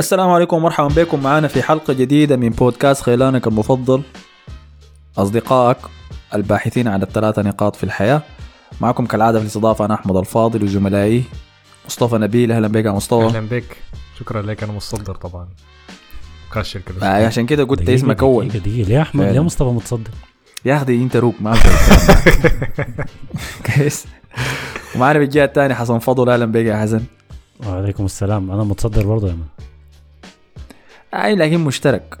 [0.00, 1.22] السلام عليكم ومرحبا بكم.
[1.22, 4.02] معنا في حلقة جديدة من بودكاست خيلانك المفضل.
[5.18, 5.76] أصدقائك
[6.34, 8.22] الباحثين عن الثلاثة نقاط في الحياة.
[8.80, 11.24] معكم كالعادة في الاستضافة أنا أحمد الفاضل وزملائي
[11.86, 12.52] مصطفى نبيل.
[12.52, 13.24] أهلا بك يا مصطفى.
[13.24, 13.76] أهلا بك.
[14.20, 15.48] شكرا لك أنا متصدر طبعا.
[16.52, 17.06] كاشر كده.
[17.06, 18.48] آه عشان كده قلت اسمك أول.
[18.48, 18.88] دقيقة دقيقة.
[18.88, 19.24] ليه أحمد.
[19.26, 20.10] ليه مصطفى متصدر؟
[20.64, 21.58] يا أخي أنت روك ما
[23.76, 24.06] كويس.
[24.96, 26.28] ومعنا بالجهة الثانية حسن فضل.
[26.30, 27.00] أهلا بك يا حسن.
[27.66, 28.50] وعليكم السلام.
[28.50, 29.46] أنا متصدر برضه يا man
[31.24, 32.18] أي لكن مشترك.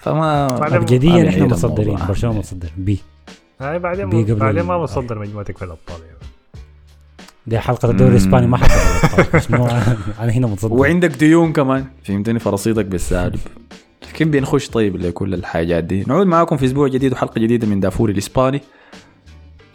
[0.00, 1.98] فما إحنا بنعيد متصدرين.
[2.08, 2.98] برشلونة متصدر بي.
[3.60, 6.18] هاي بعدين بي قبل بعدين ما بصدر مجموعتك في الابطال يعني
[7.46, 9.66] دي حلقة الدوري الإسباني ما حصل شنو
[10.20, 10.74] أنا هنا متصدر.
[10.74, 11.84] وعندك ديون كمان.
[12.04, 13.40] فهمتني؟ فرصيدك بالسالب.
[14.12, 16.04] لكن بنخش طيب لكل الحاجات دي.
[16.06, 18.60] نعود معاكم في أسبوع جديد وحلقة جديدة من دافور الإسباني.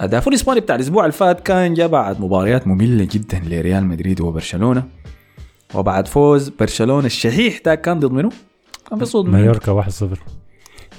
[0.02, 4.84] دافور الإسباني بتاع الأسبوع اللي فات كان جاء بعد مباريات مملة جدا لريال مدريد وبرشلونة.
[5.74, 8.30] وبعد فوز برشلونة الشحيح ده كان ضد منو؟
[8.90, 10.06] كان بيصود؟ مايوركا 1-0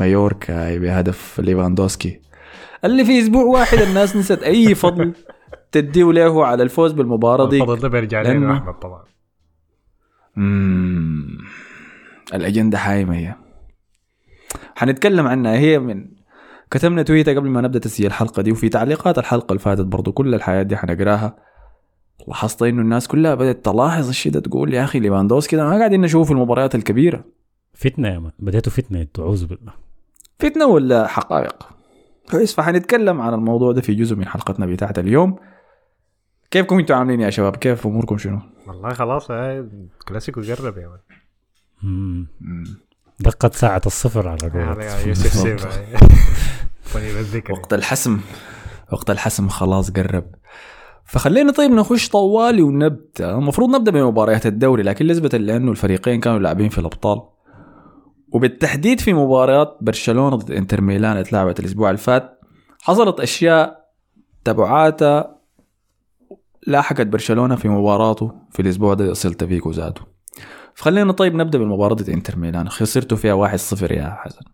[0.00, 2.20] مايوركا بهدف ليفاندوسكي.
[2.84, 5.12] اللي في أسبوع واحد الناس نسيت أي فضل
[5.72, 7.62] تديه له على الفوز بالمباراة دي.
[7.62, 9.04] الفضل ده بيرجع لنا احمد طبعا.
[10.36, 11.38] مم.
[12.34, 13.34] الأجندة حايمة هي.
[14.74, 15.56] حنتكلم عنها.
[15.56, 16.06] هي من
[16.70, 20.34] كتبنا تويتر قبل ما نبدأ تسجيل الحلقة دي وفي تعليقات الحلقة اللي فاتت برضو كل
[20.34, 21.36] الحياة دي حنقراها.
[22.28, 26.00] لاحظت إنه الناس كلها بدأت تلاحظ الشيء ده تقول يا أخي ليفاندوسكي ده ما قاعدين
[26.00, 27.24] نشوفه في المباريات الكبيرة.
[27.74, 29.72] فتنة يا man بديتوا فتنة أعوذ بالله.
[30.38, 31.68] فتنة ولا حقائق؟
[32.30, 35.36] كويس فحنتكلم عن الموضوع ده في جزء من حلقتنا بتاعت اليوم.
[36.50, 39.68] كيفكم أنتوا عاملين يا شباب؟ كيف أموركم شنو؟ والله خلاص هاي
[40.00, 42.26] الكلاسيكو قرب يا مان.
[43.20, 44.38] دقت ساعة الصفر على
[46.94, 48.20] الذكر وقت الحسم
[48.92, 50.34] وقت الحسم خلاص قرب.
[51.06, 53.30] فخلينا طيب نخش طوالي ونبدأ.
[53.38, 57.22] المفروض نبدأ بمباريات الدوري لكن نسبة لأنه الفريقين كانوا لاعبين في الأبطال.
[58.32, 62.40] وبالتحديد في مباريات برشلونة ضد إنتر ميلان اتلعبت الأسبوع اللي فات
[62.82, 63.84] حصلت أشياء
[64.44, 65.38] تبعاتها
[66.66, 70.02] لاحقت برشلونة في مباراته في الأسبوع ده سيلتا فيغو ذاته.
[70.74, 72.68] فخلينا طيب نبدأ بالمباراة ضد إنتر ميلان.
[72.68, 74.44] خسرتوا فيها 1-0 يا حسن.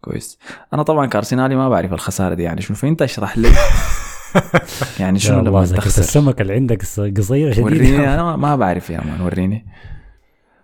[0.00, 0.38] كويس.
[0.74, 3.48] أنا طبعا كآرسنالي ما بعرف الخسارة دي يعني شنو فانت اشرح لي.
[5.00, 6.82] يعني شنو لما تخسر السمك اللي عندك
[7.18, 9.66] قصيرة شديدة وريني أنا ما- بعرف يا man وريني.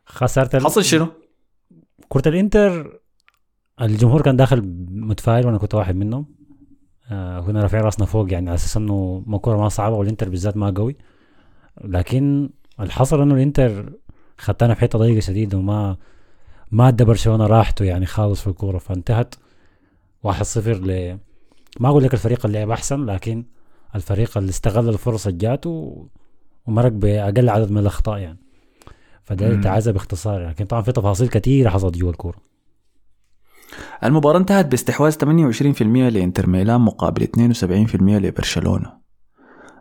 [0.06, 1.06] خسرت حصل شنو؟
[2.08, 3.00] كرة الإنتر
[3.80, 6.26] الجمهور كان داخل متفائل وأنا كنت واحد منهم.
[7.10, 10.56] آه كنا رافعين راسنا فوق يعني على أساس إنه ما كورة ما صعبة والإنتر بالذات
[10.56, 10.96] ما قوي.
[11.84, 12.50] لكن
[12.80, 13.92] الحصل إنه الإنتر
[14.38, 15.96] خدتنا في حتة ضيقة شديدة وما
[16.70, 18.78] ما أدى برشلونة راحته يعني خالص في الكورة.
[18.78, 19.34] فانتهت
[20.26, 21.18] 1-0 ل
[21.80, 23.44] ما أقول لك الفريق اللي لعب أحسن لكن
[23.94, 26.06] الفريق اللي استغل الفرص اللي جاته
[26.66, 28.38] ومرق بأقل عدد من الأخطاء يعني
[29.24, 29.60] فده مم.
[29.60, 32.36] تعزى باختصار لكن طبعا في تفاصيل كثيره حصلت جوا الكورة
[34.04, 38.92] المباراة انتهت باستحواذ 28% لإنتر ميلان مقابل 72% لبرشلونة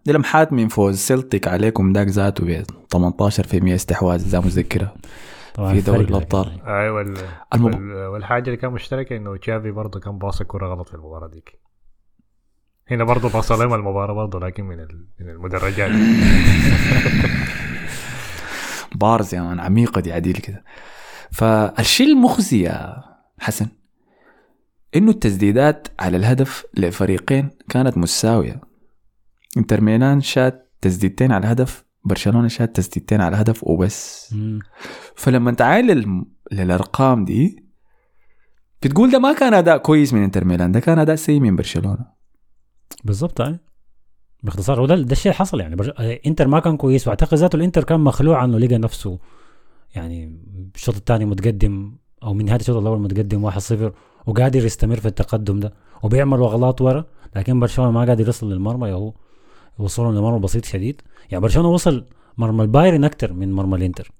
[0.06, 2.64] دي لمحات من فوز سيلتك عليكم داك ذاته ب
[2.96, 4.94] 18% استحواذ إذا متذكرة
[5.54, 6.48] طبعا في دوري الأبطال.
[6.48, 6.82] يعني.
[6.84, 7.18] اي وال...
[7.54, 7.76] المب...
[7.76, 8.08] وال...
[8.08, 11.60] والحاجة اللي كان مشتركة إنه تشافي برضه كان باص الكوره غلط في المباراة ديك
[12.92, 15.08] هنا برضه باص لهم المباراة برضه لكن من ال...
[15.20, 15.92] من المدرجات.
[18.96, 20.64] bars يا man عميقة دي عديل كده.
[21.32, 22.96] فالشيء المخزي يا
[23.40, 23.68] حسن
[24.96, 28.62] إنه التسديدات على الهدف لفريقين كانت متساوية
[29.58, 34.30] إنتر ميلان شات تسديدتين على الهدف برشلونة شات تسديدتين على الهدف وبس.
[34.34, 34.60] مم.
[35.16, 36.26] فلما تعال لل...
[36.52, 37.64] للأرقام دي
[38.82, 42.13] بتقول ده ما كان أداء كويس من إنتر ميلان ده كان أداء سيء من برشلونة.
[43.04, 43.60] بالضبط يعني
[44.44, 45.76] باختصار وده ده الشيء اللي حصل يعني.
[45.76, 45.92] برج...
[45.98, 49.20] آه، إنتر ما كان كويس وأعتقد ذاته الإنتر كان مخلوع انه لقى نفسه
[49.96, 50.40] يعني
[50.76, 53.74] الشوط الثاني متقدم أو من نهاية الشوط الأول متقدم 1-0
[54.26, 55.74] وقادر يستمر في التقدم ده
[56.04, 57.06] وبيعمل اغلاط ورا
[57.36, 59.14] لكن برشلونة ما قادر يوصل للمرمى يا هو
[59.80, 61.02] وصوله لمرمى بسيط شديد.
[61.32, 62.06] يعني برشلونة وصل
[62.38, 64.12] مرمى البايرن أكتر من مرمى الإنتر.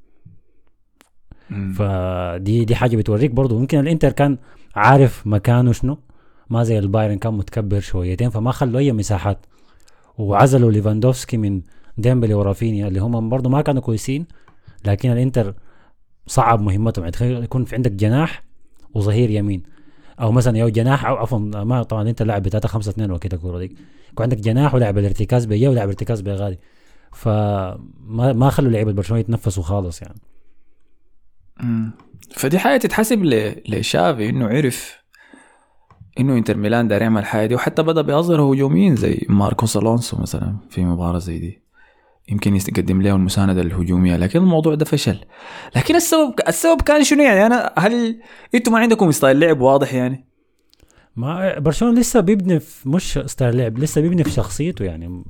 [1.76, 4.38] فدي دي حاجة بتوريك برضه ممكن الإنتر كان
[4.76, 5.98] عارف مكانه شنو
[6.54, 9.46] ما زي البايرن كان متكبر شويتين فما خلوا أي مساحات.
[10.18, 11.62] وعزلوا ليفاندوفسكي من
[11.98, 14.26] ديمبلي ورافينيا اللي هم برضه ما كانوا كويسين
[14.86, 15.54] لكن الإنتر
[16.28, 17.06] صعب مهمتهم.
[17.06, 18.44] يعني يكون في عندك جناح
[18.94, 19.64] وظهير يمين
[20.22, 23.38] أو مثلا يو جناح أو عفوا ما طبعا انت لاعب ب 3 5 2 وكده
[23.38, 23.76] الكوره دي
[24.12, 26.60] يكون عندك جناح ولاعب الارتكاز بيا ولاعب ارتكاز بغادي
[27.12, 30.20] فما ما خلوا لعيبة برشلونة يتنفسوا خالص يعني.
[31.60, 31.92] مم.
[32.32, 33.24] فدي حاجة تتحسب
[33.68, 35.03] لتشافي إنه عرف
[36.20, 40.56] إنه إنتر ميلان داير يعمل حاجة دي وحتى بدأ بيظهر هجوميين زي ماركوس ألونسو مثلا
[40.70, 41.64] في مباراة زي دي.
[42.30, 45.20] يمكن يقدم له المساندة الهجومية لكن الموضوع ده فشل.
[45.76, 48.20] لكن السبب السبب كان شنو يعني؟ أنا هل
[48.56, 50.26] أنتم ما عندكم style لعب واضح يعني؟
[51.16, 55.24] ما برشلونة لسه بيبني في مش style لعب لسه بيبني في شخصيته يعني.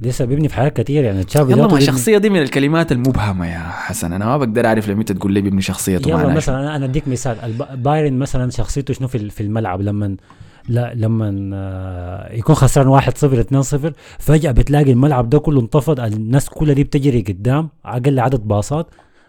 [0.00, 3.58] لسه بيبني في حاجات كتير يعني تشافي يلا ما الشخصية دي من الكلمات المبهمة يا
[3.58, 4.12] حسن.
[4.12, 7.36] أنا ما بقدر أعرف لما تقول لي بيبني شخصيته يلا مثلا أنا أنا أديك مثال.
[7.74, 10.16] بايرن مثلا شخصيته شنو في ال- في الملعب؟ لما
[10.68, 13.04] لا لما آه، يكون خسران 1-0
[13.40, 16.00] 2-0 فجأة بتلاقي الملعب ده كله انتفض.
[16.00, 18.86] الناس كلها دي بتجري قدام أقل عدد باصات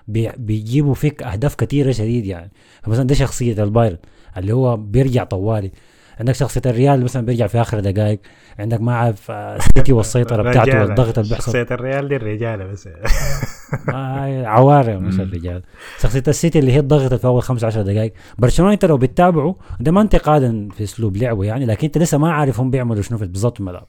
[0.07, 2.51] بي- بيجيبوا فيك أهداف كثيره شديد يعني.
[2.83, 3.97] فمثلا ده شخصية البايرن
[4.37, 5.71] اللي هو بيرجع طوالي.
[6.19, 8.19] عندك شخصية الريال مثلا بيرجع في آخر دقائق
[8.59, 10.81] عندك ما عارف آه، السيتي والسيطرة بتاعته.
[10.81, 11.45] والضغط اللي بيحصل.
[11.45, 12.89] شخصية الريال دي الرجالة بس.
[13.93, 15.19] آه عوارة مش.
[15.19, 15.63] الرجال.
[16.01, 20.01] شخصية السيتي اللي هي الضغط في أول 15 دقائق برشلونة أنت لو بتتابعه ده ما
[20.01, 23.53] انتقادا في أسلوب لعبه يعني لكن أنت لسه ما عارف هم بيعملوا شنو في بالضبط
[23.53, 23.87] في الملعب.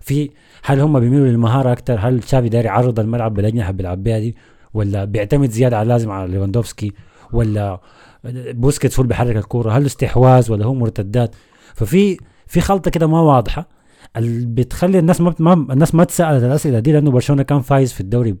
[0.00, 0.30] في
[0.64, 4.36] هل هم بيميلوا للمهارة أكتر؟ هل تشافي داير يعرض الملعب بالأجنحة بيلعب بيها دي؟
[4.74, 6.92] ولا بيعتمد زيادة على لازم على ليفاندوفسكي؟
[7.32, 7.80] ولا
[8.24, 11.34] بوسكيتس هو اللي بيحرك الكورة؟ هل استحواذ ولا هو مرتدات؟
[11.76, 13.68] ففي في خلطة كده ما واضحة
[14.16, 18.00] اللي بتخلي الناس ما, ما الناس ما سألت الأسئلة دي لأنه برشلونة كان فايز في
[18.00, 18.36] الدوري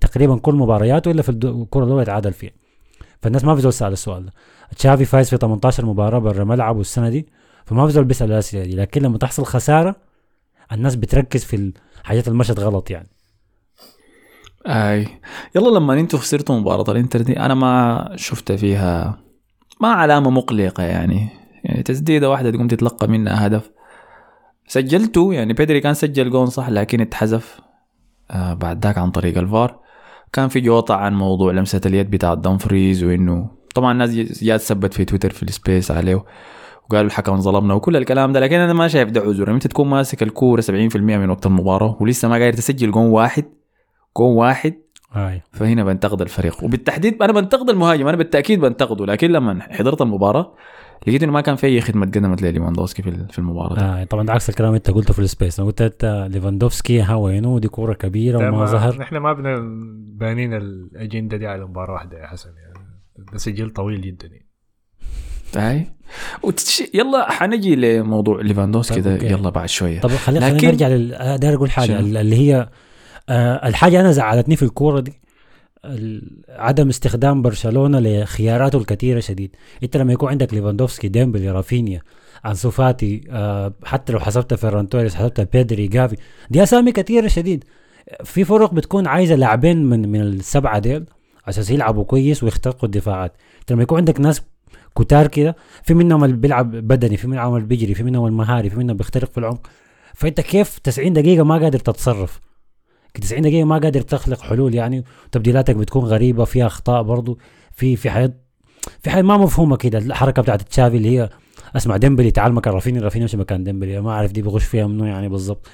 [0.00, 2.52] تقريبا كل مبارياته إلا في الكره الاولى يتعادل فيها.
[3.22, 4.32] فالناس ما في زول سال السؤال ده.
[4.76, 7.28] تشافي فايز في 18 مباراة برا ملعبه السنة دي
[7.64, 8.76] فما في زول بيسأل الأسئلة دي.
[8.76, 9.96] لكن لما تحصل خسارة
[10.72, 13.08] الناس بتركز في الحاجات اللي مشت غلط يعني.
[14.66, 15.08] أي.
[15.56, 19.18] يلا لما أنتوا خسرتوا مباراة الانتر دي أنا ما شفت فيها
[19.80, 21.37] ما علامة مقلقة يعني.
[21.64, 23.70] يعني تسديدة واحدة تقوم تتلقى منها هدف.
[24.66, 27.60] سجلته يعني بيدري كان سجل جون صح لكن اتحذف
[28.30, 29.78] آه بعد ذاك عن طريق الفار.
[30.32, 34.10] كان في جوطة عن موضوع لمسة اليد بتاع دمفريس وإنه طبعا الناس
[34.44, 36.24] جات تثبت في تويتر في ال space عليه
[36.84, 39.50] وقالوا الحكم ظلمنا وكل الكلام ده لكن أنا ما شايف ده عذر.
[39.50, 43.44] انت تكون ماسك الكورة 70% من وقت المباراة ولسه ما قادر تسجل جون واحد
[44.16, 44.74] جون واحد
[45.52, 46.64] فهنا بنتقد الفريق.
[46.64, 50.54] وبالتحديد أنا بنتقد المهاجم أنا بالتأكيد بنتقده لكن لما حضرت المباراة
[51.06, 53.80] لقيت إنه ما كان في أي خدمة قدمت لليفاندوسكي في في المباراة دي.
[53.80, 57.00] آه طبعا ده عكس الكلام اللي أنت قلته في ال space أنا قلت أنت ليفاندوفسكي
[57.02, 59.44] ها وينه ودي كورة كبيرة وما ظهر نحن ما بن
[60.18, 62.86] بانين الأجندة دي على مباراة واحدة يا حسن يعني
[63.32, 64.46] ده سجل طويل جدا يعني.
[65.56, 65.86] هاي
[66.42, 66.82] وتش...
[66.94, 69.26] يلا حنجي لموضوع ليفاندوسكي طيب، ده.
[69.26, 72.36] يلا بعد شوية طب خلينا لكن- خلينا نرجع لل آه، داير أقول حاجة شنو؟ اللي
[72.36, 72.68] هي
[73.28, 75.20] آه الحاجة أنا زعلتني في الكورة دي
[76.48, 79.56] عدم استخدام برشلونة لخياراته الكثيرة شديد.
[79.82, 82.02] إنت لما يكون عندك ليفاندوفسكي ديمبلي رافينيا
[82.46, 86.16] أنسو فاتي آه حتى لو حسبت فيران توريس حسبت بيدري جافي
[86.50, 87.64] دي أسامي كثيرة شديد.
[88.24, 91.04] في فرق بتكون عايزة لاعبين من من السبعة ديل
[91.46, 93.32] عشان يلعبوا كويس ويخترقوا الدفاعات.
[93.60, 94.42] إنت لما يكون عندك ناس
[94.98, 98.76] كتار كده في منهم اللي بيلعب بدني في منهم اللي بيجري في منهم المهاري في
[98.76, 99.66] منهم بيخترق في العمق.
[100.14, 102.40] فإنت كيف 90 دقيقة ما قادر تتصرف؟
[103.20, 107.38] 90 دقيقة ما قادر تخلق حلول يعني تبديلاتك بتكون غريبة فيها أخطاء برضو
[107.72, 108.44] في في حاجات
[109.00, 109.98] في حاجة ما مفهومة كده.
[109.98, 111.28] الحركة بتاعت تشافي اللي هي
[111.76, 115.04] اسمع ديمبلي تعال مكان رافينيا رافينيا امش مكان ديمبلي ما أعرف دي بغش فيها منو
[115.04, 115.66] يعني بالضبط.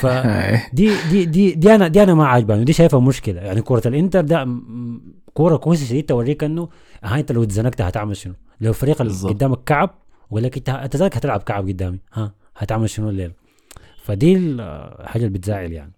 [0.00, 0.60] ف هاي.
[0.72, 3.62] دي دي دي دي أنا دي أنا ما عاجباني ودي شايفها مشكلة يعني.
[3.62, 4.48] كرة الإنتر ده
[5.34, 6.68] كوره كويسة شديد توريك إنه
[7.04, 9.14] أنت لو اتزنقت هتعمل شنو؟ لو الفريق اللي.
[9.14, 9.90] قدامك كعب
[10.30, 10.70] وقال لك أنت
[11.16, 11.98] هتلعب كعب قدامي.
[12.14, 13.32] ها هتعمل شنو الليلة؟
[14.02, 15.92] فدي الحاجة اللي بتزعل يعني.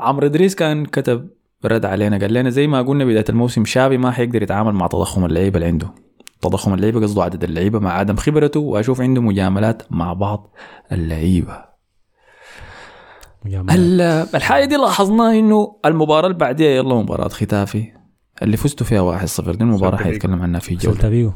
[0.00, 1.30] عمرو إدريس كان كتب
[1.64, 5.24] رد علينا قال لنا زي ما قلنا بداية الموسم تشافي ما حيقدر يتعامل مع تضخم
[5.24, 5.94] اللعيبة اللي عنده.
[6.42, 10.54] تضخم اللعيبة قصده عدد اللعيبة مع عدم خبرته وأشوف عنده مجاملات مع بعض
[10.92, 11.64] اللعيبة.
[14.34, 17.92] الحاجة دي لاحظناها إنه المباراة اللي بعديها يلا مباراة ختافي
[18.42, 19.96] اللي فزتوا فيها 1-0 دي المباراة.
[19.96, 21.34] حيتكلم عنها في جولة.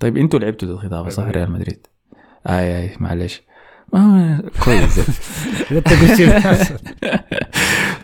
[0.00, 1.86] طيب أنتوا لعبتوا ضد ختافي صح؟ ريال ريال مدريد.
[2.48, 3.42] آي آي معلش
[3.94, 4.98] ما كويس.
[5.72, 6.80] انت قلت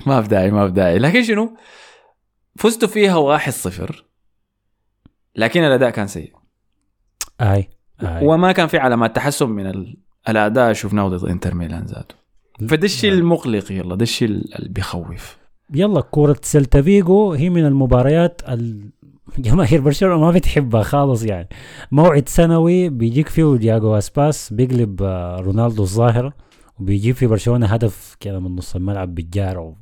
[0.06, 1.56] ما في داعي ما في داعي لكن شنو؟
[2.56, 3.92] فزتوا فيها 1-0
[5.36, 6.32] لكن الأداء كان سيء.
[7.40, 7.68] أي
[8.02, 9.96] وما كان في علامات تحسن من ال-
[10.28, 12.14] الأداء شفناه ضد إنتر ميلان ذاته.
[12.68, 15.36] فده الشيء المقلق يلا ده الشيء اللي بيخوف.
[15.74, 18.90] يلا كرة سيلتا فيغو هي من المباريات ال...
[19.38, 21.48] جماهير برشلونة ما بتحبها خالص يعني
[21.92, 26.32] موعد سنوي بيجيك فيه ياغو أسباس بيقلب آه، رونالدو الظاهرة
[26.80, 29.74] وبيجيب في برشلونة هدف كده من نص الملعب بالجار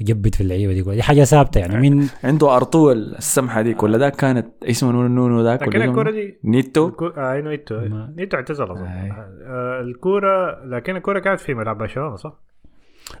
[0.00, 0.82] ويجبد في اللعيبة دي.
[0.82, 5.42] دي حاجة ثابتة يعني مين عنده ارطو السمحة دي ولا ذاك كانت اسمه نونو نونو
[5.44, 9.10] ذاك لكن ولا الكوره دي نيتو الكو- آه أي نيتو ما- نيتو اعتزل أظن أي.
[9.46, 12.40] آه، الكوره لكن الكوره كانت في ملعب برشلونة صح؟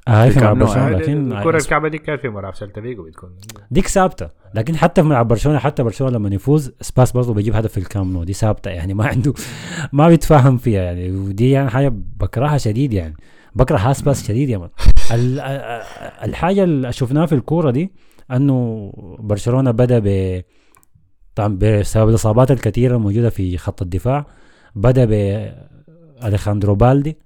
[0.08, 3.30] آه في ملعب آه، لكن الكوره الكعبة دي كانت في ملعب سيلتا فيجو بتكون.
[3.70, 7.72] ديك ثابتة لكن حتى في ملعب برشلونة حتى برشلونة لما يفوز سباس برضه بيجيب هدف
[7.72, 9.34] في الكام نو دي ثابتة يعني ما عنده
[9.92, 13.14] ما بيتفاهم فيها يعني ودي يعني حاجة بكرهها شديد يعني
[13.54, 14.70] بكره أسباس شديد يا
[15.12, 15.40] ال-
[16.24, 17.92] الحاجة اللي شفناها في الكورة دي
[18.30, 20.40] إنه برشلونة بدأ ب
[21.34, 24.26] طبعا بسبب الإصابات الكثيرة الموجودة في خط الدفاع
[24.74, 25.12] بدأ ب
[26.24, 27.18] أليخاندرو بالدي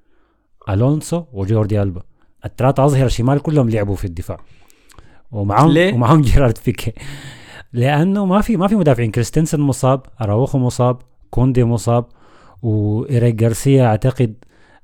[0.69, 2.03] ألونسو وجوردي ألبا.
[2.45, 4.39] الثلاثه أظهر شمال كلهم لعبوا في الدفاع.
[5.33, 6.93] ومعهم ليه؟ ومعهم جيرارد بيكي
[7.73, 9.11] لأنه ما في ما في مدافعين.
[9.11, 10.99] كريستنسن مصاب أراوخو مصاب
[11.31, 12.05] كوندي مصاب
[12.63, 14.35] وإيريك جارسيا أعتقد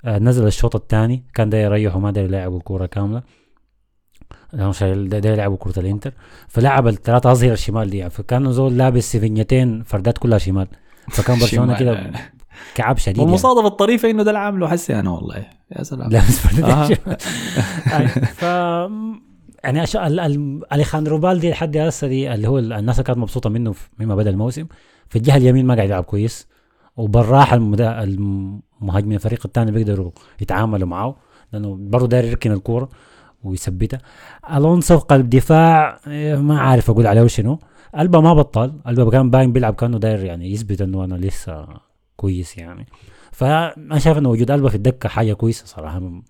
[0.04, 1.24] آه، نزل الشوط الثاني.
[1.34, 3.22] كان ده يريح وما ده يلعبوا الكورة كاملة.
[4.52, 6.12] ده, ده يلعبوا كره الإنتر.
[6.48, 7.98] فلعب الثلاثه أظهر الشمال دي.
[7.98, 10.66] يعني فكان زول لابس سفنيتين فردات كلها شمال.
[11.10, 11.78] فكان برشلونة.
[11.78, 12.10] كده
[12.74, 13.26] كعب شديد يعني.
[13.26, 15.46] والمصادفه الطريفة إنه ده اللي عامله حسي أنا والله.
[15.76, 16.10] يا سلام.
[16.10, 16.88] لابس آه.
[18.40, 18.42] ف
[19.64, 19.96] يعني أش...
[19.96, 20.20] ال...
[20.20, 20.60] ال...
[20.72, 24.66] أليخاندرو بالدي لحد هسه دي اللي هو الناس اللي كانت مبسوطة منه مما بدأ الموسم.
[25.08, 26.48] في الجهة اليمين ما قاعد يلعب كويس.
[26.96, 28.02] وبالراحة المدا...
[28.02, 31.16] المهاجمين الفريق الثاني بيقدروا يتعاملوا معه.
[31.52, 32.88] لأنه برضه داير يركن الكورة
[33.44, 34.00] ويثبتها
[34.54, 37.58] ألونسو قلب دفاع إيه، ما عارف أقول عليه شنو
[37.98, 38.72] ألبا ما بطل.
[38.86, 41.66] ألبا كان باين بيلعب كأنه داير يعني يثبت إنه أنا لسه
[42.20, 42.86] كويس يعني.
[43.32, 46.22] فأنا شايف إنه وجود ألبا في الدكة حاجة كويسة صراحة.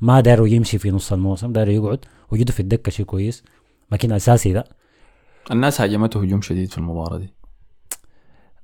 [0.00, 3.44] ما داير يمشي في نص الموسم داير يقعد وجوده في الدكة شيء كويس.
[3.92, 4.68] لكن أساسي لا.
[5.50, 7.34] الناس هاجمته هجوم شديد في المباراة دي.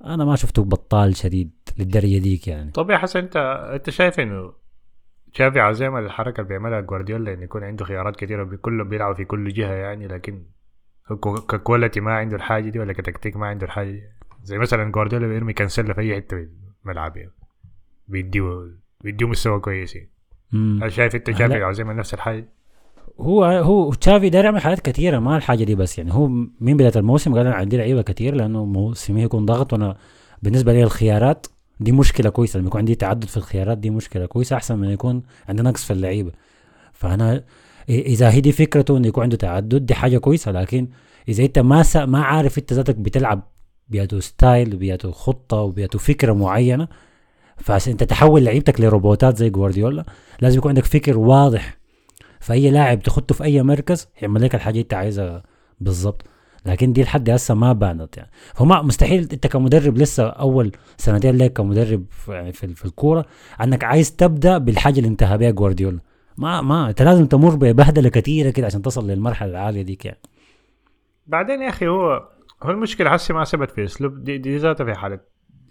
[0.05, 2.71] أنا ما شفته بطال شديد للدرجة ديك يعني.
[2.71, 3.35] طب يا حسن انت
[3.73, 4.53] أنت شايف إنه
[5.33, 9.25] تشافي عاوز يعمل الحركة اللي بيعملها جوارديولا انه يكون عنده خيارات كثيره كلهم بيلعبوا في
[9.25, 10.43] كل جهة يعني لكن
[11.19, 14.03] كو- ككواليتي ما عنده الحاجة دي ولا كتكتيك ما عنده الحاجة دي؟
[14.43, 16.47] زي مثلا جوارديولا بيرمي كانسيلا في أي حتة
[16.95, 17.31] يعني
[18.07, 18.67] بيديه
[19.03, 19.95] بيديه مستوى كويس.
[19.95, 20.09] يعني.
[20.53, 22.49] هل شايف إنت تشافي عاوز يعمل نفس الحاجة؟
[23.19, 26.13] هو هو تشافي داير يعمل حاجات كثيره ما الحاجة دي بس يعني.
[26.13, 26.27] هو
[26.59, 29.97] من بداية الموسم قال أنا عندي لعيبة كثير لأنه موسمي يكون ضغط وأنا
[30.43, 31.47] بالنسبة لي الخيارات
[31.79, 32.59] دي مشكلة كويسة.
[32.59, 35.93] لما يكون عندي تعدد في الخيارات دي مشكلة كويسة أحسن من يكون عندي نقص في
[35.93, 36.31] اللعيبة.
[36.93, 37.43] فأنا
[37.89, 40.51] إذا هي دي فكرته إنه يكون عنده تعدد دي حاجة كويسة.
[40.51, 40.87] لكن
[41.29, 43.47] إذا أنت ما ما عارف أنت ذاتك بتلعب
[43.89, 46.87] بياتو style وبياتو خطة وبياتو فكرة معينة.
[47.57, 50.05] فعشان انت تحول لعيبتك لروبوتات زي جوارديولا.
[50.41, 51.77] لازم يكون عندك فكر واضح.
[52.39, 55.43] فأي لاعب تخطه في أي مركز يعمل لك الحاجة أنت عايزها
[55.79, 56.25] بالضبط.
[56.65, 58.29] لكن دي لحد هسه ما بانت يعني.
[58.53, 63.25] فما مستحيل أنت كمدرب لسه أول سنتين لك كمدرب يعني في, في الكورة
[63.63, 65.99] أنك عايز تبدأ بالحاجة اللي انتهى بها جوارديولا.
[66.37, 70.19] ما ما أنت لازم تمر ببهدلة كثيره كده عشان تصل للمرحلة العالية ديك يعني.
[71.27, 72.29] بعدين يا أخي هو
[72.63, 75.19] هو المشكلة حسي ما ثبت في أسلوب دي, دي ذاتها في حالة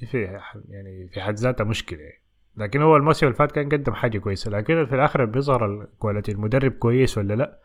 [0.00, 0.23] دي في
[0.68, 2.23] يعني في حد ذاتها يعني.
[2.57, 6.33] لكن هو الموسم اللي فات كان قدم حاجة كويسة لكن في الآخر بيظهر ال quality
[6.33, 7.59] المدرب كويس ولا لا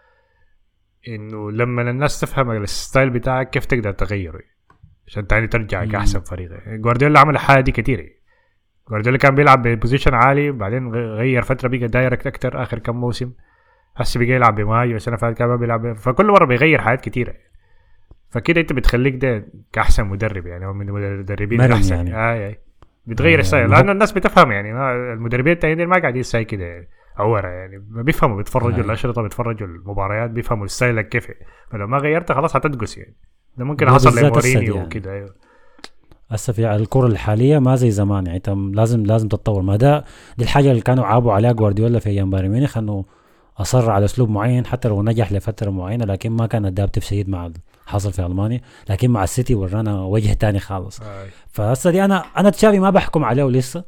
[1.08, 4.40] إنه لما الناس تفهم ال style بتاعك كيف تقدر تغيره
[5.08, 5.92] عشان تاني ترجع مم.
[5.92, 8.20] كأحسن فريق جوارديولا عمل الحاجة دي كتير.
[8.90, 13.32] جوارديولا كان بيلعب ب possession عالي بعدين غير فترة بقى direct أكتر آخر كم موسم
[13.96, 17.34] هسه بقى يلعب بمهاجم السنة اللي فاتت كان بيلعب فكل مرة بيغير حاجات كتيرة
[18.34, 22.10] فكده انت بتخليك ده كأحسن مدرب يعني هو من المدربين الأحسن يعني.
[22.10, 22.46] يعني.
[22.48, 22.56] آه آه.
[23.06, 24.72] بتغير آه، هو- لأنه الناس بتفهم يعني
[25.14, 26.88] المدربين التانيين ما قاعدين زي كده يعني
[27.18, 28.82] عورة يعني ما بيفهموا بيتفرجوا آه.
[28.82, 31.28] الأشرطة بيتفرجوا المباريات بيفهموا style ك كيف
[31.72, 33.16] فلو ما غيرتها خلاص هتدقس يعني
[33.58, 34.88] ده ممكن حصل لمورينيو يعني.
[34.88, 35.36] وكده أيوه
[36.32, 38.42] هسه في الكرة الحالية ما زي زمان يعني
[38.74, 40.04] لازم لازم تتطور ما ده
[40.38, 43.06] دي الحاجة اللي كانوا عابوا عليها جوارديولا في أيام بايرن ميونخ إنه
[43.58, 47.52] أصر على أسلوب معين حتى لو نجح لفترة معينة لكن ما كان adaptive شديد مع
[47.86, 51.02] حصل في ألمانيا لكن مع السيتي ورانا وجه تاني خالص.
[51.02, 51.26] آه.
[51.52, 53.84] فهسه دي أنا أنا تشافي ما بحكم عليه لسه.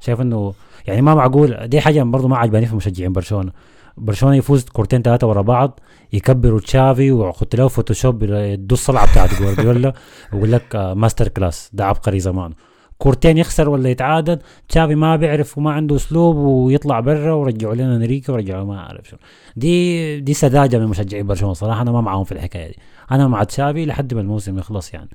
[0.00, 0.54] شايف إنه
[0.86, 1.68] يعني ما معقول.
[1.68, 3.52] دي حاجة برضه ما عجباني في مشجعين برشلونة.
[3.96, 5.80] برشلونة يفوز كورتين ثلاثة ورا بعض
[6.12, 9.92] يكبروا تشافي ويحط له فوتوشوب يدوا الصلعة بتاعت جوارديولا
[10.32, 12.52] ويقول لك آه، master class ده عبقري زمان.
[12.98, 14.38] كورتين يخسر ولا يتعادل
[14.68, 19.16] تشافي ما بيعرف وما عنده أسلوب ويطلع برا ورجعوا لنا انريكي ورجعوا ما أعرف شو
[19.56, 22.76] دي دي سذاجة من مشجعين برشلونة صراحة أنا ما معاهم في الحكاية دي.
[23.10, 25.08] أنا مع تشافي لحد ما الموسم يخلص يعني.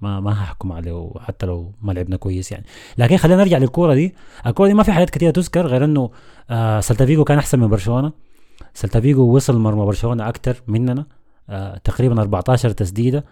[0.00, 2.64] ما ما هحكم عليه حتى لو ما لعبنا كويس يعني.
[2.98, 4.14] لكن خلينا نرجع للكورة دي.
[4.46, 6.10] الكورة دي ما في حاجات كثيره تذكر غير إنه
[6.50, 8.12] آه سلتا فيجو كان أحسن من برشلونة.
[8.74, 11.06] سلتا فيجو وصل مرمى برشلونة أكثر مننا
[11.50, 13.24] آه تقريبا 14 تسديدة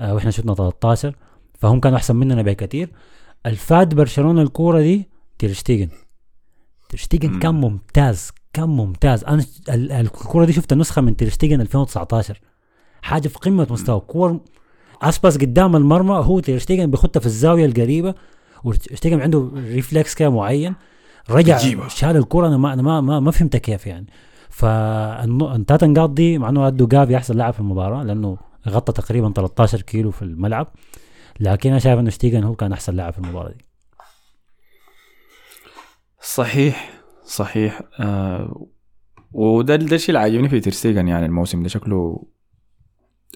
[0.00, 1.14] آه وإحنا شفنا 13
[1.62, 2.90] فهم كانوا أحسن مننا بكثير
[3.46, 5.88] الفاد برشلونة الكورة دي تيرشتيجن
[6.88, 7.38] تيرشتيجن.
[7.38, 9.24] كان ممتاز كان ممتاز.
[9.24, 12.40] أنا ال- الكورة دي شفت نسخه من تيرشتيجن 2019
[13.02, 14.00] حاجة في قمة مستوى.
[14.00, 14.40] كور
[15.02, 18.14] أسباس قدام المرمى هو تيرشتيجن بيخطها في الزاوية القريبة
[18.64, 20.74] وتيرشتيجن عنده reflex كده معين.
[21.30, 21.58] رجع.
[21.88, 24.06] شال الكره أنا ما أنا ما ما, ما فهمت كيف يعني.
[24.50, 28.36] فالتلات نقاط دي مع إنه ادوا جافي أحسن لاعب في المباراة لأنه
[28.68, 30.66] غطى تقريبا 13 كيلو في الملعب.
[31.42, 33.64] لكن أنا شايف إنه شتيجن هو كان أحسن لاعب في المباراة دي.
[36.20, 36.90] صحيح
[37.24, 37.80] صحيح.
[38.00, 38.66] آه
[39.32, 42.26] وده ده الشيء اللي عاجبني في ترستيجن يعني الموسم ده شكله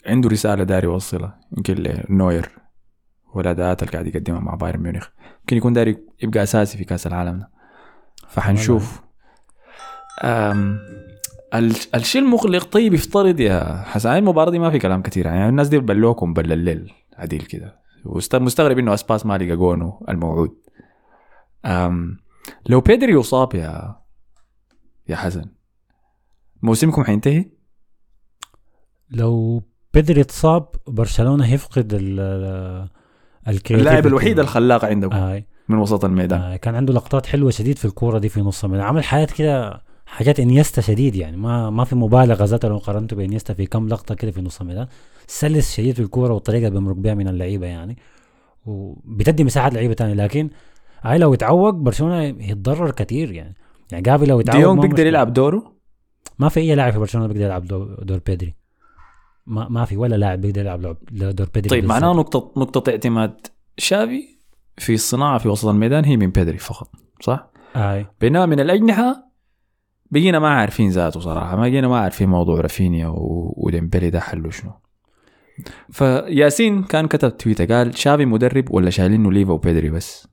[0.06, 1.40] عنده رسالة داري يوصلها.
[1.56, 2.50] يمكن لنوير
[3.34, 5.08] والاداءات اللي قاعد يقدمها مع بايرن ميونخ.
[5.40, 7.50] يمكن يكون داري يبقى أساسي في كأس العالم ده.
[8.28, 9.00] فحنشوف.
[11.94, 15.78] الشيء المقلق طيب يفترض يا حسن المباراة دي ما في كلام كثير يعني الناس دي
[15.78, 17.85] بلوكم بل الليل عديل كده.
[18.06, 20.56] وست- مستغرب إنه أسباس ما لقى جونه الموعود
[21.64, 22.18] أم
[22.66, 23.96] لو بيدري يصاب يا
[25.08, 25.44] يا حسن
[26.62, 27.44] موسمكم حينتهي
[29.10, 29.62] لو
[29.94, 31.94] بدري اتصاب برشلونة هيفقد.
[33.70, 35.42] اللاعب الوحيد الخلاق عندكم آه.
[35.68, 36.56] من وسط الميدان آه.
[36.56, 40.40] كان عنده لقطات حلوة شديد في الكورة دي في نص الميدان عمل حاجات كده حاجات
[40.40, 44.30] إنيستا شديد يعني ما ما في مبالغة ذاته لو قارنته بإنيستا في كم لقطة كده
[44.30, 44.86] في نص الميدان
[45.26, 47.96] سلس شديد في الكورة والطريقة اللي بيمرق بها من اللعيبة يعني
[48.66, 50.50] وبتدي مساحات لعيبة تاني لكن
[51.02, 53.54] هاي لو يتعوق برشلونة يتضرر كثير يعني
[53.92, 55.06] يعني جافي لو يتعوق ديونج بيقدر.
[55.06, 55.72] يلعب دوره
[56.38, 58.54] ما في أي لاعب في برشلونة بيقدر يلعب دور, بيدري
[59.46, 61.84] ما ما في ولا لاعب بيقدر يلعب لعب- دور بيدري طيب.
[61.84, 63.46] معناه نقطة نقطة اعتماد
[63.78, 64.22] شافي
[64.78, 66.90] في الصناعة في وسط الميدان هي من بيدري فقط
[67.20, 68.06] صح؟ آه.
[68.20, 69.26] بينما من الأجنحة
[70.10, 74.72] بقينا ما عارفين ذاته صراحة ما بقينا ما عارفين موضوع رافينيا وديمبلي ده حله شنو
[75.90, 80.28] فياسين كان كتب تويتر قال شافي مدرب ولا شايلينه ليفا وبيدري بس.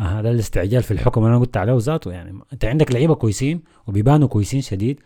[0.00, 4.28] آه هذا الاستعجال في الحكم أنا قلت عليه ذاته يعني أنت عندك لعيبة كويسين وبيبانوا
[4.28, 5.00] كويسين شديد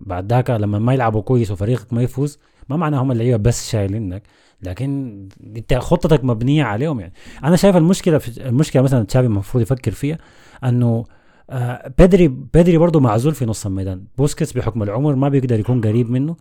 [0.00, 4.22] بعد ذاك لما ما يلعبوا كويس وفريقك ما يفوز ما معناه هم اللعيبة بس شايلينك
[4.62, 5.18] لكن
[5.56, 7.12] أنت خطتك مبنية عليهم يعني.
[7.44, 10.18] أنا شايف المشكلة في المشكلة مثلا تشافي المفروض يفكر فيها
[10.64, 11.04] أنه
[11.50, 14.04] آه بدري بدري برضه معزول في نص الميدان.
[14.18, 16.36] بوسكيتس بحكم العمر ما بيقدر يكون قريب منه.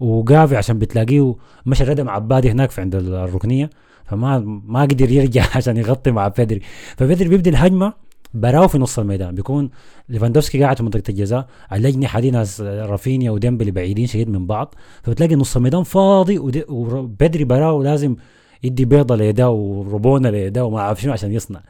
[0.00, 1.34] وجافي عشان بتلاقيه
[1.66, 3.70] مشى ردم عبادي هناك في عند الركنية.
[4.04, 6.60] فما ما قدر يرجع عشان يغطي مع بدري
[6.96, 7.92] فبدري بيبدأ الهجمة
[8.34, 9.34] براو في نص الميدان.
[9.34, 9.70] بيكون
[10.08, 11.46] ليفاندوفسكي قاعد في منطقة الجزاء.
[11.72, 14.74] اللجنه دي ناس رافينيا وديمبلي بعيدين شديد من بعض.
[15.02, 18.16] فبتلاقي نص الميدان فاضي وبدري براو لازم
[18.62, 21.60] يدي بيضة ليداه وربونة ليداه وما أعرف شنو عشان يصنع.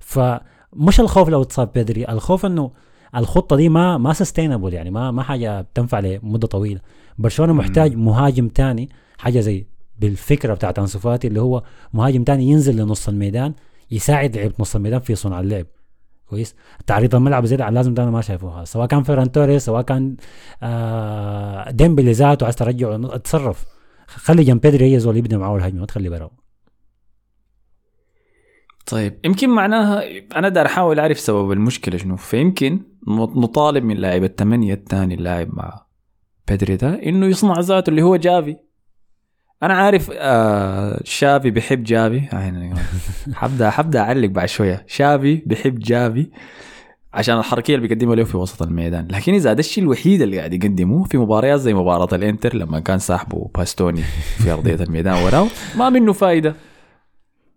[0.00, 2.70] فمش الخوف لو اتصاب بدري الخوف إنه
[3.16, 6.80] الخطة دي ما ما sustainable يعني ما ما حاجة بتنفع لمدة طويلة.
[7.20, 9.66] برشلونه محتاج مهاجم تاني حاجة زي
[9.98, 13.54] بالفكرة بتاعت أنسو فاتي اللي هو مهاجم تاني ينزل لنص الميدان
[13.90, 15.66] يساعد لعيبة نص الميدان في صنع اللعب.
[16.26, 16.54] كويس؟
[16.86, 20.16] تعريض الملعب زي لازم ده أنا ما شايفه سواء كان فيران توريس سواء كان
[20.62, 23.66] آه ديمبلي ذاته عايز ترجعه اتصرف.
[24.06, 26.30] خلي جنب بيدري هي زول يبدا معاه الهجمه ما تخلي براو
[28.86, 30.02] طيب يمكن معناها
[30.36, 32.16] أنا دار أحاول أعرف سبب المشكلة شنو.
[32.16, 32.80] فيمكن
[33.36, 35.89] نطالب من لاعب الثمانيه الثاني اللاعب مع
[36.50, 38.56] بيدري ده إنه يصنع ذاته اللي هو جافي.
[39.62, 42.22] أنا عارف آه شافي بيحب جافي.
[42.32, 42.74] آه،
[43.40, 44.84] حبدأ حبدأ أعلق بعد شوية.
[44.86, 46.30] شافي بيحب جافي
[47.12, 49.08] عشان الحركية اللي بيقدمها له في وسط الميدان.
[49.10, 52.98] لكن إذا ده الشيء الوحيد اللي قاعد يقدمه في مباريات زي مباراة الإنتر لما كان
[52.98, 54.02] ساحبه باستوني
[54.38, 56.54] في أرضية الميدان وراه ما منه فايدة.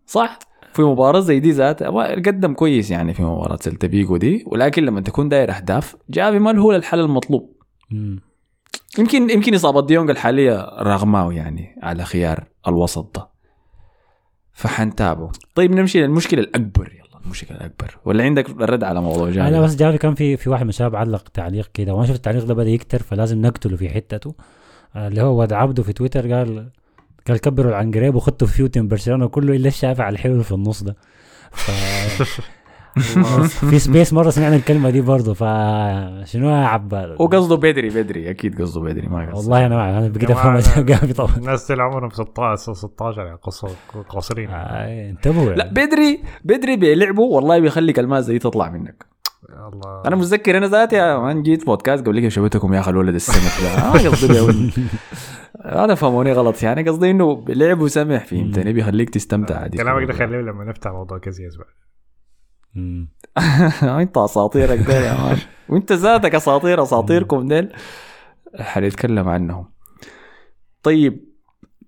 [0.06, 0.39] صح؟
[0.73, 1.84] في مباراة زي دي ذات
[2.27, 4.43] قدم كويس يعني في مباراة سيلتا فيجو دي.
[4.47, 7.53] ولكن لما تكون داير أهداف جافي ما هو الحل المطلوب.
[8.99, 13.17] يمكن يمكن إصابة ديونج الحالية رغماه يعني على خيار الوسط.
[13.17, 13.27] ده
[14.53, 16.93] فحنتابعه طيب نمشي للمشكلة الأكبر.
[16.93, 17.97] يلا المشكلة الأكبر.
[18.06, 20.95] ولا عندك الرد على موضوع أنا جافي بس جافي كان في في واحد من الشباب
[20.95, 21.93] علق تعليق كده.
[21.93, 24.36] وأنا شفت التعليق ده بدأ يكتر فلازم نقتله في حتته.
[24.95, 26.69] اللي هو واد عبده في تويتر قال
[27.27, 30.95] قال كبروا العنقريب وخدتوا فيوت من برشلونة كله إلا الشافع الحلو في النص ده.
[31.51, 31.71] ف
[33.69, 38.82] في سبيس مرة سمعنا الكلمة دي برضه فشنو يا عبال؟ وقصده بدري بدري أكيد قصده
[38.82, 43.21] بدري ما قصده والله أنا ما أنا بقيت افهم طبعا الناس اللي عمرهم 16 16
[43.25, 43.69] يعني قصر
[44.10, 45.69] قاصرين آه، انتبهوا لا يعني.
[45.69, 49.06] بدري بدري بيلعبه والله بيخلي كلمات زي تطلع منك.
[49.49, 53.63] الله أنا متذكر أنا ذاتي مان جيت بودكاست قبل كده شبتكم يا أخي الولد السمك
[53.63, 53.84] ده.
[53.84, 54.71] ما قصدي
[55.65, 59.60] هذا فهموني غلط يعني قصدي إنه لعب وسمح فهمتني؟ بيخليك تستمتع.
[59.60, 61.67] عادي كلامك ده خليه لما نفتح موضوع كزيز بعد.
[63.83, 65.38] أنت أساطيرك ديل يا مان
[65.69, 67.73] وأنت ذاتك أساطير أساطيركم ديل.
[68.59, 69.65] حنتكلم عنهم.
[70.83, 71.33] طيب.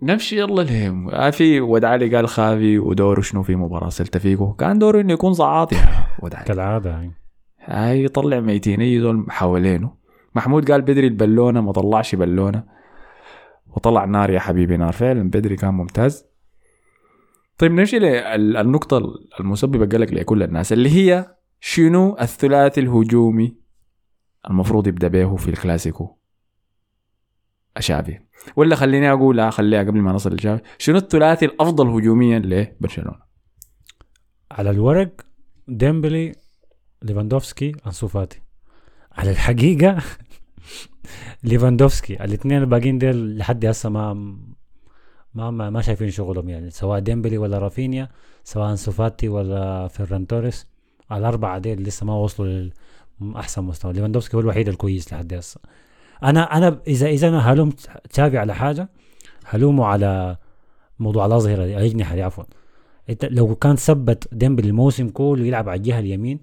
[0.01, 1.09] نمشي يلا لهم.
[1.09, 5.13] آه في ود علي قال خافي ودوره شنو في مباراة؟ سلتا فيجو كان دوره إنه
[5.13, 5.79] يكون زعاط يا
[6.19, 6.45] ود علي.
[6.45, 7.13] كالعادة يعني.
[7.59, 9.93] هاي يطلع ميتين اي زول حوالينه.
[10.35, 12.63] محمود قال بدري البلونه ما طلعش بلونه
[13.67, 14.91] وطلع نار يا حبيبي نار.
[14.91, 16.25] فعلا بدري كان ممتاز.
[17.57, 19.01] طيب نمشي للنقطة
[19.39, 23.55] المسببة قلق لكل الناس اللي هي شنو الثلاثي الهجومي
[24.49, 26.17] المفروض يبدأ به في الكلاسيكو؟
[27.77, 28.19] أشافي
[28.55, 33.19] ولا خليني أقول لا خليها قبل ما نصل لشافي شنو الثلاثي الأفضل هجوميا لبرشلونه
[34.51, 35.21] على الورق
[35.67, 36.35] ديمبلي
[37.01, 38.41] ليفاندوفسكي أنسو فاتي.
[39.11, 39.97] على الحقيقة
[41.43, 44.37] ليفاندوفسكي الاثنين الباقيين ديل لحد هسه ما
[45.35, 48.09] ما ما, ما شايفين شغلهم يعني سواء ديمبلي ولا رافينيا
[48.43, 50.67] سواء أنسو فاتي ولا فيران توريس
[51.11, 52.69] الأربعة ديل لسه ما وصلوا
[53.21, 53.93] لاحسن مستوى.
[53.93, 55.59] ليفاندوفسكي هو الوحيد الكويس لحد هسه.
[56.23, 57.69] أنا أنا إذا إذا أنا هلوم
[58.09, 58.89] تشافي على حاجة
[59.45, 60.37] هلومه على
[60.99, 62.43] موضوع الاظهره الاجنحه دي عفوا.
[63.09, 66.39] إنت لو كان ثبت ديمبلي الموسم كله يلعب على الجهة اليمين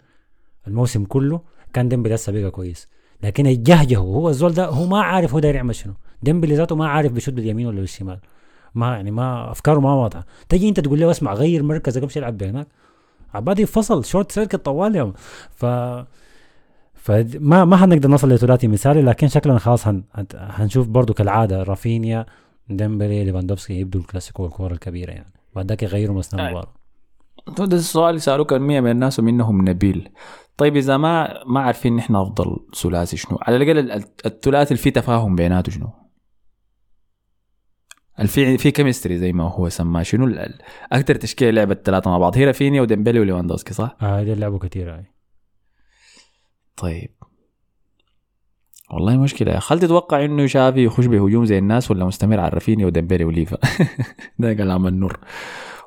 [0.66, 1.40] الموسم كله
[1.72, 2.88] كان ديمبلي لسه بقى كويس.
[3.22, 5.94] لكن الجهجه هو الزول ده هو ما عارف هو داير يعمل شنو.
[6.22, 8.18] ديمبلي ذاته ما عارف بيشد باليمين ولا بالشمال
[8.74, 10.26] ما يعني ما أفكاره ما واضحة.
[10.48, 12.66] تجي أنت تقول له اسمع غير مركزك امشي العب هناك
[13.35, 15.12] عبادي فصل short circuit طوالي يوم.
[15.50, 15.66] ف
[16.94, 20.04] فما ما حنقدر نوصل لثلاثي مثالي لكن شكلنا خلاص هن...
[20.35, 22.26] هنشوف برضو كالعادة رافينيا
[22.68, 25.32] ديمبلي ليفاندوفسكي يبدوا الكلاسيكو والكورة الكبيرة يعني.
[25.54, 26.72] بعد ذاك يغيروا مسنا المباراه
[27.58, 30.08] ده السؤال اللي سالوه كان 100 من الناس ومنهم نبيل.
[30.56, 35.37] طيب إذا ما ما عارفين نحن أفضل ثلاثي شنو؟ على الأقل الثلاثي اللي فيه تفاهم
[35.37, 35.90] بيناته شنو؟
[38.20, 40.03] الفي في chemistry زي ما هو سماه.
[40.03, 40.35] شنو
[40.92, 44.94] أكثر تشكيلة لعبت ثلاثة مع بعض؟ هي رافينيا وديمبلي وليفاندوسكي صح؟ آه هذول لعبوا كثير
[44.94, 45.05] هاي
[46.77, 47.11] طيب.
[48.90, 49.61] والله مشكلة.
[49.68, 53.59] هل تتوقع إنه شافي يخش بهجوم زي الناس ولا مستمر على رافينيا وديمبلي وليفا؟
[54.38, 55.18] ده كلام النور.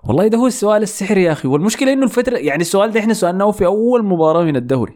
[0.04, 1.48] والله ده هو السؤال السحري يا أخي.
[1.48, 4.94] والمشكلة إنه الفترة يعني السؤال ده إحنا سألناه في أول مباراة من الدوري.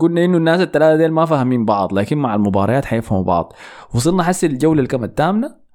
[0.00, 3.52] قلنا إنه الناس الثلاثة ديل ما فاهمين بعض لكن مع المباريات حيفهموا بعض.
[3.94, 5.67] وصلنا حسي الجولة الكم الثامنة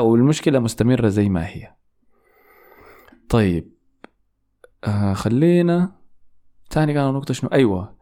[0.00, 1.74] والمشكلة مستمرة زي ما هي.
[3.28, 3.72] طيب
[4.84, 5.92] آه خلينا
[6.70, 7.98] ثاني كان نقطة شنو؟ أيوة.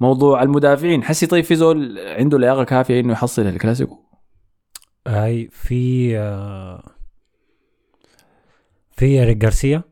[0.00, 1.04] موضوع المدافعين.
[1.04, 4.04] حسي طيب في زول عنده لياقة كافية إنه يحصل الكلاسيكو؟
[5.06, 6.94] هاي في آه
[8.92, 9.82] في إريك جارسيا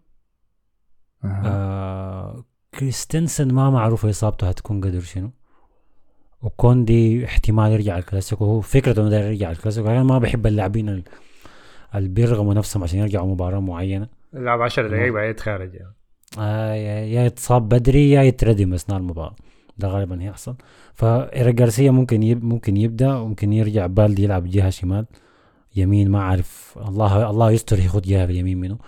[1.24, 1.42] أه.
[1.44, 2.44] آه
[2.78, 5.30] كريستنسن ما معروف إصابته هتكون قدر شنو.
[6.42, 9.88] وكوندي احتمال يرجع الكلاسيكو هو فكرته إنه يرجع الكلاسيكو.
[9.88, 11.02] أنا ما بحب اللاعبين
[11.94, 14.08] اللي بيرغموا نفسهم عشان يرجعوا مباراة معينة.
[14.34, 15.94] يلعب 10 دقائق بعدين يتخارج يعني.
[16.38, 19.36] آه يا يتصاب بدري يا يتردم أثناء المباراة.
[19.78, 20.56] ده غالبا هيحصل.
[20.94, 25.06] فإيريك جارسيا ممكن يب ممكن يبدأ ممكن يرجع بالدي يلعب جهة شمال.
[25.78, 26.78] يمين ما أعرف.
[26.88, 28.78] الله الله يستر ياخذ جهه باليمين منه.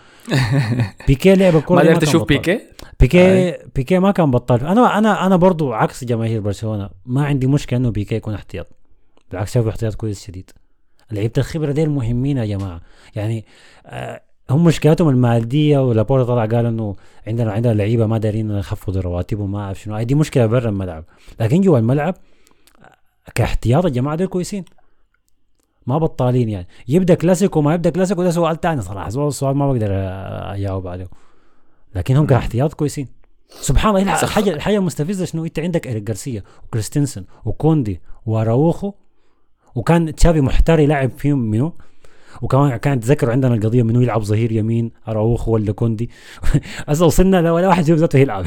[1.08, 2.60] بيكي لعب الكوره ما قدرت تشوف بيكي؟
[3.00, 6.90] بيكي بيكي ما كان بطال أنا أنا أنا برضو عكس جماهير برشلونة.
[7.06, 8.66] ما عندي مشكلة إنه بيكي يكون احتياط.
[9.30, 10.50] بالعكس شايفه احتياط كويس شديد.
[11.10, 12.80] لعيبة الخبرة دي المهمين يا جماعة.
[13.14, 13.44] يعني
[13.86, 19.52] آه هم مشكلتهم المادية ولابورتا طلع قال إنه عندنا عندنا لعيبة ما دارين نخفضوا رواتبهم
[19.52, 20.02] ما أعرف شنو.
[20.02, 21.04] دي مشكلة برا الملعب.
[21.40, 22.14] لكن جوا الملعب
[23.34, 24.64] كاحتياط الجماعة دول كويسين.
[25.86, 26.66] ما بطالين يعني.
[26.88, 29.08] يبدأ كلاسيكو ما يبدأ كلاسيكو ده سؤال ثاني صراحة.
[29.28, 29.88] السؤال ما بقدر
[30.54, 31.08] أجاوب عليه.
[31.94, 33.08] لكن هم كاحتياط كويسين.
[33.48, 34.22] سبحان الله.
[34.22, 38.92] الحاجة الحاجة المستفزة شنو؟ انت عندك اريك جارسيا وكريستنسن وكوندي وأراوخو.
[39.74, 41.72] وكان تشافي محتار يلعب فيهم منو؟
[42.42, 46.10] وكمان كان تذكروا عندنا القضية منو يلعب ظهير يمين أراوخو ولا كوندي؟
[46.88, 48.46] هسه وصلنا ولا واحد فيهم ذاته يلعب.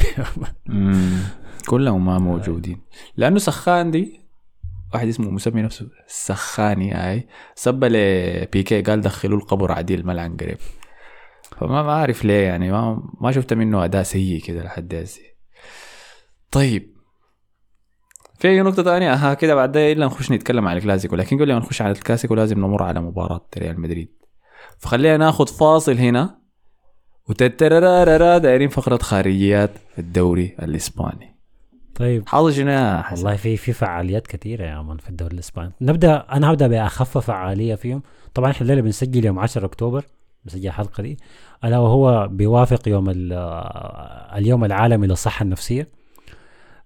[1.67, 2.79] كلهم ما موجودين.
[3.17, 4.22] لأنه سخان دي.
[4.93, 7.27] واحد اسمه مسمي نفسه سخاني هاي.
[7.55, 10.57] سب لبيكي قال دخلوا القبر عديل ملعن قريب.
[11.57, 15.21] فما ما ليه يعني ما ما شفت منه اداء سيء كده لحد هسه.
[16.51, 16.93] طيب.
[18.39, 21.15] في اي نقطة ثانية ها كده بعد إلا نخش نتكلم عن الكلاسيكو.
[21.15, 24.15] لكن قبل ما نخش على الكلاسيكو لازم نمر على مباراة ريال مدريد.
[24.79, 26.41] فخلينا ناخذ فاصل هنا.
[27.29, 31.32] وتترارارا دايرين فقرة خارجيات الدوري الإسباني.
[31.95, 32.23] طيب.
[33.01, 33.25] حسن.
[33.25, 35.71] والله في في فعاليات كثيرة يا مان في الدوري الإسباني.
[35.81, 38.01] نبدأ أنا هبدأ بأخف فعالية فيهم.
[38.33, 40.05] طبعا إحنا الليلة بنسجل يوم 10 أكتوبر
[40.45, 41.17] بسجل الحلقة دي.
[41.63, 43.05] ألا وهو بيوافق يوم
[44.35, 45.87] اليوم العالمي للصحة النفسية.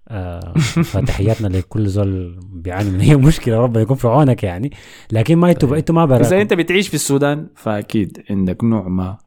[0.08, 0.52] آه
[0.92, 4.70] فتحياتنا لكل زول بيعاني من هي مشكلة ربنا يكون في عونك يعني.
[5.12, 9.18] لكن ما أنتوا إنتوا ما براكم اذا أنت بتعيش في السودان فأكيد عندك نوع ما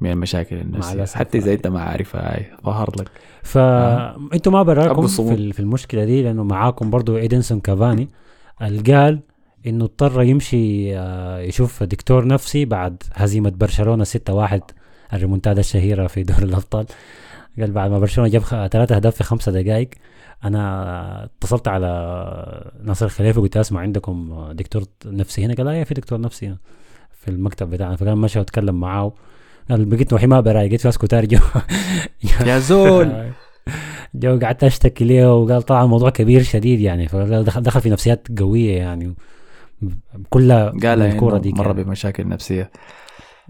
[0.00, 3.10] من المشاكل النفسيه حتى إذا أنت ما عارفها هاي ظهر لك.
[3.42, 8.08] فانتوا ما براكم في, في المشكلة دي؟ لأنه معاكم برضو إيدنسون كافاني.
[8.60, 9.20] قال
[9.66, 10.94] إنه اضطر يمشي
[11.48, 14.60] يشوف دكتور نفسي بعد هزيمة برشلونة 6-1
[15.12, 16.86] الريمونتادا الشهيرة في دوري الأبطال.
[17.60, 19.88] قال بعد ما برشلونة جاب ثلاثة أهداف في خمسة دقائق
[20.44, 26.20] أنا اتصلت على ناصر الخليفه قلت أسمع عندكم دكتور نفسي هنا؟ قال لا في دكتور
[26.20, 26.58] نفسي هنا
[27.12, 27.96] في المكتب بتاعنا.
[27.96, 29.12] فقال مشى واتكلم معاه
[29.70, 31.38] بقيت وحي ما براي لقيت ناس كتار جو
[32.46, 33.12] يا زول.
[34.14, 38.76] جو قعدت أشتكي ليه وقال طبعا الموضوع كبير شديد يعني فدخل دخل في نفسيات قوية
[38.76, 39.14] يعني
[40.30, 42.70] كلها قال الكوره دي مره بمشاكل نفسية.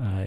[0.01, 0.27] آه.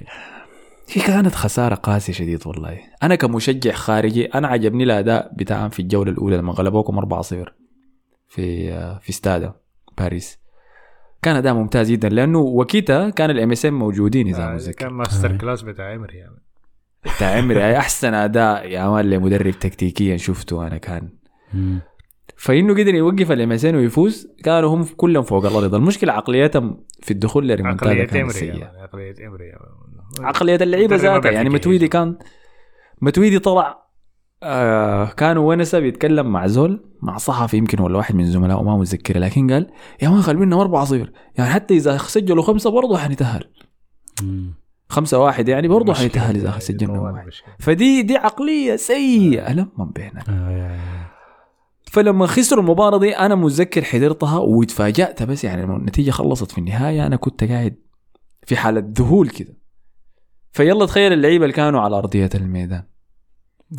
[0.94, 2.80] هي كانت خسارة قاسية شديد والله.
[3.04, 7.24] أنا كمشجع خارجي أنا عجبني الأداء بتاعهم في الجولة الأولى لما غلبوكم 4-0
[8.28, 9.54] في آه، في استادا
[9.98, 10.41] باريس.
[11.22, 15.34] كان أداء ممتاز جدا لأنه وقتها كان ال MSN موجودين إذا آه، متذكر كان ماستر
[15.34, 15.38] آه.
[15.38, 16.42] class بتاع إيمري يعني
[17.16, 21.10] بتاع إيمري أحسن أداء يا مان لمدرب تكتيكيا شفته أنا كان.
[22.36, 27.90] فإنه قدر يوقف الامسين ويفوز كانوا هم كلهم فوق الأرض المشكلة عقليتهم في الدخول لريمونتادا
[27.90, 29.62] عقلية كانت امري سيئة يعني عقلية امري يعني.
[30.20, 31.50] عقلية اللعيبة ذاتها يعني.
[31.50, 32.18] متويدي كان
[33.02, 33.81] متويدي طلع
[34.44, 39.20] آه كانوا ونسه بيتكلم مع زول مع صحفي يمكن ولا واحد من زملائه ما متذكر
[39.20, 43.44] لكن قال يا مان غالبين 4 0 يعني حتى إذا سجلوا خمسة برضه حنتأهل.
[44.90, 47.30] خمسة واحد يعني برضه حنتأهل إذا يعني سجلنا واحد.
[47.60, 49.54] فدي دي عقلية سيئة.
[49.54, 50.24] لما بيننا.
[50.30, 51.12] آه،.
[51.92, 57.16] فلما خسروا المباراة دي أنا متذكر حضرتها وتفاجأت بس يعني النتيجة خلصت في النهاية أنا
[57.16, 57.76] كنت قاعد
[58.44, 59.58] في حالة ذهول كده.
[60.52, 62.84] فيلا تخيل اللعيبة اللي كانوا على أرضية الميدان.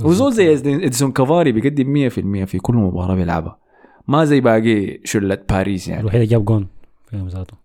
[0.01, 0.55] وزول زي
[0.87, 3.59] إدسون كافاني بيقدم 100% في كل مباراة بيلعبها.
[4.09, 6.01] ما زي باقي شلة باريس يعني.
[6.01, 6.67] الوحيد اللي جاب جون
[7.11, 7.57] في ذاته.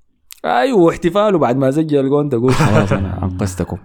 [0.46, 3.78] أيوه احتفاله بعد ما سجل جون تقول خلاص أنا أنقذتكم.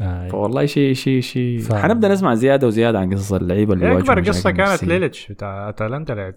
[0.00, 4.50] آه، فوالله شيء شيء شيء حنبدأ نسمع زيادة وزيادة عن قصص اللعيبة اللي أكبر قصة
[4.50, 4.84] كانت.
[4.84, 6.34] إليتشيتش بتاع أتلانتا اللي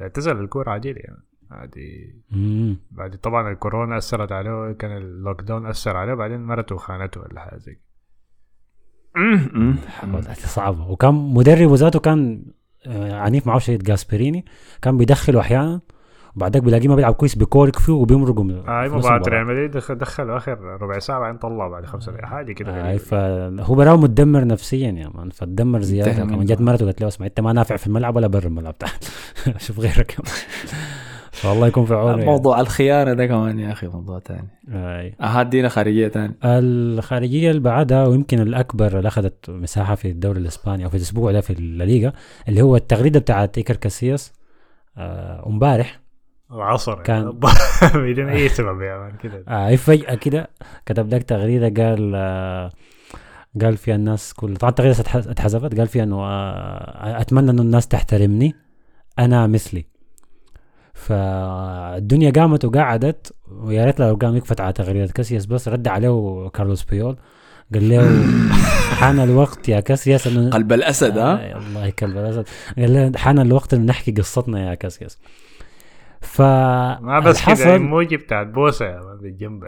[0.00, 1.22] اعتزل الكورة عديل يعني.
[1.50, 2.14] عادي.
[2.90, 7.58] بعد طبعا الكورونا أثرت عليه كان ال lockdown أثر عليه بعدين مرته خانته ولا حاجة
[7.58, 7.78] زي
[10.32, 12.42] صعبة وكان مدربه ذاته كان
[12.86, 14.44] آه، عنيف معه شديد جاسبريني
[14.82, 15.80] كان بيدخله أحيانا
[16.36, 19.36] وبعدك بيلاقيه ما بيلعب كويس بيكورك فيه وبيمرقوا من آه، اي في نص مباراة المباراة.
[19.36, 22.98] ريال مدريد دخل- آخر ربع ساعة بعدين طلعوا بعد خمسة دقائق حاجة كده آه غريبة.
[23.58, 26.44] فهو براو متدمر نفسيا يا مان فتدمر زيادة كمان.
[26.44, 28.92] جت مرته قالت له اسمع أنت ما نافع في الملعب ولا برا الملعب تعال
[29.66, 30.16] شوف غيرك
[31.34, 32.24] فالله يكون في عونه يعني.
[32.24, 34.48] موضوع الخيانة ده كمان يا أخي موضوع تاني.
[34.68, 35.12] آه.
[35.20, 36.34] هادينا خارجية تاني.
[36.44, 41.40] الخارجية اللي بعدها ويمكن الأكبر اللي أخذت مساحة في الدوري الإسباني أو في الأسبوع ده
[41.40, 42.12] في الليغا
[42.48, 44.32] اللي هو التغريدة بتاعت إيكر كاسياس
[44.98, 46.00] آه، امبارح.
[46.50, 47.32] وعصر كان-
[47.94, 49.44] بدون أي سبب يا مان كده.
[49.48, 50.48] آه فجأة كده
[50.86, 52.70] كتب لك تغريدة قال آه
[53.62, 57.88] قال فيها الناس كل طبعا التغريدة اتح- اتحذفت قال فيها إنه آه أتمنى إنه الناس
[57.88, 58.54] تحترمني
[59.18, 59.86] أنا مثلي.
[60.94, 66.82] فالدنيا قامت وقعدت ويا ريت لو قام يكفت على تغريدة كاسياس بس رد عليه كارلوس
[66.84, 67.16] بيول
[67.74, 68.24] قال له
[69.00, 72.44] حان الوقت يا كاسياس إنه قلب الأسد ها؟ آه الله كلب الأسد.
[72.78, 75.18] قال له حان الوقت إنه نحكي قصتنا يا كاسياس.
[76.20, 79.64] ف ما بس كده الحصل- ايموجي بتاعت بوسة يا مان بالجنب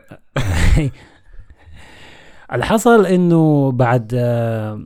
[2.52, 4.84] اللي حصل إنه بعد آه،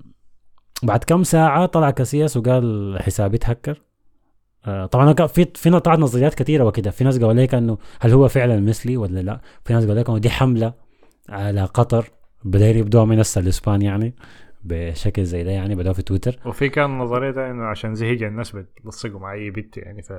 [0.83, 3.73] بعد كم ساعة طلع كاسياس وقال حسابي اتهكر.
[3.73, 3.90] آه،
[4.65, 6.91] طبعا كان في في طلعت نظريات كثيرة وكده.
[6.91, 10.09] في ناس قالوا لك انه هل هو فعلا مثلي ولا لا؟ في ناس قالوا لك
[10.11, 10.73] انه دي حملة
[11.29, 12.11] على قطر
[12.45, 14.15] بدأوا يبدوا من هسه الاسبان يعني
[14.65, 16.39] بشكل زي ده يعني بدأوا في تويتر.
[16.47, 20.13] وفي كان نظرية ده إنه عشان زهق الناس بتلصقوا مع أي بنت يعني ف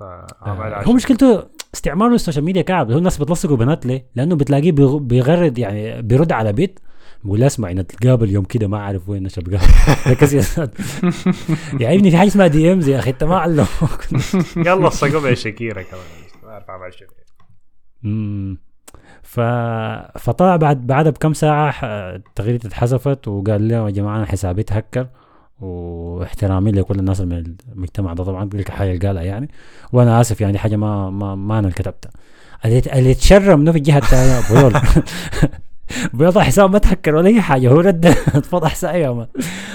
[0.00, 2.90] فعمل آه، هو مشكلته استعماله ال social media كعب.
[2.90, 6.80] هو الناس بتلصقوا بنات ليه؟ لأنه بتلاقيه بيغ- بيغرد يعني بيرد على بنت
[7.24, 9.28] بيقول له اسمع نتقابل يوم كده ما أعرف وين
[10.06, 10.68] ركز يا.
[11.80, 13.68] يا ابني في حاجة اسمها DMs يا أخي أنت ما علمك.
[14.66, 16.02] يلا لصقوا بشكيرة كمان.
[16.42, 17.08] ما أعرف عمل شنو
[18.02, 18.58] مم.
[19.22, 19.40] ف...
[20.18, 25.06] فطلع بعد بعدها بكم ساعة ح- التغريدة اتحذفت وقال لهم يا جماعة أنا حسابي اتهكر
[25.60, 29.48] واحترامي لكل الناس من المجتمع ده طبعا دي الحاجة اللي قالها يعني.
[29.92, 32.10] وأنا آسف يعني حاجة ما ما, ما أنا اللي كتبتها
[32.64, 34.40] اللي اتشرم منه في الجهة الثانية
[36.14, 38.06] بيوضع حساب ما تهكر ولا أي حاجة هو رد
[38.38, 39.26] اتفضح سايا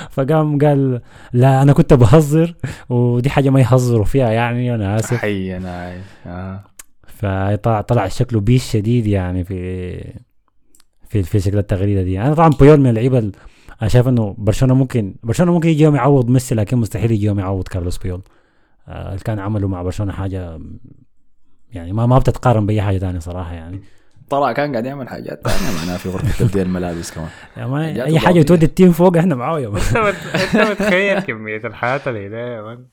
[0.10, 1.02] فقام قال
[1.34, 2.56] لا أنا كنت بهزر
[2.89, 5.13] ودي حاجة ما يهزروا فيها يعني أنا آسف.
[5.17, 6.02] حي أنا.
[6.26, 6.63] آه.
[7.08, 10.00] فطلع طلع شكله بيش شديد يعني في
[11.10, 12.22] في في شكل التغريدة دي.
[12.22, 13.32] أنا طبعا بيول من اللعيبة ال-
[13.82, 17.39] أنا شايف إنه برشلونة ممكن برشلونة ممكن يجي يوم يعوض ميسي لكن مستحيل يجي يوم
[17.39, 18.22] يعوض كارلوس بيول.
[18.88, 20.60] آه كان عمله مع برشلونة حاجة
[21.74, 23.82] يعني ما ما بتتقارن بأي حاجة ثانية صراحة يعني,
[24.30, 28.20] طلع كان قاعد يعمل حاجات ثانية معناها في غرفة تبديل الملابس كمان يعني ما أي
[28.20, 28.42] حاجة.
[28.42, 29.68] تودي التيم فوق إحنا معاه يا.
[29.68, 32.86] أنت مت- أنت متخيل كمية الحياة اللي يا man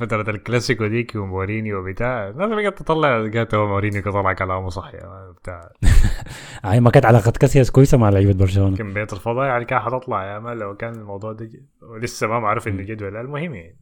[0.00, 5.06] فترة الكلاسيكو ديك ومورينيو وبتاع الناس بقت تطلع لقيت هو مورينيو طلع كلامه صح يا
[5.06, 5.70] man بتاع
[6.64, 10.38] هاي ما كانت علاقة كاسياس كويسة مع لعيبة برشلونة كمية الفضايح يعني كان حتطلع يا
[10.38, 11.50] man لو كان الموضوع ده
[11.82, 13.20] ولسه ما معروف إنه جد ولا لا.
[13.20, 13.76] المهم يعني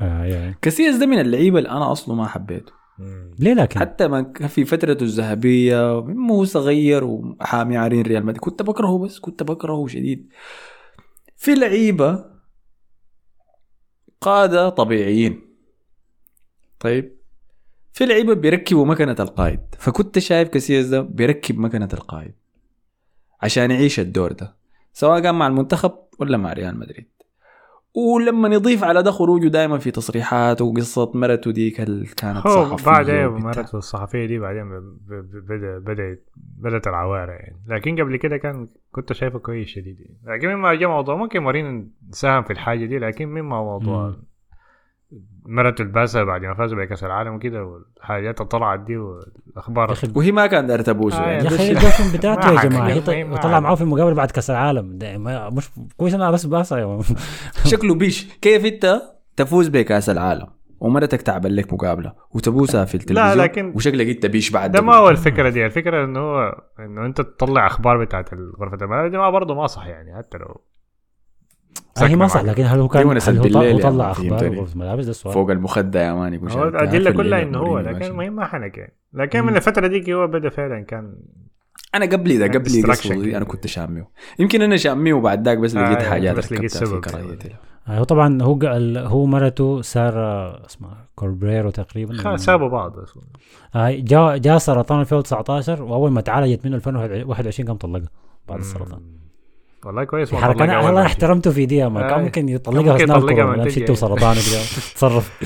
[0.00, 0.54] آه.
[0.62, 2.72] كاسياس ده من اللعيبة اللي أنا أصله ما حبيته.
[3.38, 8.40] ليه لكن؟ حتى ما كان في فترته الذهبية مو صغير وحامي عرين ريال مدريد.
[8.40, 10.28] كنت بكرهه بس كنت بكرهه شديد.
[11.36, 12.24] في لعيبة
[14.20, 15.42] قادة طبيعيين.
[16.80, 17.20] طيب؟
[17.92, 19.60] في لعيبة بيركبوا مكنة القائد.
[19.78, 22.34] فكنت شايف كاسياس ده بيركب مكنة القائد.
[23.42, 24.56] عشان يعيش الدور ده.
[24.92, 27.09] سواء كان مع المنتخب ولا مع ريال مدريد.
[27.94, 33.10] ولما يضيف على ده خروجه دائما في تصريحات وقصة مرته ديك اللي كانت صحفية بعد
[33.10, 33.28] وبتاع.
[33.46, 34.64] مرته الصحفية دي بعدين
[35.48, 40.36] بدا بدات بدأت العوارة يعني لكن قبل كده كان كنت شايفه كويس شديد يعني.
[40.38, 44.29] لكن مما جاء موضوع ممكن مورين ساهم في الحاجة دي لكن مما موضوع مم.
[45.46, 49.94] مرته الباسة بعد ما فازوا بكأس العالم وكده والحاجات اللي طلعت دي والأخبار.
[50.16, 51.44] وهي ما كانت دايرة تبوسه آه، يعني.
[51.44, 52.68] يا ده أخي الجيرفرند بتاعته ما يا.
[52.68, 52.88] جماعة.
[52.88, 53.60] هي طلع.
[53.60, 54.98] معاه في المقابله بعد كأس العالم.
[54.98, 57.00] ده ما- مش كويس أنا بس باسا
[57.64, 58.34] شكله بيش.
[58.42, 59.02] كيف أنت
[59.36, 60.46] تفوز بكأس العالم
[60.80, 65.08] ومرتك تعمل لك مقابلة وتبوسها في التلفزيون لكن- وشكلك أنت بيش بعد ده ما هو
[65.10, 65.66] الفكرة دي.
[65.66, 69.86] الفكرة إنه هو إنه أنت تطلع أخبار بتاعت غرفه الملابس دي ما برضه ما صح
[69.86, 70.60] يعني حتى لو
[72.06, 72.40] هي ما صح.
[72.42, 74.32] لكن هل هو كان هل هو بالليل طلع, مان، أخبار.
[74.58, 78.02] غرفة الملابس ده السؤال فوق المخدة يا مان يقول هو الادله كلها إنه هو لكن.
[78.02, 79.46] المهم ما حنكى لكن مم.
[79.46, 81.14] من الفترة ديك هو بدأ فعلا كان
[81.94, 83.36] أنا قبلي ده يعني قبلي.
[83.36, 84.08] أنا كنت شاميه
[84.38, 87.56] يمكن أنا شاميه وبعد ذاك بس آه، لقيت يعني حاجات بس لقيت ركبتها في له.
[87.88, 93.22] آه، هو طبعا هو قال- هو مرته سارة اسمها كوربريرو تقريبا سابوا بعض أصلاً.
[93.74, 98.08] آه، جاء جاء سرطان 2019 وأول ما تعالجت منه 2021 قام طلقها
[98.48, 99.19] بعد السرطان مم.
[99.84, 102.18] والله كويس في ما حركة طلقها أنا والله ما احترمته في دي ما كان آه.
[102.18, 103.80] ممكن كان يطلقها ممكن أثناء يطلقها من لا تجي.
[103.80, 104.36] شته وسرطان
[104.94, 105.40] تصرف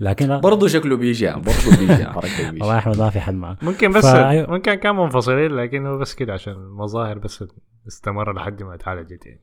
[0.00, 3.92] لكن برضه شكله بيجي يعني برضه بيجي يعني والله احمد ما في حل معه ممكن
[3.92, 4.04] بس.
[4.48, 7.44] ممكن كان منفصلين لكن هو بس كده عشان المظاهر بس
[7.88, 9.40] استمر لحد ما اتعالجت يعني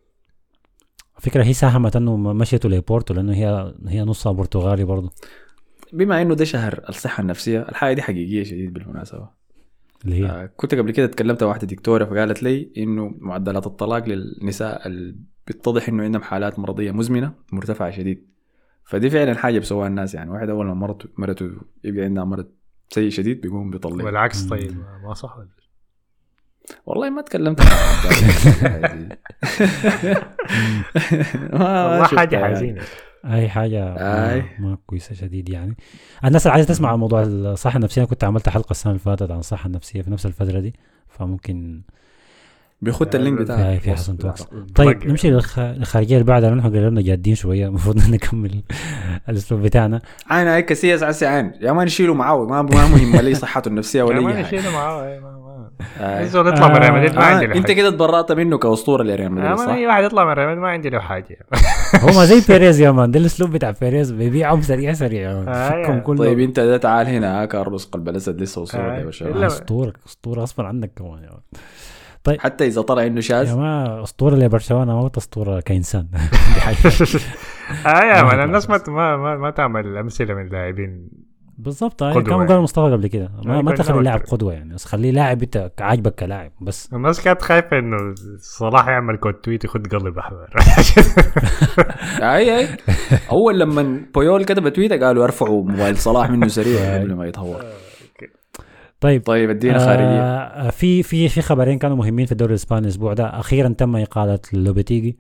[1.20, 5.12] فكرة هي ساهمت إنه مشيته لبورتو لأنه هي هي نصها برتغالي برضه
[5.94, 9.30] بما إنه ده شهر الصحة النفسية الحاجة دي حقيقية شديد بالمناسبة
[10.06, 14.06] اللي هي آه، كنت قبل كده تكلمت مع واحدة دكتورة فقالت لي إنه معدلات الطلاق
[14.10, 15.16] للنساء اللي
[15.48, 18.28] بيتضح إنه عندهم حالات مرضية مزمنة مرتفعة شديد
[18.86, 21.50] فدي فعلا حاجة بيسووها الناس يعني واحد أول ما مرته مرته
[21.84, 22.48] يبقى عندها مرض
[22.90, 24.44] سيء شديد بيقوم بيطلق والعكس.
[24.46, 25.48] طيب ما- صح ولا؟
[26.86, 27.60] والله ما تكلمت.
[31.54, 32.56] ما- والله حاجة يعني.
[32.56, 32.82] حزينة
[33.26, 34.44] أي حاجة ما, آي.
[34.60, 35.76] ما كويسة شديد يعني
[36.26, 39.32] الناس اللي عايزة تسمع عن موضوع الصحة النفسية أنا كنت عملت حلقة السنة اللي فاتت
[39.32, 40.74] عن الصحة النفسية في نفس الفترة دي
[41.08, 41.82] فممكن
[42.84, 44.18] بيخد اللينك في بتاعها في حسن.
[44.18, 45.08] توكس طيب.
[45.08, 47.66] نمشي للخ- للخارجية اللي بعدها نحن قررنا جادين شوية.
[47.68, 48.62] المفروض نكمل
[49.30, 50.02] الأسلوب بتاعنا.
[50.30, 54.04] عين هيك كسيس عسي عين يا ما نشيله معاه ما ما مهم لي صحته النفسية
[54.04, 54.46] ولا أي حاجة.
[54.58, 55.44] نشيله معاه إيه، ما ما
[56.00, 56.22] آه.
[56.22, 59.30] يطلع من ريال مدريد ما آه، عندي له أنت كده تبرأت منه كأسطورة لريال يا
[59.30, 61.38] مدريد مان صح؟ أي واحد يطلع من ريال مدريد ما عندي له حاجة.
[61.96, 63.12] هو ما زي بيريز يا man.
[63.12, 65.34] ده الأسلوب بتاع بيريز بيبيعهم سريع سريع.
[65.34, 66.00] مان آه، فكهم.
[66.00, 66.18] كله.
[66.18, 69.48] طيب أنت ده تعال هنا كارلوس قلب الاسد لسه اسطوره آه، يا باشا.
[69.48, 70.40] أسطورة أسطورة.
[70.42, 71.40] غصبا عنك كمان يا man.
[72.40, 76.08] حتى إذا طلع إنه يا شاذ ما أسطورة لبرشلونة ما أسطورة كإنسان.
[76.54, 77.20] دي حقيقة.
[77.86, 78.82] آه يا ما man هو الناس ما.
[78.88, 81.08] ما ما, ما تعمل أمثلة من لاعبين
[81.58, 82.48] بالضبط هاي قدوة كان يعني.
[82.48, 83.32] قال مصطفى قبل كده.
[83.46, 84.20] ما, أي ما تخلي اللاعب.
[84.22, 84.74] قدوة يعني.
[84.74, 86.94] بس خليه لاعب أنت عاجبك كلاعب بس.
[86.94, 87.98] الناس كانت خايفة إنه
[88.40, 90.50] صلاح يعمل quote tweet يخد قلب أحمر.
[92.22, 92.68] أي أي.
[93.32, 97.64] أول لما بويول كتب تويتة قالوا ارفعوا موبايل صلاح منه سريع قبل ما يتهور.
[99.04, 100.22] طيب طيب ادينا خارجية.
[100.22, 103.40] آه في في في خبرين كانوا مهمين في الدوري الاسباني الأسبوع ده.
[103.40, 105.18] أخيرا تم إقالة لوبيتيجي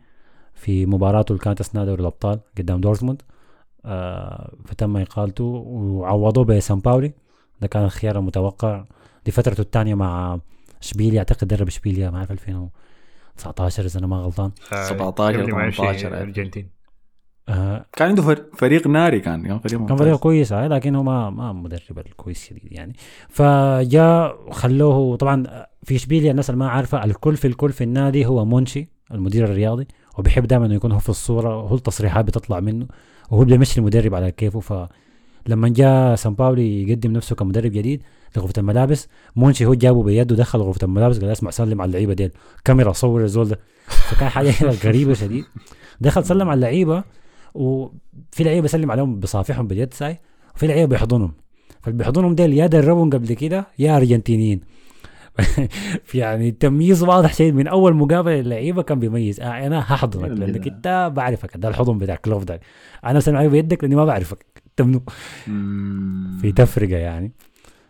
[0.53, 3.21] في مباراته اللي كانت أثناء دوري الأبطال قدام دورتموند.
[3.85, 7.13] آه فتم إقالته وعوضوه بسان باولي.
[7.61, 8.85] ده كان الخيار المتوقع
[9.25, 10.39] دي فترته الثانية مع
[10.81, 11.19] إشبيليا.
[11.19, 14.51] أعتقد درب إشبيليا ما أعرف 2019 إذا أنا ما غلطان.
[14.71, 16.82] 17 قبل ما يمشي 18 الأرجنتين.
[17.49, 19.97] آه كان عنده فر- فريق ناري كان كان فريق كان.
[19.97, 22.93] فريق كويس آه، لكن هو ما ما مدرب الكويس شديد يعني.
[23.29, 28.45] فجاء خلوه طبعا في اشبيليا الناس اللي ما عارفة الكل في الكل في النادي هو
[28.45, 32.87] مونشي المدير الرياضي وبيحب دائما إنه يكون هو في الصورة وهو التصريحات بتطلع منه
[33.31, 34.89] وهو بيمشي المدرب على كيفه.
[35.47, 38.03] فلما جاء سان باولي يقدم نفسه كمدرب جديد
[38.37, 42.31] لغرفة الملابس مونشي هو جابه بيده دخل غرفة الملابس قال اسمع سلم على اللعيبة ديل.
[42.65, 43.59] كاميرا صور الزول ده.
[43.87, 44.53] فكان حاجة
[44.85, 45.45] غريبة شديد.
[46.01, 47.03] دخل سلم على اللعيبة
[47.53, 50.19] وفي لعيبة بيسلم عليهم بصافحهم باليد ساي
[50.55, 51.33] وفي لعيبة بيحضنهم.
[51.81, 54.61] فاللي بيحضنهم ديل يا دربهم قبل كده يا أرجنتينيين.
[56.03, 59.39] في يعني تمييز واضح شيء من أول مقابلة للعيبة كان بيميز.
[59.39, 62.59] آه أنا هحضنك لأنك أنت بعرفك ده الحضن بتاع كلوف ده.
[63.05, 64.45] أنا بسلم عليك بيدك لأني ما بعرفك.
[64.69, 65.01] انت منو
[65.47, 66.37] مم.
[66.41, 67.31] في تفرقة يعني.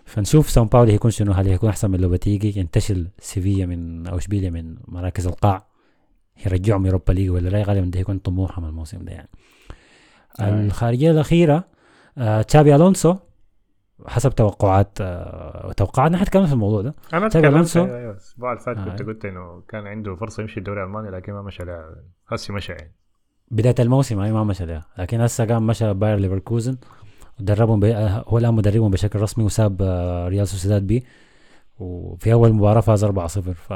[0.05, 4.49] فنشوف سان باولي هيكون شنو هل هيكون أحسن من لوباتيجي؟ ينتشل سيفيا من أو إشبيليا
[4.49, 5.67] من مراكز القاع.
[6.45, 9.29] يرجعهم يوروبا ليج ولا لا؟ غالبا ده هيكون طموحهم الموسم ده يعني.
[10.39, 10.49] آه.
[10.49, 11.63] الخارجية الأخيرة
[12.17, 13.15] آه تشابي ألونسو
[14.07, 18.77] حسب توقعات آه توقعاتنا حتكلم في الموضوع ده أنا تكلمت ألونسو؟ أيوة، الأسبوع اللي فات
[18.77, 19.05] كنت آه.
[19.05, 21.95] قلت إنه كان عنده فرصة يمشي الدوري الألماني لكن ما مشى لها
[22.27, 22.91] هسي مشى يعني
[23.51, 26.77] بداية الموسم هاي ما مشى لها لكن هسه قام مشى باير ليفركوزن
[27.39, 27.95] ودربهم بي...
[27.95, 31.03] آه، هو الآن مدربهم بشكل رسمي وساب آه، ريال سوسيداد بي
[31.79, 33.09] وفي أول مباراة فاز 4-0
[33.39, 33.73] ف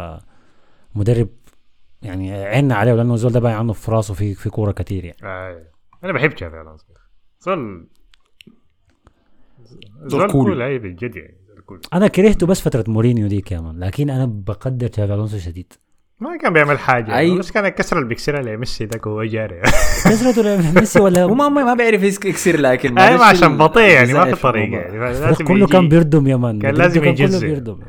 [0.96, 1.30] مدرب
[2.02, 5.18] يعني عيننا عليه لأنه الزول ده باين عنه في راسه في في كورة كتير يعني
[5.24, 5.77] آه.
[6.04, 6.86] أنا بحب تشافي الونسو
[7.40, 7.88] زول
[10.06, 10.46] زول زول cool.
[10.46, 11.38] cool اي بالجد يعني.
[11.94, 15.74] أنا كرهته بس فترة مورينيو دي كمان لكن أنا بقدر تشافي الونسو شديد
[16.20, 19.62] ما كان بيعمل حاجة أي- بس كان الكسره اللي بيكسرها لميسي ذاك وهو جاري
[20.06, 24.42] كسرته ميسي ولا هو ما ما بيعرف يكسر لكن ما عشان بطيء يعني ما في
[24.42, 24.78] طريقة.
[24.78, 27.40] يعني كله كان بيردم يا man كان لازم كان كله.
[27.40, 27.80] بيردم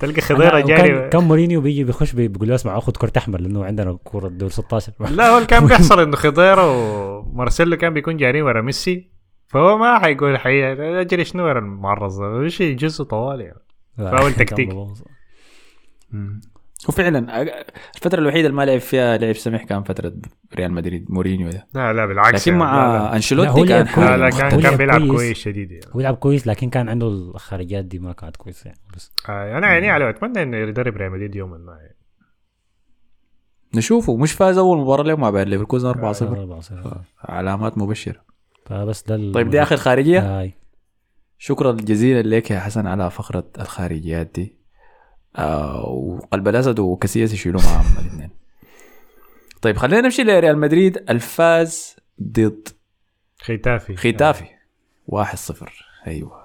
[0.00, 3.64] تلقى خضيرة جاري كان مورينيو بيجي بيخش بي- بيقول له اسمع خد كرت أحمر لأنه
[3.64, 6.70] عندنا كرة دور 16 لا هو اللي كان بيحصل إنه خضيرة
[7.18, 9.10] ومارسيلو كان بيكون جارين ورا ميسي
[9.48, 13.62] فهو ما حيقول حي أجري شنو ورا المعرص ده؟ إيش يجزوا طوال يعني.
[13.98, 14.70] فاول تكتيك.
[16.82, 16.86] مم.
[16.86, 17.64] هو فعلا أ-
[17.96, 20.12] الفترة الوحيدة اللي ما لعب فيها لعب سمح كان فترة
[20.56, 22.64] ريال مدريد مورينيو ده لا لا بالعكس لكن يعني.
[22.64, 23.16] مع لا لا.
[23.16, 24.40] أنشيلوتي كان لا لا كويس.
[24.40, 24.50] كان.
[24.50, 25.12] كان لعب بيلعب كويس.
[25.12, 28.80] كويس شديد يعني هو يلعب كويس لكن كان عنده الخارجات دي ما كانت كويسة يعني
[28.96, 31.96] بس آه أنا عيني عليه أتمنى انه يدرب ريال مدريد يوما ما يعني.
[33.74, 37.00] نشوفه مش فاز أول مباراة له مع باير ليفركوزن 4-0 أربعة صفر.
[37.24, 38.20] علامات مبشرة
[38.66, 40.54] فبس ده طيب دي آخر خارجية هاي
[41.38, 44.56] شكرا جزيلا لك يا حسن على فقرة الخارجيات دي
[45.36, 48.30] آه وقلب الأسد وكاسياس يشيلوا معاهم الاثنين
[49.62, 51.04] طيب خلينا نمشي لريال مدريد.
[51.10, 52.68] الفاز ضد
[53.42, 53.96] ختافي.
[53.96, 54.44] ختافي.
[55.12, 55.64] 1-0
[56.06, 56.42] أيوه.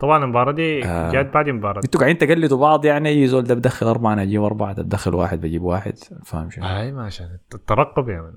[0.00, 1.10] طبعا المباراة دي آه.
[1.12, 1.80] جات بعد مباراة.
[1.84, 5.14] أنتوا قاعدين تقلدوا بعض يعني اي زول ده بدخل أربعة أنا أجيب أربعة ده بدخل
[5.14, 5.98] واحد بجيب واحد.
[6.24, 8.32] فاهم شنو؟ اي ما عشان الترقب يا man.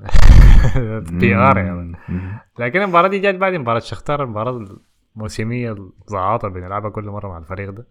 [1.19, 1.93] PR يا man.
[2.59, 4.65] لكن المباراة دي جات بعد مباراة شختار المباراة
[5.15, 5.75] الموسمية
[6.07, 7.87] الزعاطة اللي بنلعبها كل مرة مع الفريق ده.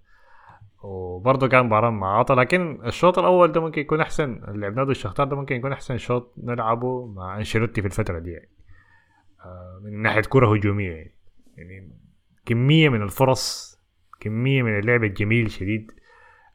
[0.82, 5.26] وبرضه كان مباراة معاطة لكن الشوط الأول ده ممكن يكون أحسن اللي لعبناه ضد الشختار
[5.26, 8.48] ده ممكن يكون أحسن شوط نلعبه مع أنشيلوتي في الفترة دي يعني.
[9.44, 11.14] آه، من ناحية كرة هجومية يعني.
[11.56, 11.92] يعني
[12.46, 13.78] كمية من الفرص
[14.20, 15.92] كمية من اللعب الجميل شديد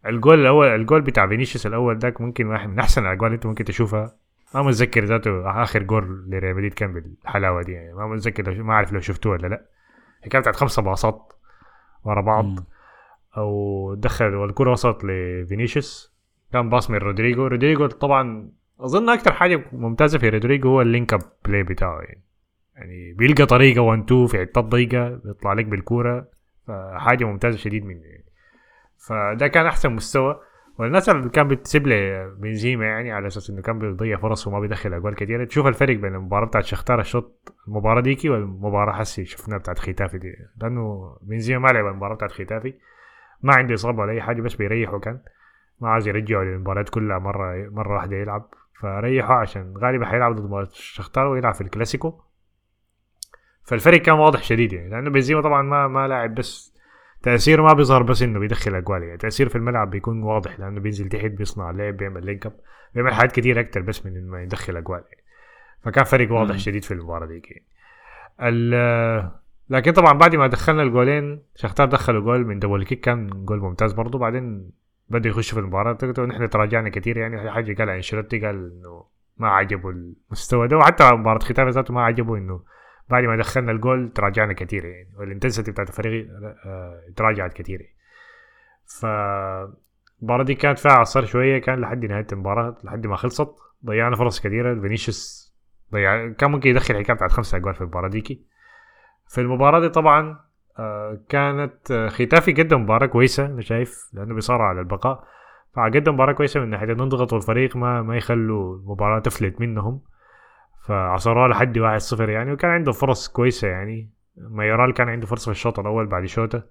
[0.05, 3.63] الجول الأول الجول بتاع فينيسيوس الأول ذاك ممكن واحد من أحسن الأجوال اللي أنت ممكن
[3.63, 4.15] تشوفها.
[4.55, 7.93] ما متذكر ذاته آخر جول لريال مدريد كان بالحلاوة دي يعني.
[7.93, 9.65] ما متذكر ما أعرف لو شفتوه ولا لأ.
[10.23, 11.33] هي كانت بتاعت خمسة باصات
[12.03, 12.45] ورا بعض.
[12.45, 12.65] مم.
[13.37, 16.17] أو دخل والكره وصلت لفينيسيوس.
[16.53, 17.47] كان باص من رودريجو.
[17.47, 22.23] رودريجو طبعا أظن أكثر حاجة ممتازة في رودريجو هو ال link up play بتاعه يعني.
[22.75, 26.27] يعني بيلقى طريقة 1 2 في حتات ضيقه بيطلع لك بالكورة.
[26.67, 28.25] فحاجة ممتازة شديد منه يعني.
[29.07, 30.39] فده كان أحسن مستوى.
[30.79, 34.93] والناس اللي كان بتسيب لي بنزيما يعني على أساس إنه كان بيضيع فرص وما بيدخل
[34.93, 39.79] أجوال كثيره تشوف الفرق بين المباراة بتاعت شختار الشوط المباراة ديكي والمباراة حسي شفناها بتاعت
[39.79, 40.33] ختافي دي.
[40.61, 42.73] لأنه بنزيما ما لعب المباراة بتاعت ختافي.
[43.41, 45.19] ما عنده اصابه ولا أي حاجة بس بيريحه كان.
[45.81, 48.49] ما عايز يرجعه للمباريات كلها مرة مرة واحدة يلعب.
[48.81, 52.21] فريحه عشان غالبا حيلعب ضد مباراة الشختار ويلعب في الكلاسيكو.
[53.63, 56.77] فالفرق كان واضح شديد يعني لأنه بنزيما طبعا ما ما لاعب بس
[57.23, 59.17] تأثيره ما بيظهر بس إنه بيدخل أجوال يعني.
[59.17, 62.59] تأثيره في الملعب بيكون واضح لأنه بينزل تحت بيصنع لعب بيعمل link up
[62.95, 65.23] بيعمل حاجات كتير أكتر بس من إنه يدخل أجوال يعني.
[65.83, 66.57] فكان فرق واضح.
[66.57, 67.41] شديد في المباراة دي
[68.39, 69.31] يعني.
[69.69, 73.93] لكن طبعا بعد ما دخلنا الجولين شختار دخلوا جول من double kick كان جول ممتاز
[73.93, 74.71] برضه بعدين
[75.09, 75.93] بدأ يخش في المباراة.
[75.93, 77.51] تقدر نحن تراجعنا كتير يعني.
[77.51, 79.05] حاجة قال أنشيلوتي قال إنه
[79.37, 80.77] ما عجبه المستوى ده.
[80.77, 82.61] وحتى مباراة ختافي ذاته ما عجبه إنه
[83.09, 85.09] بعد ما دخلنا الجول تراجعنا كتير يعني.
[85.17, 86.27] وال intensity بتاعت الفريق
[86.65, 87.81] آه، تراجعت كتير.
[87.81, 87.95] يعني.
[88.85, 89.05] ف
[90.21, 91.57] المباراة دي كانت فيها عصر شوية.
[91.57, 93.55] كان لحد نهاية المباراة لحد ما خلصت
[93.85, 95.47] ضيعنا فرص كثيرة فينيسيوس
[95.93, 98.56] ضيع كان ممكن يدخل حكاية بتاعت خمسة أجوال في المباراة ديكي.
[99.29, 100.39] في المباراة دي طبعا
[100.79, 105.23] آه، كانت آه، ختافي قدم مباراة كويسة أنا شايف لأنه بيصارع على البقاء.
[105.73, 110.01] فقدم مباراة كويسة من ناحية إنه يضغطوا الفريق ما ما يخلوا المباراة تفلت منهم.
[110.87, 114.09] فعصروها لحد واحد صفر يعني وكان عنده فرص كويسة يعني.
[114.37, 116.63] مايورال كان عنده فرصة في الشوط الأول بعد شوطة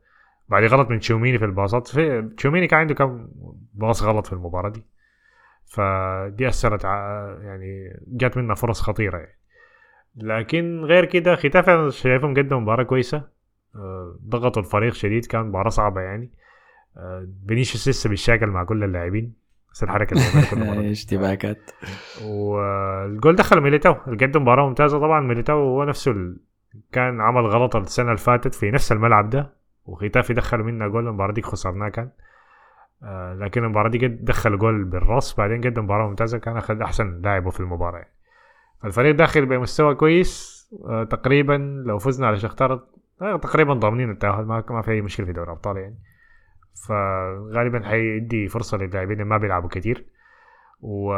[0.48, 1.88] بعد غلط من تشوميني في الباصات.
[1.88, 3.28] في تشوميني كان عنده كم
[3.74, 4.84] باص غلط في المباراة دي.
[5.66, 9.36] فدي أثرت يعني جات منها فرص خطيرة يعني.
[10.16, 13.22] لكن غير كده ختافي أنا شايفهم قدموا مباراة كويسة.
[13.76, 16.30] آه، ضغطوا الفريق شديد كان مباراة صعبة يعني.
[16.96, 19.34] آه، فينيسيوس لسه بيشاكل مع كل اللاعبين.
[19.72, 21.70] بس الحركة اللي اشتباكات
[22.24, 23.92] والجول دخل ميليتاو.
[23.92, 25.20] قدم مباراة ممتازة طبعا.
[25.20, 26.36] ميليتاو هو نفسه ال...
[26.92, 29.52] كان عمل غلط السنة اللي فاتت في نفس الملعب ده
[29.86, 31.08] وختافي دخل منا جول.
[31.08, 32.10] المباراة دي خسرناه كان.
[33.02, 35.34] آه لكن المباراة دي دخل جول بالراس.
[35.34, 36.38] بعدين قدم مباراة ممتازة.
[36.38, 38.15] كان أخذ أحسن لاعب في المباراة يعني.
[38.87, 40.57] الفريق داخل بمستوى كويس
[40.89, 42.82] آه تقريبا لو فزنا على شختار
[43.22, 45.99] آه تقريبا ضامنين التأهل ما ما في أي مشكلة في دوري الأبطال يعني.
[46.89, 50.05] فغالبا حيدي فرصة للاعبين ما بيلعبوا كتير.
[50.80, 51.12] و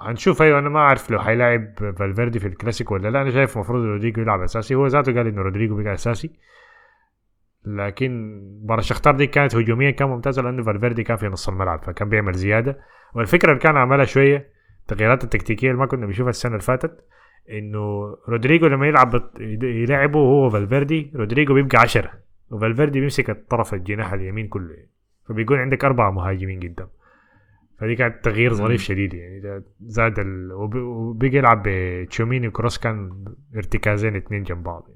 [0.00, 3.22] هنشوف أيوه أنا ما أعرف لو حيلاعب فالفيردي في الكلاسيكو ولا لا.
[3.22, 4.74] أنا شايف المفروض رودريجو يلعب أساسي.
[4.74, 6.30] هو ذاته قال إنه رودريجو بقى أساسي.
[7.64, 12.08] لكن مباراة شختار دي كانت هجوميا كان ممتازة لأنه فالفيردي كان في نص الملعب فكان
[12.08, 12.78] بيعمل زيادة.
[13.14, 14.51] والفكرة اللي كان عملها شوية
[14.82, 17.04] التغييرات التكتيكية اللي ما كنا بنشوفها السنة اللي فاتت
[17.50, 19.30] إنه رودريجو لما يلعب
[19.62, 22.10] يلعبه هو فالفيردي رودريجو بيبقى عشرة
[22.50, 24.74] وفالفيردي بيمسك الطرف الجناح اليمين كله.
[24.74, 24.90] يعني.
[25.28, 26.88] فبيكون عندك أربعة مهاجمين قدام.
[27.78, 29.40] فدي كانت تغيير ظريف شديد يعني.
[29.40, 30.52] ده زاد ال...
[30.52, 33.24] وب- وبيجي يلعب بتشوميني وكروس كان
[33.56, 34.88] ارتكازين اتنين جنب بعض.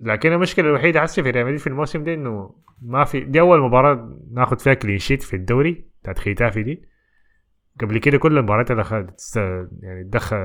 [0.00, 3.60] لكن المشكلة الوحيدة حسي في ريال مدريد في الموسم ده إنه ما في دي أول
[3.60, 6.82] مباراة ناخذ فيها clean sheet في الدوري بتاعت ختافي دي.
[7.80, 8.82] قبل كده كل المباريات اللي
[9.18, 9.36] است-
[9.82, 10.36] يعني دخل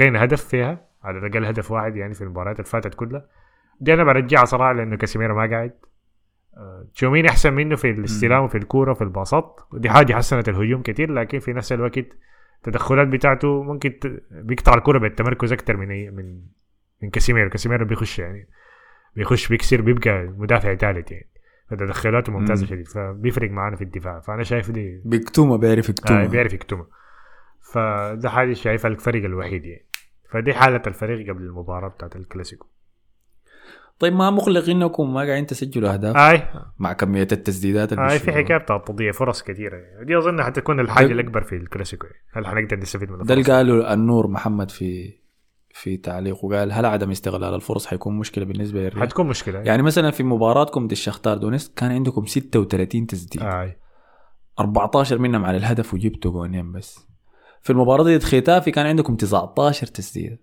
[0.00, 3.26] يعني هدف فيها على الأقل هدف واحد يعني في المباريات اللي فاتت كلها.
[3.80, 5.72] دي أنا برجعها صراحة لأنه كاسيميرو ما قاعد.
[6.56, 9.60] آه، تشوميني أحسن منه في الاستلام وفي الكورة وفي الباصات.
[9.72, 11.98] ودي حاجة حسنت الهجوم كتير لكن في نفس الوقت
[12.58, 16.40] التدخلات بتاعته ممكن بيقطع الكورة بالتمركز أكتر من من
[17.02, 17.50] من كاسيميرو.
[17.50, 18.48] كاسيميرو بيخش يعني
[19.16, 21.28] بيخش بيكسر بيبقى مدافع ثالث يعني.
[21.76, 22.68] فتدخلاته ممتازة مم.
[22.70, 26.86] شديد فبيفرق معانا في الدفاع فأنا شايف دي بيكتمها بيعرف آه يكتمها بيعرف يكتمها
[27.72, 29.86] فده حاجة شايفها الفريق الوحيد يعني.
[30.30, 32.66] فدي حالة الفريق قبل المباراة بتاعت الكلاسيكو.
[33.98, 36.42] طيب ما مقلق انكم ما قاعدين تسجلوا أهداف؟ آي.
[36.78, 38.32] مع كمية التسديدات آي في.
[38.32, 40.04] حكاية بتاعت تضييع فرص كثيره يعني.
[40.04, 42.18] دي أظن حتكون الحاجة ده- الأكبر في الكلاسيكو يعني.
[42.32, 45.12] هل حنقدر نستفيد من ده قاله النور محمد في
[45.74, 49.82] في تعليق وقال هل عدم استغلال الفرص حيكون مشكلة بالنسبة للريال؟ حتكون مشكلة يعني يعني
[49.82, 53.42] مثلا في مباراتكم ضد الشختار دونيسك كان عندكم 36 تسديد.
[53.42, 53.76] آي.
[54.60, 57.08] 14 منهم على الهدف وجبتوا جونين بس.
[57.62, 60.38] في المباراة ضد ختافي كان عندكم 19 تسديدة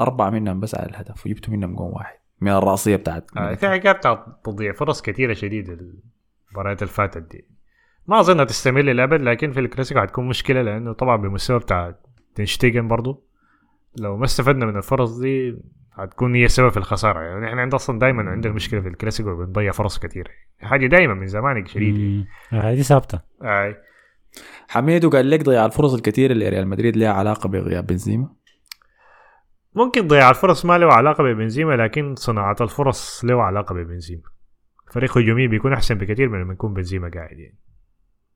[0.00, 2.18] أربعة منهم بس على الهدف وجبتوا منهم جون واحد.
[2.40, 4.06] من الرأسية بتاعت آه بتاعت
[4.44, 7.44] تضييع فرص كثيرة شديد المباريات اللي فاتت دي.
[8.06, 11.94] ما اظنها تستمر للابد لكن في الكلاسيكو حتكون مشكلة لأنه طبعا بمستوى بتاع
[12.34, 13.24] تنشتيجن برضو.
[13.96, 15.56] لو ما استفدنا من الفرص دي
[15.92, 17.20] حتكون هي سبب في الخسارة.
[17.20, 20.30] يعني إحنا عندنا أصلا دائما عندنا مشكلة في الكلاسيكو بنضيع فرص كثيره
[20.60, 22.26] حاجة دائما من زمان شديد.
[22.52, 23.20] دي ثابتة.
[23.42, 23.76] آي.
[24.68, 28.28] حميدو قال لك ضياع الفرص الكثيرة اللي ريال مدريد لها علاقة بغياب بنزيما؟
[29.74, 34.22] ممكن ضياع الفرص ما له علاقة ببنزيما لكن صناعة الفرص له علاقة ببنزيما.
[34.92, 37.58] فريق هجومي بيكون أحسن بكثير من لما يكون بنزيما قاعد يعني.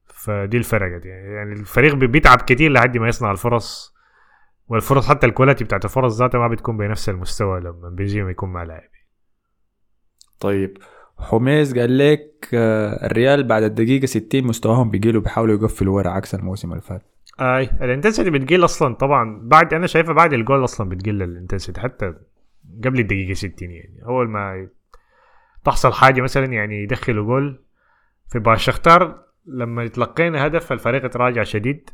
[0.07, 1.35] فدي الفرقت يعني.
[1.35, 3.94] يعني الفريق بي- بيتعب كثير لحد ما يصنع الفرص.
[4.69, 8.65] والفرص حتى ال quality بتاعت الفرص ذاتها ما بتكون بنفس المستوى لما بنزيما يكون ما
[8.65, 8.91] لاعب
[10.41, 10.79] طيب
[11.19, 16.35] حميز قال لك آه، الريال بعد الدقيقة 60 مستواهم بيقل و بيحاولوا يقفلوا ورا عكس
[16.35, 17.03] الموسم اللي فات.
[17.41, 21.81] أي ال intensity بتقل أصلا طبعا بعد أنا شايفها بعد الجول أصلا بتقل ال intensity
[21.81, 22.15] حتى
[22.85, 24.05] قبل الدقيقة 60 يعني.
[24.07, 24.69] أول ما
[25.65, 27.61] تحصل حاجة مثلا يعني يدخلوا جول
[28.29, 31.91] في ماتش شختار لما تلقينا هدف الفريق تراجع شديد.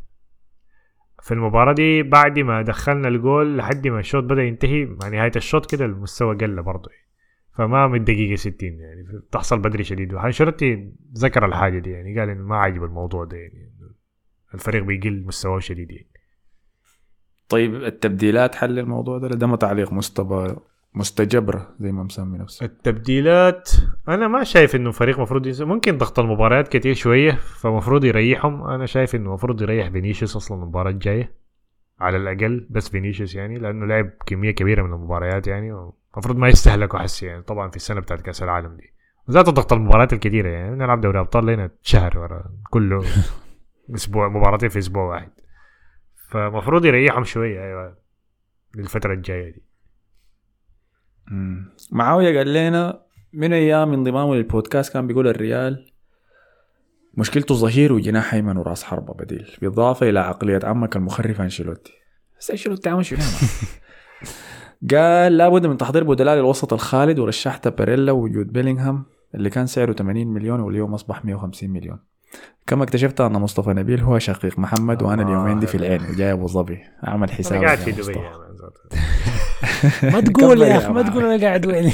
[1.22, 5.70] في المباراة دي بعد ما دخلنا الجول لحد ما الشوط بدأ ينتهي مع نهاية الشوط
[5.70, 6.90] كده المستوى قل برضه.
[7.58, 10.14] فما من الدقيقة 60 يعني بتحصل بدري شديد.
[10.14, 13.72] وحنشرتي ذكر الحاجة دي يعني قال إنه ما عجب الموضوع ده يعني
[14.54, 16.10] الفريق بيقل مستواه شديد يعني.
[17.48, 20.56] طيب التبديلات حل الموضوع ده؟ ده ما تعليق مستبى
[20.94, 22.66] مستجبرة زي ما مسمي نفسه.
[22.66, 23.70] التبديلات
[24.08, 28.62] أنا ما شايف إنه فريق مفروض ينزل ممكن ضغط المباريات كتير شوية فمفروض يريحهم.
[28.62, 31.32] أنا شايف إنه المفروض يريح فينيسيوس أصلا المباراة الجاية
[32.00, 36.98] على الأقل بس فينيسيوس يعني لأنه لعب كمية كبيرة من المباريات يعني المفروض ما يستهلكوا
[36.98, 37.42] حسي يعني.
[37.42, 38.92] طبعا في السنة بتاعت كأس العالم دي.
[39.30, 40.76] ذات ضغط المباريات الكثيره يعني.
[40.76, 43.04] نلعب دوري أبطال لنا شهر ورا كله
[43.94, 45.30] أسبوع مباراتين في أسبوع واحد.
[46.28, 47.96] فمفروض يريحهم شوية أيوه
[48.74, 49.69] للفترة الجاية دي.
[51.30, 51.64] مم.
[51.92, 53.00] معاوية قال لنا
[53.32, 55.86] من أيام انضمامه للبودكاست كان بيقول الريال
[57.14, 61.92] مشكلته ظهير وجناح أيمن وراس حربة بديل بالإضافة إلى عقلية عمك المخرف أنشيلوتي
[62.40, 63.28] بس أنشيلوتي عمل شنو مان؟
[64.94, 69.04] قال لابد من تحضير بدلاء للوسط الخالد ورشحت باريلا ووجود بيلينغهام
[69.34, 71.98] اللي كان سعره 80 مليون واليوم أصبح 150 مليون
[72.66, 76.46] كما اكتشفت أن مصطفى نبيل هو شقيق محمد وأنا اليومين دي في العين وجاي ابو
[76.46, 78.20] ظبي أعمل حساب قاعد في دبي.
[80.02, 81.02] ما تقول يا أخي ما.
[81.02, 81.92] تقول أنا قاعد وين.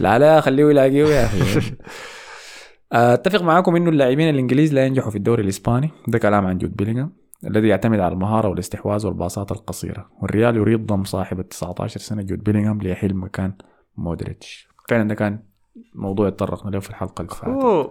[0.00, 1.60] لا لا خليه يلاقيه يا أخي.
[2.92, 5.90] أتفق معاكم إنه اللاعبين الإنجليز لا ينجحوا في الدوري الإسباني.
[6.08, 7.12] ده كلام عن جود بيلينغهام
[7.46, 10.10] الذي يعتمد على المهارة والاستحواذ والباصات القصيرة.
[10.22, 13.52] والريال يريد ضم صاحب ال 19 سنة جود بيلينغهام ليحل مكان
[13.96, 14.68] مودريتش.
[14.88, 15.42] فعلا ده كان
[15.94, 17.90] موضوع تطرقنا له في الحلقة اللي فاتت.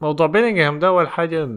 [0.00, 1.48] موضوع بيلينغهام ده أول حاجة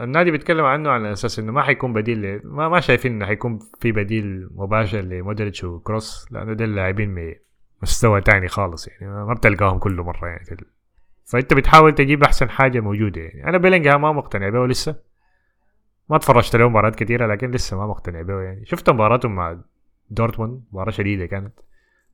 [0.00, 2.40] النادي بيتكلم عنه على أساس إنه ما حيكون بديل.
[2.44, 7.34] ما ما شايفين إنه حيكون في بديل مباشر لمودريتش وكروس لأنه ده اللاعبين من
[7.82, 10.56] مستوى تاني خالص يعني ما بتلقاهم كل مرة يعني في.
[11.24, 14.96] فأنت بتحاول تجيب أحسن حاجة موجودة يعني أنا بيلينغهام ما مقتنع به لسه
[16.10, 19.58] ما اتفرجت له مباريات كثيره لكن لسه ما مقتنع به يعني شفت مباراتهم مع
[20.10, 21.52] دورتموند مباراة شديدة كانت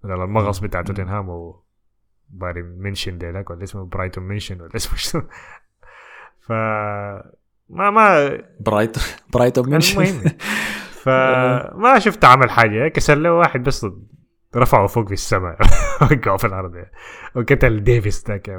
[0.05, 1.63] بدل المغص بتاع توتنهام و...
[2.31, 5.23] باري منشن ديلك ولا اسمه برايتون منشن ولا اسمه شنو
[6.47, 6.53] ف
[7.71, 8.97] ما ما برايت
[9.33, 10.23] برايتون منشن المهم.
[11.03, 12.89] فما شفت عمل حاجة.
[12.89, 13.87] كسر له واحد بس
[14.57, 15.59] رفعه فوق في السماء.
[16.03, 16.75] وقعه في الأرض.
[16.75, 16.91] يعني.
[17.37, 18.51] وقتل ديفيس ذاك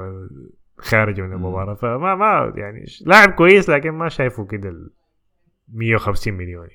[0.78, 1.74] خارج من المباراة.
[1.74, 4.90] فما ما يعني لاعب كويس لكن ما شايفه كده ال
[5.74, 6.68] 150 مليون.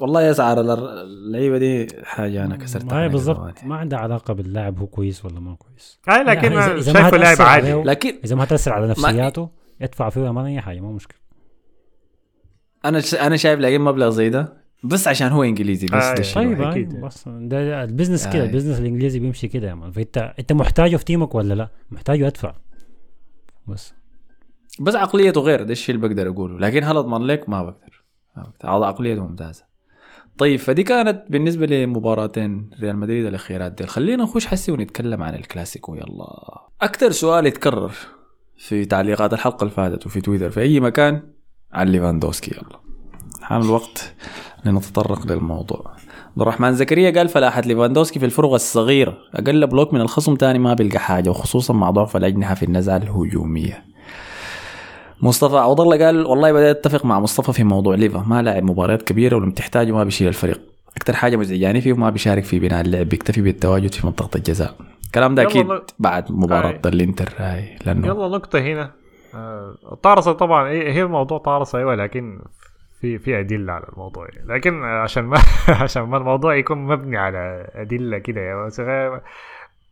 [0.00, 3.64] والله يسعر اللعيبة دي حاجة أنا كسرتها ما بالضبط.
[3.64, 6.00] ما عندها علاقة باللاعب هو كويس ولا ما كويس.
[6.08, 7.72] أي لكن يعني شايفه لاعب عادي.
[7.72, 11.18] لكن إذا ما تاثر على نفسياته يدفع فيه ما اي حاجة ما مشكلة.
[12.84, 13.14] أنا ش...
[13.14, 16.62] أنا شايف لاقين مبلغ زي ده بس عشان هو إنجليزي بس آه، ده الشيء طيب.
[16.62, 16.88] أكيد.
[16.88, 17.00] أكيد.
[17.00, 18.46] بس ده ده ال business كده آه.
[18.46, 19.90] ال business الإنجليزي بيمشي كده يا man.
[19.90, 22.54] فأنت أنت محتاجه في team ك ولا لا؟ محتاجه أدفع.
[23.66, 23.94] بس.
[24.80, 26.58] بس عقليته غير ده الشيء اللي بقدر أقوله.
[26.58, 28.04] لكن هل أضمن لك؟ ما بقدر.
[28.64, 29.64] عقليته ممتازة.
[30.38, 33.86] طيب فدي كانت بالنسبة لمباراتين ريال مدريد الأخيرات دي.
[33.86, 35.94] خلينا نخش حسي ونتكلم عن الكلاسيكو.
[35.94, 36.60] يلا.
[36.80, 37.92] أكثر سؤال يتكرر.
[38.58, 40.50] في تعليقات الحلقة اللي فاتت وفي تويتر.
[40.50, 41.22] في أي مكان
[41.72, 42.80] عن ليفاندوسكي يلا.
[43.42, 44.14] حان الوقت
[44.64, 45.90] لنتطرق للموضوع.
[46.30, 49.18] عبد الرحمن زكريا قال فلاحة ليفاندوسكي في الفرق الصغيرة.
[49.34, 53.84] أقل block من الخصم تاني ما بيلقى حاجة وخصوصا مع ضعف الأجنحة في النزعة الهجومية.
[55.22, 58.24] مصطفى عوض الله قال والله بدأت أتفق مع مصطفى في موضوع ليفا.
[58.26, 60.60] ما لاعب مباريات كبيرة ولما تحتاجه ما بيشيل الفريق.
[60.96, 64.74] أكثر حاجة مزعجاني فيه ما بيشارك في بناء اللعب بيكتفي بالتواجد في منطقة الجزاء.
[65.08, 65.82] الكلام ده أكيد والله.
[65.98, 66.88] بعد مباراة آه.
[66.88, 68.92] الانتر هاي لأنه يلا نقطة هنا
[69.34, 72.40] آه، طارصة طبعا هي هي الموضوع طارصة أيوه لكن
[73.00, 74.48] في في أدلة على الموضوع يعني.
[74.48, 75.38] لكن عشان ما
[75.82, 78.70] عشان ما الموضوع يكون مبني على أدلة كده يعني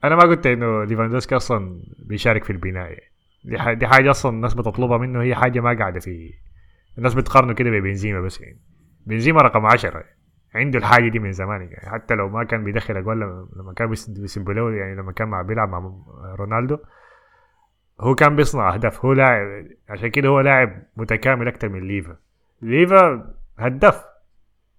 [0.05, 3.13] أنا ما قلت إنه ليفاندوسكي أصلا بيشارك في البناء يعني.
[3.45, 6.35] دي ح- دي حاجة أصلا الناس بتطلبها منه هي حاجة ما قاعدة في
[6.99, 8.59] الناس بتقارنه كده ببنزيما بس يعني
[9.07, 10.05] بنزيما رقم 10
[10.57, 13.21] عنده الحاجة دي من زمان يعني حتى لو ما كان بيدخل أجوال
[13.57, 15.93] لما- كان بيس- بيسيبولو يعني لما كان مع بيلعب مع
[16.39, 16.79] رونالدو
[18.01, 19.05] هو كان بيصنع أهداف.
[19.05, 22.17] هو لاعب عشان كده هو لاعب متكامل أكتر من ليفا.
[22.63, 24.05] ليفا هداف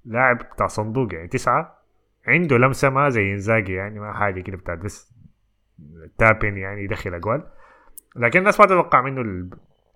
[0.06, 1.78] لاعب بتاع صندوق يعني تسعة.
[2.28, 5.14] عنده لمسة ما زي إنزاجي يعني ما حاجة كده بتاعت بس
[6.18, 7.44] tap in يعني يدخل أجوال.
[8.16, 9.50] لكن الناس ما تتوقع منه.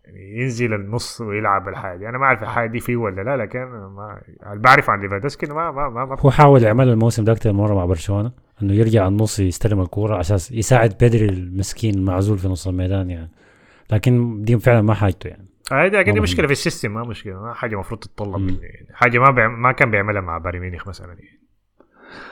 [0.06, 4.22] يعني ينزل النص ويلعب الحاجة أنا ما أعرف الحاجة دي فيه ولا لا لكن ما
[4.48, 7.74] اللي بعرف عن ليفاندوسكي ما ما ما, ما هو حاول يعمل الموسم ده أكثر مرة
[7.74, 8.32] مع برشلونة
[8.62, 13.30] إنه يرجع النص يستلم الكورة عشان يساعد بيدري المسكين المعزول في نص الميدان يعني.
[13.92, 15.46] لكن دي فعلا ما حاجته يعني.
[15.72, 16.24] هذه لكن دي مهم.
[16.24, 19.62] مشكلة في ال system ما مشكلة ما حاجة المفروض تتطلب يعني حاجة ما بيعم...
[19.62, 21.42] ما كان بيعملها مع بايرن ميونخ مثلا يعني.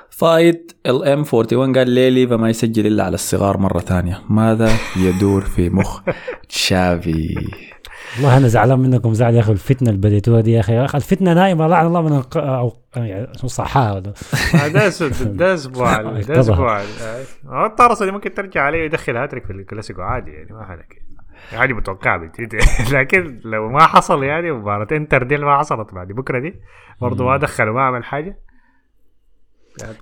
[0.09, 4.21] فايت ال ام 41 قال ليه ليفا ما يسجل إلا على الصغار مرة ثانية.
[4.29, 6.01] ماذا يدور في مخ
[6.49, 7.35] تشافي؟
[8.15, 10.73] والله أنا زعلان منكم زعل يا أخي الفتنة اللي بديتوها دي يا أخي.
[10.73, 12.37] يا أخي الفتنة نايمة لعن الله من الق...
[12.37, 12.73] أو...
[12.95, 16.39] يعني شو صحاها ده أسبوع ده.
[16.39, 16.81] أسبوع
[17.65, 22.17] الطرس اللي ممكن ترجع عليه يدخل هاتريك في الكلاسيكو عادي يعني ما كده عادي متوقع
[22.17, 22.57] بتيجي.
[22.97, 26.55] لكن لو ما حصل يعني مباراة انتر دي اللي ما حصلت بعد بكرة دي
[27.01, 28.25] برضه ما دخل وما عمل حاجة.
[28.25, 28.48] يعني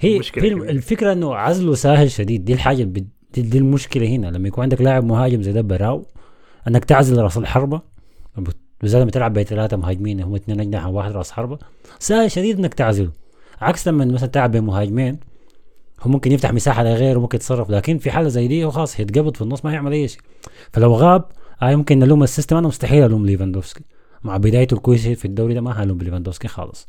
[0.01, 0.69] هي مشكلة هي كبيرة.
[0.69, 2.45] الفكرة إنه عزله سهل شديد.
[2.45, 3.07] دي الحاجة دي,
[3.37, 4.27] دي المشكلة هنا.
[4.27, 6.05] لما يكون عندك لاعب مهاجم زي ده براو
[6.67, 7.81] إنك تعزل رأس الحربة
[8.81, 11.57] بالذات لما تلعب بثلاثه مهاجمين هم اثنين أجنحة وواحد رأس حربة
[11.99, 13.11] سهل شديد إنك تعزله.
[13.61, 15.19] عكس لما مثلا تلعب بمهاجمين
[16.01, 17.69] هو ممكن يفتح مساحة لغيره ممكن يتصرف.
[17.69, 20.21] لكن في حالة زي دي هو خلاص هيتقبض في النص ما هيعمل أي شيء.
[20.73, 21.25] فلو غاب
[21.61, 22.57] آه يمكن نلوم ال system.
[22.57, 23.83] أنا مستحيل ألوم ليفاندوفسكي.
[24.23, 26.87] مع بدايته الكويسة في الدوري ده ما هلوم ليفاندوفسكي خالص.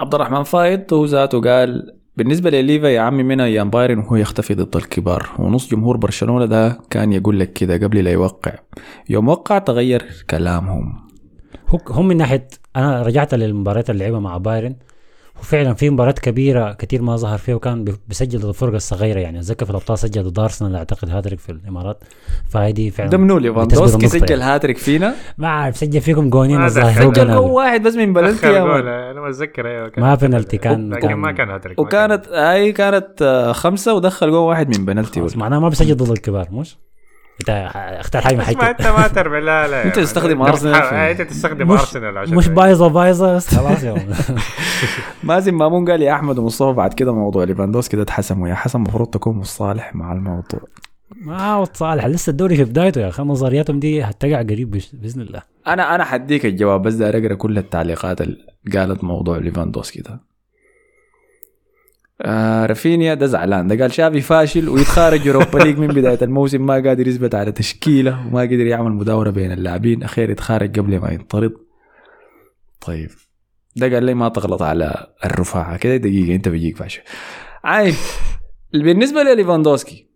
[0.00, 4.54] عبد الرحمن فايت هو ذاته قال بالنسبة لليفا يا عمي من أيام بايرن وهو يختفي
[4.54, 5.30] ضد الكبار.
[5.38, 8.52] ونص جمهور برشلونة ده كان يقول لك كده قبل لا يوقع.
[9.08, 11.08] يوم وقع تغير كلامهم.
[11.88, 14.76] هم من ناحيه أنا رجعت للمباريات اللي لعبها مع بايرن.
[15.40, 19.38] وفعلا في مباريات كبيرة كثير ما ظهر فيها وكان بي- بيسجل ضد الفرق الصغيرة يعني
[19.38, 22.04] أتذكر في الأبطال سجل ضد أرسنال أعتقد هاتريك في الإمارات
[22.50, 24.42] فهذه فعلا ده منو ليفاندوسكي سجل يعني.
[24.42, 27.32] هاتريك فينا ما أعرف سجل فيكم جونين ما الظاهر.
[27.32, 27.56] هو.
[27.58, 28.60] واحد بس من بلنتي.
[28.60, 32.72] أنا متذكر أيوه كان- ما بنالتي كان لكن كان- ما كان هاتريك ما وكانت هاي
[32.72, 36.76] كانت آه، خمسة ودخل جول واحد من بنالتي خلاص معناه ما بيسجل ضد الكبار مش؟
[37.48, 37.70] انت
[38.00, 41.80] اختار حاجة حاجتك انت ما تربع لا لا أنت يا تستخدم آه، أنت تستخدم مش
[41.80, 43.34] ارسنال عشان مش بايظة بايظة.
[43.36, 43.94] بس خلاص يا.
[45.24, 49.08] مازن مامون قال يا أحمد ومصطفى بعد كده موضوع ليفاندوسكي ده اتحسم ويا حسن المفروض
[49.10, 50.60] تكون مصالح مع الموضوع.
[51.16, 52.06] ما هو صالح.
[52.06, 53.22] لسه الدوري في بدايته يا أخي.
[53.22, 55.42] نظرياتهم دي هتقع قريب بش- بإذن الله.
[55.66, 58.36] أنا أنا حديك الجواب بس داير اقرا كل التعليقات اللي
[58.74, 60.20] قالت موضوع ليفاندوسكي ده.
[62.22, 63.66] آه رافينيا ده زعلان.
[63.66, 68.26] ده قال شافي فاشل ويتخارج يوروبا ليج من بداية الموسم ما قادر يثبت على تشكيلة
[68.26, 70.02] وما قدر يعمل مداورة بين اللاعبين.
[70.02, 71.52] أخير يتخارج قبل ما ينطرد.
[72.80, 73.10] طيب.
[73.76, 75.76] ده قال لي ما تغلط على الرفاعة.
[75.76, 77.02] كده دقيقة انت بيجيك فاشل.
[77.64, 77.98] عايز
[78.72, 80.06] بالنسبة لليفاندوسكي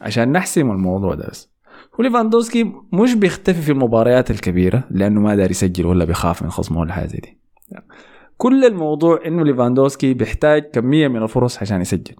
[0.00, 1.54] عشان نحسم الموضوع ده بس.
[1.98, 6.92] ليفاندوسكي مش بيختفي في المباريات الكبيرة لأنه ما داري يسجل ولا بيخاف من خصمه ولا
[6.92, 7.38] حاجة زي دي.
[8.36, 12.14] كل الموضوع إنه ليفاندوسكي بيحتاج كمية من الفرص عشان يسجل.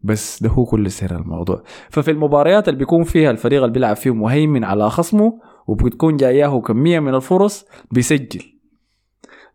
[0.00, 1.62] بس ده هو كل سر الموضوع.
[1.90, 7.00] ففي المباريات اللي بيكون فيها الفريق اللي بيلعب فيه مهيمن على خصمه وبتكون جاياه كمية
[7.00, 8.42] من الفرص بيسجل.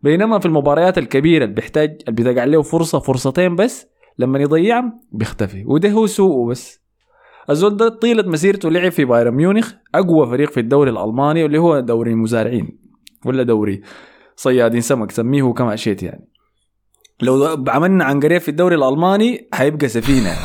[0.02, 3.86] بينما في المباريات الكبيرة اللي بيحتاج اللي بتقع له فرصة فرصتين بس
[4.18, 5.64] لما يضيعهم بيختفي.
[5.66, 6.82] وده هو سوءه بس.
[7.50, 11.80] الزول ده طيلة مسيرته لعب في بايرن ميونخ أقوى فريق في الدوري الألماني واللي هو
[11.80, 12.78] دوري المزارعين
[13.26, 13.82] ولا دوري.
[14.42, 16.28] صيادين سمك سميه كما شئت يعني.
[17.22, 20.28] لو عملنا عنقريب في الدوري الألماني حيبقى سفينة.
[20.28, 20.40] يعني.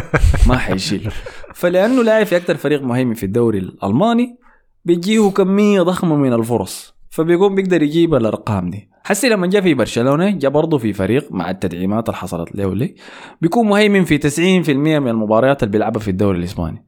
[0.48, 1.10] ما حيشيل.
[1.54, 4.38] فلأنه لاعب في أكثر فريق مهيمن في الدوري الألماني
[4.84, 6.94] بيجيه كمية ضخمة من الفرص.
[7.10, 8.88] فبيقوم بيقدر يجيب الأرقام دي.
[9.04, 12.94] حسي لما جاء في برشلونة جاء برضه في فريق مع التدعيمات اللي حصلت له لي
[13.40, 16.84] بيكون مهيمن في 90% من المباريات اللي بيلعبها في الدوري الإسباني.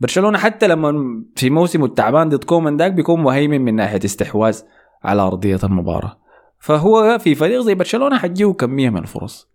[0.00, 4.60] برشلونة حتى لما في موسمه التعبان ضد كومان داك بيكون مهيمن من ناحية استحواذ.
[5.04, 6.18] على أرضية المباراة.
[6.58, 9.48] فهو في فريق زي برشلونة حتجيه كمية من الفرص.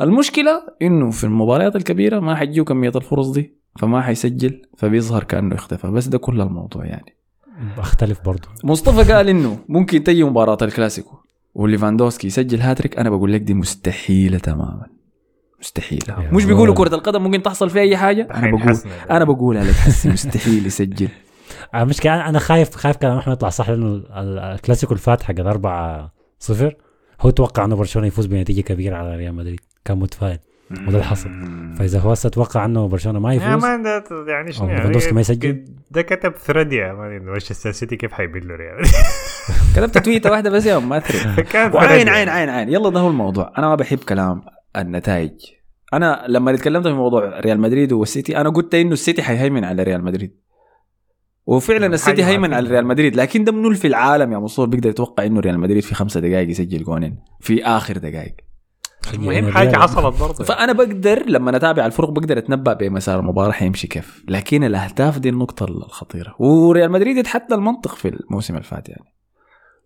[0.00, 5.90] المشكلة إنه في المباريات الكبيرة ما حتجيه كمية الفرص دي فما حيسجل فبيظهر كأنه اختفى
[5.90, 7.16] بس ده كل الموضوع يعني.
[7.78, 11.16] بختلف برضه مصطفى قال إنه ممكن تجي مباراة الكلاسيكو.
[11.54, 12.98] وليفاندوسكي يسجل هاتريك.
[12.98, 14.86] أنا بقول لك دي مستحيلة تماما.
[15.60, 16.28] مستحيلة.
[16.32, 16.74] مش بيقولوا.
[16.74, 18.78] كرة القدم ممكن تحصل فيها أي حاجة؟ أنا بقول.
[19.10, 21.08] أنا بقولها لك حسي مستحيل يسجل.
[21.74, 26.12] مش كان أنا خايف خايف كلام احمد يطلع صح لأنه ال- الكلاسيكو الفات حق الأربعة
[26.38, 26.76] صفر.
[27.20, 30.38] هو توقع إنه برشلونة يفوز بنتيجة كبيرة على ريال مدريد كان متفائل
[30.70, 31.28] وده اللي حصل.
[31.78, 35.14] فإذا هو هسه توقع إنه برشلونة ما يا يفوز man ده يعني شنو يعني؟ ليفاندوفسكي
[35.14, 38.82] ما يسجل؟ ده كتب thread يا man مانشستر سيتي كيف حيبيدوا ريال؟
[39.76, 41.14] كتبت تويتة واحدة بس يا ممثل
[41.74, 42.30] وعاين عاين يعني.
[42.30, 42.68] عاين عاين.
[42.68, 43.52] يلا ده هو الموضوع.
[43.58, 44.42] أنا ما بحب كلام
[44.76, 45.30] النتائج.
[45.92, 50.04] أنا لما اتكلمت في موضوع ريال مدريد والسيتي أنا قلت إنه السيتي حيهيمن على ريال
[50.04, 50.36] مدريد.
[51.50, 55.24] وفعلا السيتي هيمن على ريال مدريد لكن ده منو في العالم يا مصور بيقدر يتوقع
[55.26, 58.34] إنه ريال مدريد في خمسة دقائق يسجل جونين في آخر دقائق.
[59.14, 60.44] المهم حاجة حصلت برضه.
[60.44, 64.24] فأنا بقدر لما أتابع الفرق بقدر أتنبأ بمسار المباراة حيمشي كيف.
[64.28, 66.34] لكن الأهداف دي النقطة الخطيرة.
[66.38, 69.14] وريال مدريد يتحدى المنطق في الموسم اللي فات يعني.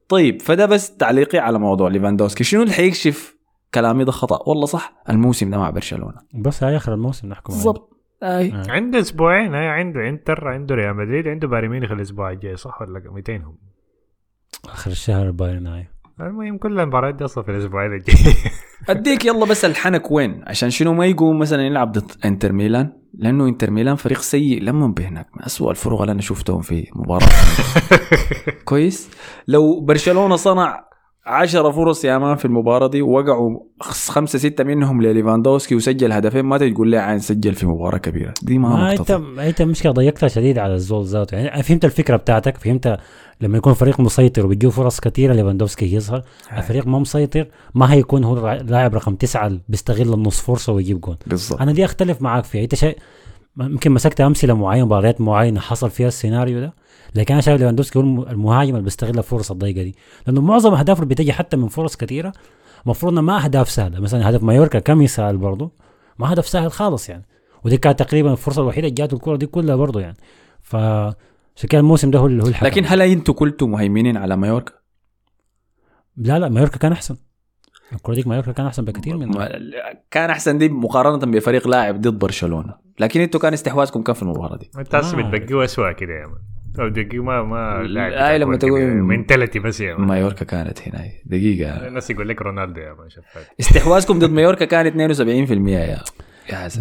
[0.08, 2.44] طيب فده بس تعليقي على موضوع ليفاندوسكي.
[2.44, 3.36] شنو اللي حيكشف
[3.74, 4.48] كلامي ده خطأ.
[4.48, 6.18] والله صح الموسم ده مع برشلونة.
[6.34, 7.64] بس هاي آخر الموسم نحكم عليه.
[7.64, 7.93] بالضبط.
[8.24, 8.52] أي.
[8.52, 8.64] آه.
[8.68, 13.02] عنده أسبوعين هاي عنده انتر عنده ريال مدريد عنده بايرن ميونخ الأسبوع الجاي صح ولا
[13.10, 13.56] 200 هم.
[14.64, 15.88] آخر الشهر بايرن هاي
[16.20, 18.16] المهم كل المباريات دي أصلا في الأسبوعين الجاي.
[18.88, 23.48] أديك يلا بس الحنك وين؟ عشان شنو ما يقوم مثلا يلعب ضد إنتر ميلان؟ لأنه
[23.48, 27.28] إنتر ميلان فريق سيء لما بهناك من اسوء الفرق اللي أنا شفتهم في مباراة.
[28.64, 29.10] كويس؟
[29.48, 30.84] لو برشلونة صنع
[31.26, 36.44] عشرة فرص يا man في المباراة دي ووقعوا خ- خمسة ستة منهم لليفاندوسكي وسجل هدفين
[36.44, 38.34] ما تقول لي عاين سجل في مباراة كبيرة.
[38.42, 41.36] دي ما, ما انت انت مشكلة ضيقتها شديد على الزول ذاته.
[41.36, 42.98] يعني فهمت الفكرة بتاعتك فهمت
[43.40, 46.22] لما يكون فريق مسيطر وبيجيه فرص كثيره ليفاندوفسكي يظهر.
[46.56, 51.16] الفريق ما مسيطر ما هيكون هو لاعب رقم تسعة بيستغل النص فرصة ويجيب جون.
[51.26, 51.60] بالضبط.
[51.60, 52.62] أنا دي أختلف معاك فيها.
[52.62, 52.98] أنت شيء
[53.60, 56.74] يمكن مسكت أمثلة معينة مباريات معينة حصل فيها السيناريو ده.
[57.14, 59.94] لكن أنا شايف ليفاندوفسكي هو الم- المهاجم اللي بيستغل الفرص الضيقة دي.
[60.26, 62.32] لأنه معظم أهدافه اللي بتجي حتى من فرص كثيره
[62.84, 64.00] المفروض انها ما أهداف سهلة.
[64.00, 65.70] مثلا هدف مايوركا كمثال برضه
[66.18, 67.24] ما هدف سهل خالص يعني.
[67.64, 70.16] ودي كانت تقريبا الفرصة الوحيدة اللي جاته الكرة دي كلها برضه يعني.
[70.62, 70.76] ف
[71.68, 72.66] كده الموسم ده هو اللي هو الحكم.
[72.66, 74.72] لكن هل أنتوا كنتوا مهيمنين على مايوركا؟
[76.16, 77.16] لا لا مايوركا كان أحسن.
[77.92, 79.32] الكرة ديك مايوركا كان أحسن بكثير من
[80.10, 82.74] كان أحسن دي مقارنة بفريق لاعب ضد برشلونة.
[83.00, 85.00] لكن أنتوا كان استحواذكم كان في المباراة دي؟ انت آه.
[85.16, 86.38] بتبقيه اسوء كده يا مان
[86.80, 87.80] أو تبقيه ما ما
[88.32, 91.86] آه، لما تقول- منتاليتي بس يا مايوركا كانت هنا دقيقة.
[91.86, 95.98] الناس يقول لك رونالدو يا مان شفاك استحواذكم ضد مايوركا كان 72% يا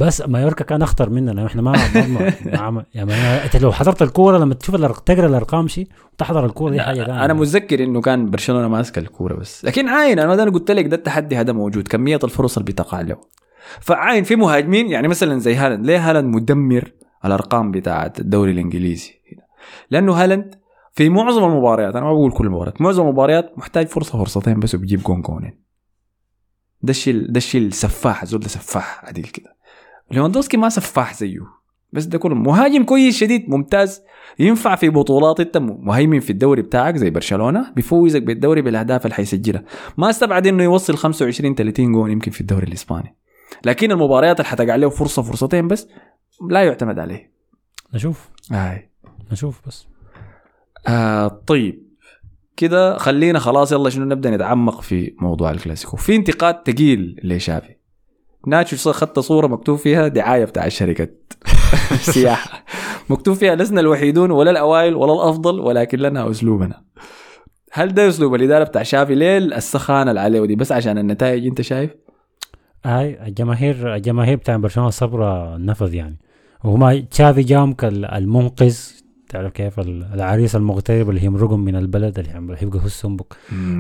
[0.01, 4.37] بس مايوركا كان أخطر مننا إحنا ما ما- ما ما- يعني أنت لو حضرت الكورة
[4.37, 4.75] لما تشوف
[5.05, 9.33] تقرأ الأرقام شيء وتحضر الكورة دي حاجة ثانية أنا متذكر إنه كان برشلونة ماسك الكورة
[9.33, 9.65] بس.
[9.65, 11.87] لكن عاين أنا قلت لك ده التحدي هذا موجود.
[11.87, 13.17] كمية الفرص اللي بتقع له.
[13.79, 15.85] فعاين في مهاجمين يعني مثلا زي هالاند.
[15.85, 16.91] ليه هالاند مدمر
[17.25, 19.11] الأرقام بتاعت الدوري الإنجليزي؟
[19.91, 20.55] لأنه هالاند
[20.91, 25.03] في معظم المباريات أنا ما بقول كل المباريات معظم المباريات محتاج فرصة فرصتين بس وبيجيب
[25.03, 25.63] جون جونين
[26.81, 29.55] ده الشيء ده الشيء السفاح زول ده سفاح عديل كده.
[30.11, 31.39] ليفاندوسكي ما سفاح زيه
[31.93, 34.01] بس ده كله مهاجم كويس شديد ممتاز
[34.39, 39.63] ينفع في بطولات انت مهيمن في الدوري بتاعك زي برشلونة بيفوزك بالدوري بالأهداف اللي حيسجلها.
[39.97, 43.15] ما استبعد إنه يوصل 25 30 جول يمكن في الدوري الإسباني.
[43.65, 45.87] لكن المباريات اللي حتقع له فرصة فرصتين بس
[46.49, 47.33] لا يعتمد عليه.
[47.93, 48.29] نشوف.
[48.51, 48.92] هاي.
[49.31, 49.87] نشوف بس.
[50.87, 51.83] آه طيب.
[52.57, 55.97] كده خلينا خلاص يلا شنو نبدأ نتعمق في موضوع الكلاسيكو.
[55.97, 57.75] في انتقاد تقيل لشافي.
[58.47, 61.07] ناتشو اخذت صورة مكتوب فيها دعاية بتاع شركة
[62.13, 62.63] سياحة.
[63.09, 66.83] مكتوب فيها لسنا الوحيدون ولا الأوائل ولا الأفضل ولكن لنا أسلوبنا.
[67.71, 71.61] هل ده أسلوب الإدارة بتاع شافي؟ ليه السخانة اللي عليه ودي بس عشان النتائج أنت
[71.61, 71.91] شايف؟
[72.85, 76.19] هاي الجماهير الجماهير بتاع برشلونة صبرة نفذ يعني.
[76.63, 78.77] وهما تشافي جام كالمنقذ
[79.33, 83.33] تعرف كيف؟ ال- العريس المغترب اللي يمرقهم من البلد اللي يبقى هو السنبك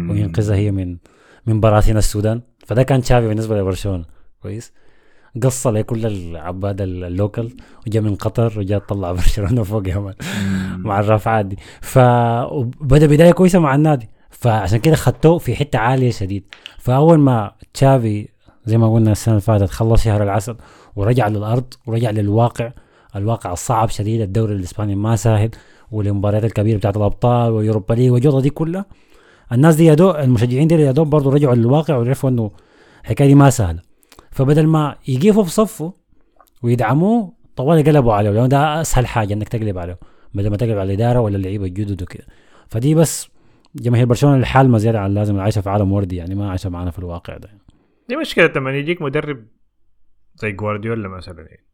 [0.09, 0.97] وينقذها هي من
[1.45, 2.41] من براثين السودان.
[2.65, 4.05] فده كان تشافي بالنسبة لبرشلونة.
[4.41, 4.73] كويس.
[5.43, 7.49] قص لكل العباد ال- اللوكل
[7.87, 9.83] وجا من قطر وجا طلع برشلونة فوق
[10.77, 11.57] مع الرافعات دي.
[11.81, 14.09] فبدا بداية كويسة مع النادي.
[14.29, 16.43] فعشان كده خدوه في حتة عالية شديد.
[16.79, 18.27] فأول ما تشافي
[18.65, 20.55] زي ما قلنا السنة اللي فاتت خلص شهر العسل
[20.95, 22.71] ورجع للأرض ورجع للواقع
[23.15, 25.49] الواقع الصعب شديد الدوري الإسباني ما سهل
[25.91, 28.85] والمباريات الكبيرة بتاعت الأبطال ويوروبا ليج والجوطة دي كلها.
[29.51, 32.51] الناس دي يا دوب المشجعين دي يا دوب برضه رجعوا للواقع وعرفوا إنه
[33.03, 33.81] الحكاية دي ما سهلة.
[34.31, 35.93] فبدل ما يقفوا في صفه
[36.63, 38.29] ويدعموه طوال قلبوا عليه.
[38.29, 39.99] لأنه ده أسهل حاجة إنك تقلب عليه
[40.33, 42.25] بدل ما تقلب على الإدارة ولا اللعيبة الجدد وكده.
[42.67, 43.29] فدي بس
[43.75, 46.99] جماهير برشلونة الحال زيادة عن اللازم عايشه في عالم وردي يعني ما عايشة معانا في
[46.99, 47.49] الواقع ده.
[48.09, 49.45] دي مشكلة لما يجيك مدرب
[50.35, 51.41] زي جوارديولا مثلا.
[51.41, 51.72] يعني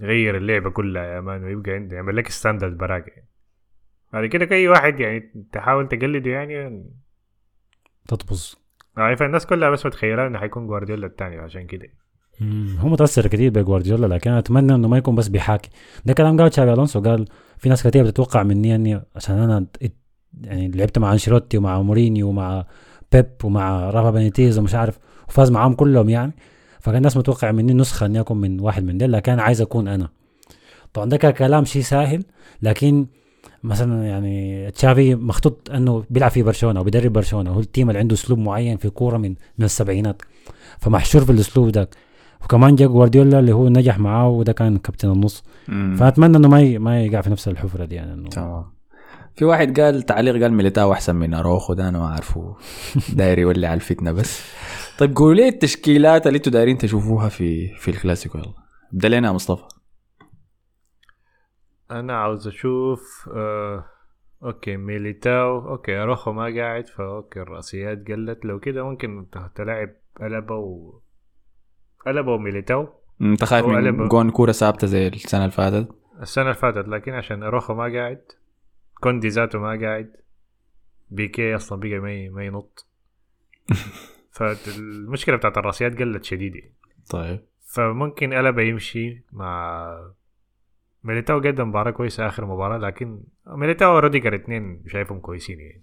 [0.00, 3.28] يغير اللعبة كلها يا man ويبقى عنده يعمل لك standard براك يعني.
[4.12, 6.90] بعد كده اي واحد يعني تحاول تقلده يعني.
[8.08, 8.56] تطبز.
[8.96, 11.88] عارف الناس كلها بس متخيلة إنه حيكون جوارديولا الثاني عشان كده.
[12.78, 15.70] هو متأثر كثير بجوارديولا لكن أتمنى إنه ما يكون بس بيحاكي.
[16.04, 17.26] ده كلام قال تشابي ألونسو قال
[17.58, 19.66] في ناس كثير بتتوقع مني اني عشان أنا
[20.40, 22.66] يعني لعبت مع أنشيلوتي ومع مورينيو ومع
[23.12, 24.98] بيب ومع رافا بينيتيز ومش عارف
[25.28, 26.32] وفاز معاهم كلهم يعني.
[26.80, 30.08] فكان الناس متوقع مني نسخة إني أكون من واحد من ديل لكن عايز أكون أنا.
[30.92, 32.24] طبعا ده كان كلام شيء سهل
[32.62, 33.06] لكن
[33.64, 38.14] مثلا يعني تشافي محظوظ إنه بيلعب في برشلونة وبيدرب برشلونة وهو ال team اللي عنده
[38.14, 40.22] أسلوب معين في كورة من من السبعينات.
[40.78, 41.90] فمحشور في الأسلوب ده.
[42.44, 45.42] وكمان جا جوارديولا اللي هو نجح معاه وده كان كابتن النص.
[45.68, 45.96] مم.
[45.98, 48.64] فأتمنى إنه ما ي- ما يقع في نفس الحفرة دي يعني إنه تمام.
[49.40, 52.56] في واحد قال تعليق قال ميليتاو أحسن من أروخو ده أنا ما أعرفه.
[53.16, 54.54] داير يولي على الفتنة بس.
[54.98, 58.38] طيب قولوا لي التشكيلات اللي أنتوا دايرين تشوفوها في في الكلاسيكو.
[58.38, 58.52] يلا.
[58.92, 59.64] ابدأ لنا يا مصطفى.
[61.90, 63.84] أنا عاوز أشوف آه
[64.42, 65.68] okay ميليتاو.
[65.68, 68.44] okay أروخو ما قاعد ف okay الرأسيات قلت.
[68.44, 69.90] لو كده ممكن تلعب
[70.22, 71.00] ألبا و
[72.06, 72.88] ألبا وميليتاو.
[73.20, 74.08] أنت خايف من.
[74.08, 75.88] جون كورة ثابتة زي السنة اللي فاتت؟
[76.22, 78.22] السنة اللي فاتت لكن عشان أروخو ما قاعد.
[79.00, 80.16] كوندي ذاته ما قاعد.
[81.10, 82.86] بيكي أصلا بقى ما ما ينط.
[84.36, 86.60] فالمشكلة بتاعت الراسيات قلت شديدة.
[87.10, 87.40] طيب.
[87.66, 90.10] فممكن ألبا يمشي مع
[91.04, 91.38] ميليتاو.
[91.38, 95.82] قدم مباراة كويسة آخر مباراة لكن ميليتاو وروديجر اتنين شايفهم كويسين يعني.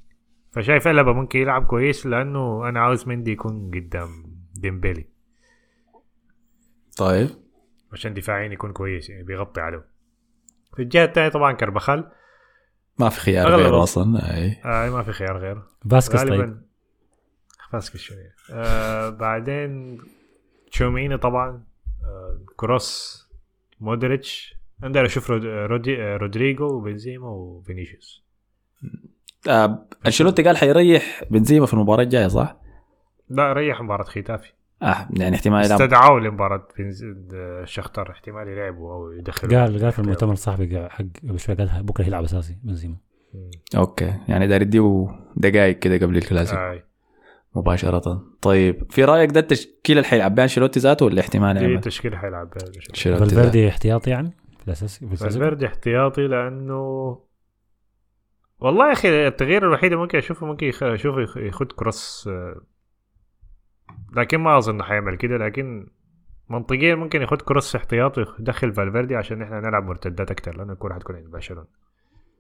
[0.52, 4.10] فشايف ألبا ممكن يلعب كويس لأنه أنا عاوز مندي يكون قدام
[4.54, 5.06] ديمبلي
[6.98, 7.30] طيب.
[7.94, 9.86] عشان دفاعيا يكون كويس يعني بيغطي عليه.
[10.76, 12.12] في الجهة الثانية طبعا كربخال
[13.00, 14.58] ما في خيار غيره أصلا أي.
[14.66, 15.68] آه ما في خيار غيره.
[15.92, 16.62] فاسكس طيب.
[17.72, 18.36] فاسكس شوية.
[18.52, 20.02] آه بعدين
[20.72, 21.64] تشوميني طبعا.
[22.04, 23.22] آه كروس
[23.80, 24.58] مودريتش.
[24.84, 25.46] أقدر أشوف رود...
[25.46, 25.96] رودي...
[25.96, 28.24] رودريجو وبنزيما وفينيسيوس.
[29.50, 32.58] آه أنشيلوتي قال حيريح بنزيما في المباراة الجاية صح؟
[33.30, 34.52] لا ريح مباراة خيتافي.
[34.82, 37.04] آه يعني احتمال يلعب استدعوا لمباراة بنز...
[37.04, 41.84] آه، الشختار احتمال يلعبوا أو يدخلوا قال قال في المؤتمر الصحفي حق قبل شوي قال
[41.84, 42.96] بكرة يلعب أساسي بنزيما.
[43.76, 46.84] okay يعني داير يديه دقائق كده قبل الكلاسيكو آه.
[47.56, 48.22] مباشرة.
[48.42, 52.18] طيب في رأيك ده التشكيله اللي حيلعب بها أنشيلوتي ذاته ولا احتمال دي يعمل؟ تشكيلة
[52.18, 57.18] حيلعب بها؟ فالفيردي احتياطي يعني؟ في الاساسي في الاساسي فالفيردي احتياطي لأنه
[58.60, 62.62] والله يا أخي التغيير الوحيد اللي ممكن أشوفه ممكن أشوفه يخت كروس آه،
[64.16, 65.88] لكن ما أظن حيعمل كده لكن
[66.50, 71.16] منطقيا ممكن يخت كروس احتياطي ويدخل فالفيردي عشان إحنا نلعب مرتدات أكثر لأنه الكوره حتكون
[71.16, 71.68] عند برشلونة.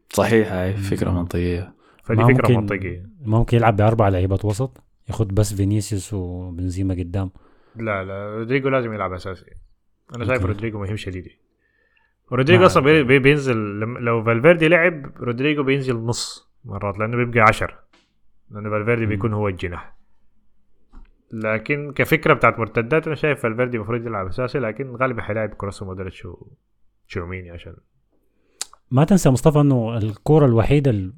[0.09, 1.73] صحيح هاي فكرة منطقية.
[2.03, 3.05] فدي فكرة ممكن- منطقية.
[3.21, 7.29] ممكن يلعب بأربع لعيبات وسط ياخد بس فينيسيوس وبنزيما قدام.
[7.75, 9.45] لا لا رودريجو لازم يلعب أساسي.
[10.15, 10.45] أنا شايف.
[10.45, 11.27] رودريجو مهم شديد.
[12.31, 17.75] رودريجو أصلا بي- بي- بينزل لو فالفيردي لعب رودريجو بينزل نص مرات لأنه بيبقى عشر.
[18.51, 19.05] لأنه فالفيردي.
[19.05, 19.96] بيكون هو الجناح.
[21.31, 26.27] لكن كفكرة بتاعت مرتدات أنا شايف فالفيردي المفروض يلعب أساسي لكن غالبا حيلاعب كروس ومودريتش
[27.05, 27.75] وتشوميني عشان
[28.91, 31.13] ما تنسى مصطفى إنه الكورة الوحيدة ال...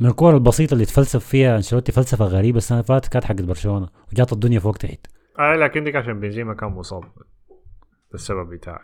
[0.00, 3.88] من الكورة البسيطة اللي تفلسف فيها أنشيلوتي فلسفة غريبة السنة اللي فاتت كانت حقت برشلونة
[4.12, 5.06] وجات الدنيا فوق تحت
[5.38, 7.04] آه لكن ديك عشان بنزيما كان مصاب.
[8.14, 8.78] السبب بتاعي.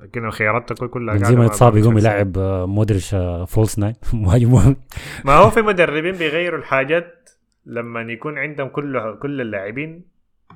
[0.00, 3.94] لكن الخيارات كل- كلها بنزيما يتصاب يقوم يلعب آه، مودريتش آه، false nine.
[4.12, 4.76] مهاجم
[5.24, 7.30] ما هو في مدربين بيغيروا الحاجات
[7.66, 10.04] لما يكون عندهم كل كل اللاعبين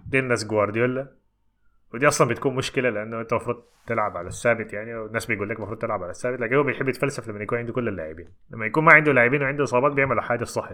[0.06, 1.12] دي الناس جوارديولا
[1.94, 5.78] ودي أصلا بتكون مشكلة لأنه أنت المفروض تلعب على الثابت يعني والناس بيقول لك المفروض
[5.78, 8.28] تلعب على الثابت لكن هو بيحب يتفلسف لما يكون عنده كل اللاعبين.
[8.50, 10.72] لما يكون ما عنده لاعبين وعنده إصابات بيعمل الحاجة الصح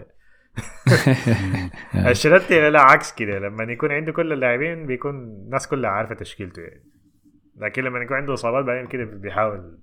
[1.95, 3.39] أنشيلوتي لا عكس كده.
[3.39, 6.83] لما يكون عنده كل اللاعبين بيكون الناس كلها عارفة تشكيلته يعني.
[7.57, 9.79] لكن لما يكون عنده إصابات بعدين كده بيحاول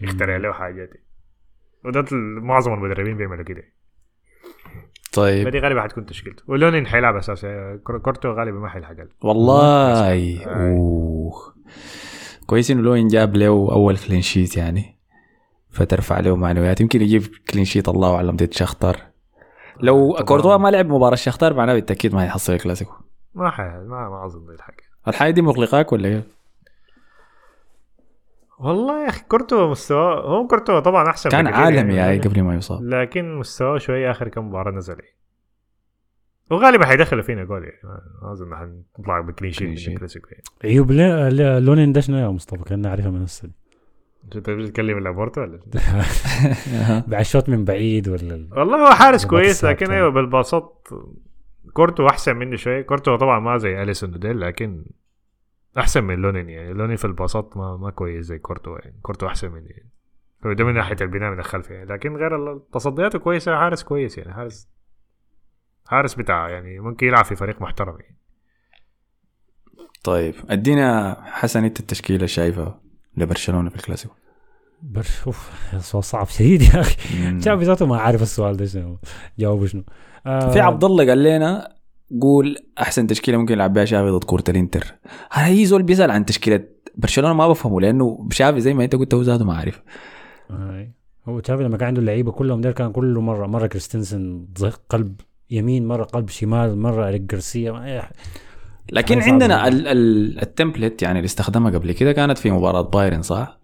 [0.00, 0.90] يخترع له حاجات.
[1.84, 2.04] وده
[2.40, 3.62] معظم المدربين بيعملوا كده.
[5.16, 5.48] طيب.
[5.48, 6.42] فدي غالبا حتكون تشكيلته.
[6.48, 10.44] ولونين حيلعب اساسي كور- كورتو غالبا ما حيلحق والله.
[10.46, 11.32] أوه.
[12.46, 14.96] كويس إنه لونين جاب له أول clean sheet يعني.
[15.70, 18.96] فترفع له معنويات يمكن يجيب clean sheet الله أعلم ضد شختار.
[19.80, 20.16] لو.
[20.24, 22.92] كورتو ما لعب مباراة شختار معناه بالتأكيد ما هيحصل الكلاسيكو
[23.34, 23.62] ما حي...
[23.62, 24.74] ما ما أظن يلحق
[25.08, 26.22] الحاجة دي مقلقاك ولا إيه؟
[28.58, 31.96] والله يا أخي كورتو مستواه هو كورتو طبعا أحسن كان عالمي يعني.
[31.96, 35.16] يعني قبل ما يصاب لكن مستواه شوية آخر كم مباراة نزل يعني.
[36.50, 39.94] وغالبا حيدخل فينا جول يعني ما- أظن حنطلع ب clean sheet من.
[39.94, 40.92] الكلاسيكو يعني عيوب
[41.66, 43.50] لونين ده شنو يا مصطفى كنا عارفها من السنة
[44.24, 45.60] أنت بتتكلم لابورتو ولا
[47.06, 49.64] بعد شوط من بعيد ولا ال- والله هو حارس كويس.
[49.64, 50.88] لكن أيوه بالباصات
[51.72, 54.84] كورتو أحسن منه شوية كورتو طبعا ما زي أليسون وديل لكن
[55.78, 56.72] أحسن من لونين يعني.
[56.72, 58.98] لونين في الباصات ما ما كويس زي كورتو يعني.
[59.02, 59.90] كورتو أحسن منه يعني.
[60.42, 61.84] فده من ناحية البناء من الخلف يعني.
[61.92, 64.32] لكن غير ال- تصدياته كويسة حارس كويس يعني.
[64.34, 64.68] حارس
[65.86, 68.16] حارس بتاع يعني ممكن يلعب في فريق محترم يعني.
[70.04, 72.80] طيب ادينا حسن انت التشكيلة شايفها
[73.16, 74.14] لبرشلونة في الكلاسيكو؟
[74.82, 76.96] برش أوف سؤال صعب شديد يا أخي.
[77.40, 78.98] شافي ذاته ما عارف السؤال ده شنو
[79.38, 79.84] جاوبه شنو.
[80.26, 81.75] آه في عبد الله قال لنا
[82.20, 84.94] قول أحسن تشكيلة ممكن يلعب بها شافي ضد كره الإنتر
[85.32, 86.64] هي زول بيسأل عن تشكيلة
[86.96, 89.82] برشلونة ما بفهمه لأنه شافي زي ما أنت قلت هو ذاته ما عارف
[90.50, 90.92] آه.
[91.28, 94.46] هو تشافي لما كان عنده اللعيبة كلهم دول كان كل مرة مرة كريستنسن
[94.88, 98.10] قلب يمين مرة قلب شمال مرة اريك جارسيا.
[98.92, 99.68] لكن عندنا.
[99.68, 103.60] ال ال template يعني اللي استخدمها قبل كده كانت في مباراة بايرن صح؟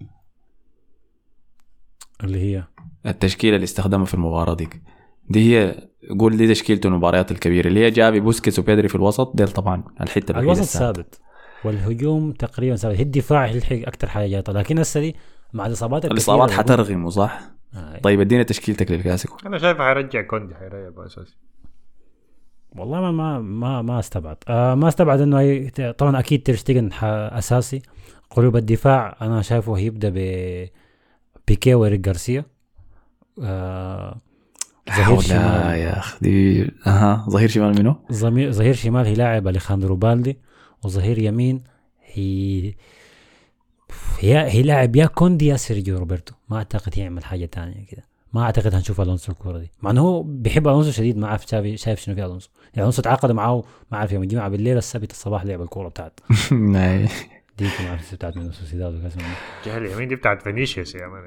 [2.24, 2.64] اللي هي
[3.06, 4.82] التشكيلة اللي استخدمها في المباراة ديك
[5.28, 5.88] دي هي
[6.18, 7.68] قول دي تشكيلته المباريات الكبيرة.
[7.68, 10.78] اللي هي جافي بوسكيتس وبيدري في الوسط ديل طبعا الحتة الوسط.
[10.78, 11.20] ثابت.
[11.64, 12.96] والهجوم تقريبا ثابت.
[12.96, 15.16] هي الدفاع يلحق أكثر حاجة جاته لكن هسه دي
[15.52, 17.40] مع الإصابات الإصابات حترغمه صح؟
[17.74, 17.98] آه.
[17.98, 19.36] طيب ادينا تشكيلتك للكلاسيكو.
[19.46, 21.36] أنا شايف حيرجع كوندي حيرجع باساسي
[22.76, 24.36] والله ما ما ما, ما استبعد.
[24.48, 27.82] آه ما استبعد إنه هي طبعا أكيد ترشتيجن أساسي.
[28.30, 30.18] قلوب الدفاع أنا شايفه هيبدأ ب
[31.48, 32.44] بيكي وإيريك جارسيا
[33.42, 34.20] آه
[34.90, 35.78] ظهير شمال.
[35.78, 37.96] يا أخي دي أها ظهير شمال منو؟
[38.50, 40.38] ظهير شمال هيلاعب أليخاندرو بالدي
[40.84, 41.64] وظهير يمين
[42.12, 42.74] هي
[44.20, 46.34] هي هي لاعب يا كوندي يا سيرجيو روبرتو.
[46.48, 48.02] ما أعتقد يعمل حاجة تانية كده.
[48.32, 49.70] ما أعتقد هنشوف ألونسو الكورة دي.
[49.82, 52.50] مع إنه هو بيحب ألونسو شديد ما عارف شايف شايف شنو في ألونسو.
[52.64, 56.20] يعني ألونسو تعاقد معاه ما عارف يوم الجمعة بالليل السبت الصباح لعب الكورة بتاعت
[57.60, 61.22] ما عارف بتاعت من سوسيداد الجهه اليمين دي بتاعت فينيسيوس يا مان.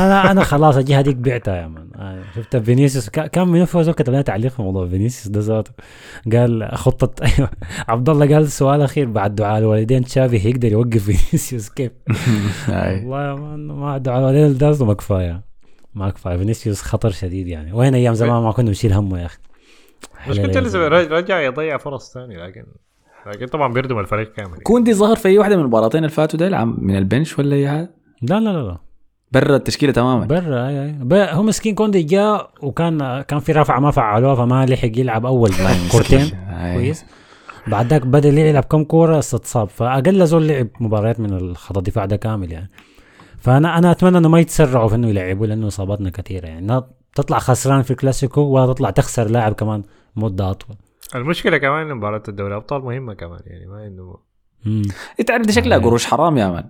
[0.00, 1.90] أنا أنا خلاص الجهة ديك بعتها يا مان.
[1.96, 5.70] آه، شفت فينيسيوس؟ كا- كان من فوز كتب لنا تعليق في موضوع فينيسيوس ده ذاته.
[6.32, 7.50] قال خطه أيوه.
[7.88, 11.92] عبد الله قال سؤال اخير بعد دعاء الوالدين تشافي هيقدر يوقف فينيسيوس كيف؟
[12.68, 15.42] والله يا مان ما دعاء الوالدين ده ما كفاية.
[15.94, 16.36] ما كفاية.
[16.36, 17.72] فينيسيوس خطر شديد يعني.
[17.72, 19.38] وين أيام زمان ما كنا نشيل همه يا أخي.
[20.28, 22.64] مش كنت لسه رج- رجع يضيع فرص ثانية لكن
[23.26, 26.46] لكن طبعا بيردم الفريق كامل كوندي ظهر في أي واحدة من المباراتين اللي فاتوا ده
[26.46, 27.90] العام من البنش ولا أي حاجة؟
[28.22, 28.78] لا لا لا لا.
[29.32, 30.24] برا التشكيلة تماما.
[30.26, 30.92] برا أي أي.
[30.92, 35.50] ب- هو مسكين كوندي جاء وكان كان في رفعه ما فعلوها فما لحق يلعب أول
[35.92, 36.30] كورتين.
[36.74, 37.04] كويس.
[37.66, 42.16] بعد ذاك بدا يلعب كم كورة اتصاب فأقل زول لعب مباريات من الخط الدفاع ده
[42.16, 42.70] كامل يعني.
[43.38, 46.66] فانا أنا أتمنى إنه ما يتسرعوا في إنه يلعبوا لأنه إصاباتنا كثيرة يعني.
[46.66, 49.82] لا تطلع خسران في الكلاسيكو ولا تطلع تخسر لاعب كمان
[50.16, 50.76] مدة أطول.
[51.14, 54.16] المشكلة كمان مباراة الدوري الأبطال مهمة كمان يعني ما إنه.
[55.20, 56.64] أنت عارف دي شكلها قروش حرام يا مان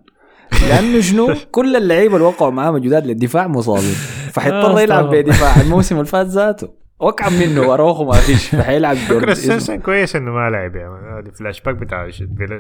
[0.69, 3.95] لأنه شنو؟ كل اللعيبة اللي وقعوا معاهم جداد للدفاع مصابين.
[4.33, 5.11] فحيضطر آه، يلعب.
[5.11, 6.69] بدفاع الموسم اللي فات ذاته.
[7.01, 11.29] وقع منه اروخو ما فيش فحيلعب فكرة أساسا كويس إنه ما لعب يا مان هذا
[11.29, 12.11] الفلاش باك بتاع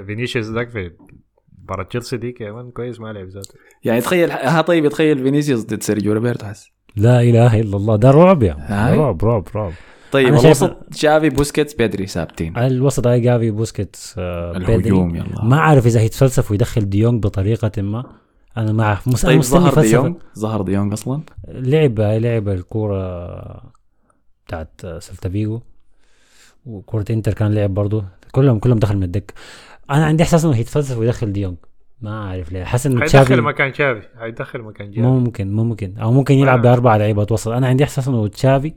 [0.07, 0.91] فينيسيوس ذاك في
[1.63, 3.55] مباراة تشيلسي ديك يا مان كويس ما لعب ذاته.
[3.85, 6.47] يعني تخيل ها طيب يتخيل فينيسيوس ضد سيرجيو روبرتو.
[6.47, 7.97] حس لا إله إلا الله.
[7.97, 8.99] ده رعب يا هاي.
[8.99, 9.73] رعب رعب رعب.
[10.13, 12.59] طيب الوسط جافي بوسكيتس بيدري ثابتين.
[12.59, 14.75] الوسط هاي جافي بوسكيتس آه، بدري.
[14.75, 15.45] الهجوم يلا.
[15.45, 18.05] ما أعرف إذا هيتفلسف ويدخل ديونج بطريقة ما.
[18.57, 19.09] أنا ما أعرف.
[19.09, 19.81] مس- طيب ظهر.
[19.83, 23.63] ديونج ظهر ديونج أصلا؟ لعب لعب الكورة
[24.47, 25.61] بتاعت سلتا فيجو.
[26.67, 29.35] وكرة إنتر كان لعب برضه كلهم كلهم دخل من الدك.
[29.91, 31.57] أنا عندي إحساس إنه هيتفلسف ويدخل ديونج
[32.01, 32.65] ما أعرف ليه.
[32.65, 35.99] حاسس إنه تشافي مكان جافي حيدخل مكان جافي ممكن ممكن.
[35.99, 36.63] أو ممكن يلعب.
[36.63, 37.49] بأربع لعيبة وسط.
[37.49, 38.73] أنا عندي إحساس إنه تشافي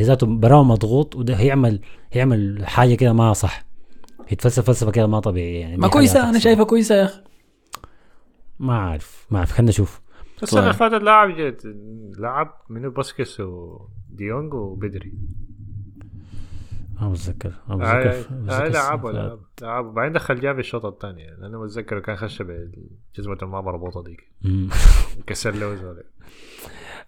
[0.00, 1.80] ذاته براه مضغوط وده هيعمل
[2.12, 3.64] هيعمل حاجة كده ما صح.
[4.32, 7.22] يتفلسف فلسفة كده ما طبيعية يعني ما كويسة أنا شايفها كويسة يا أخي.
[8.58, 10.00] ما عارف ما عارف خلينا نشوف.
[10.42, 10.72] السنة اللي.
[10.72, 11.60] فاتت لاعب جد
[12.18, 15.12] لعب منو؟ باسكس وديونج وبدري
[17.00, 21.26] ما بتذكر ما هاي بتذكر لعب السنة لعب لعب وبعدين دخل جافي الشوط الثاني.
[21.38, 24.32] لأنه متذكر كان خش بجزمة ما مربوطه ديك.
[25.26, 26.02] كسر له زول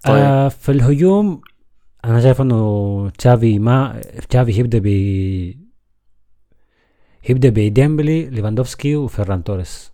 [0.05, 0.17] طيب.
[0.17, 1.41] آه في الهجوم
[2.07, 4.87] أنا شايف إنه تشافي ما تشافي هيبدأ ب
[7.23, 9.93] هيبدأ بديمبلي ليفاندوفسكي وفيران توريس.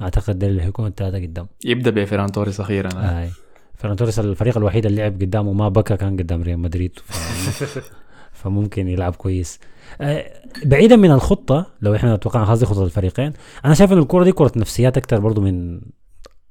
[0.00, 1.46] أعتقد ده اللي هيكون الثلاثه قدام.
[1.64, 2.90] يبدأ بفيران توريس أخيرا.
[2.96, 3.28] آه.
[3.74, 6.98] فيران توريس الفريق الوحيد اللي لعب قدامه ما بكى كان قدام ريال مدريد.
[7.04, 7.82] ف...
[8.42, 9.60] فممكن يلعب كويس.
[10.00, 10.24] آه،
[10.64, 13.32] بعيدا من الخطة لو إحنا توقعنا خلاص دي خطة الفريقين.
[13.64, 15.80] أنا شايف إن الكوره دي كرة نفسيات أكتر برضو من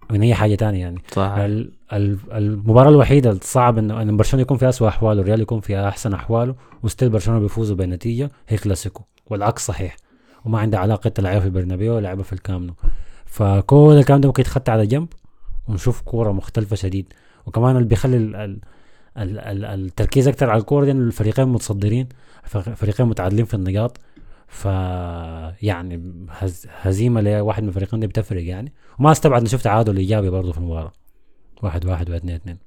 [0.09, 1.01] من أي حاجة تانية يعني.
[1.11, 5.59] صح ال- ال- المباراة الوحيدة الصعب انه إن برشلونة يكون في اسوء أحواله والريال يكون
[5.59, 9.95] في أحسن أحواله وستيل برشلونة بيفوزوا بنتيجة هي كلاسيكو والعكس صحيح.
[10.45, 12.73] وما عنده علاقة تلعبها في البرنابيو ولا في الكامنو
[13.25, 15.07] فكل الكلام ده ممكن يتخطى على جنب
[15.67, 17.13] ونشوف كورة مختلفة شديد.
[17.45, 18.59] وكمان اللي بيخلي ال ال
[19.17, 22.09] ال ال التركيز أكتر على الكورة دي الفريقين متصدرين
[22.75, 23.97] فريقين متعادلين في النقاط.
[24.51, 24.65] ف
[25.63, 28.73] يعني هز هزيمة لواحد من الفريقين دي بتفرق يعني.
[28.99, 30.93] وما استبعد نشوف تعادل إيجابي برضه في المباراة.
[31.63, 32.57] واحد واحد واثنين اثنين.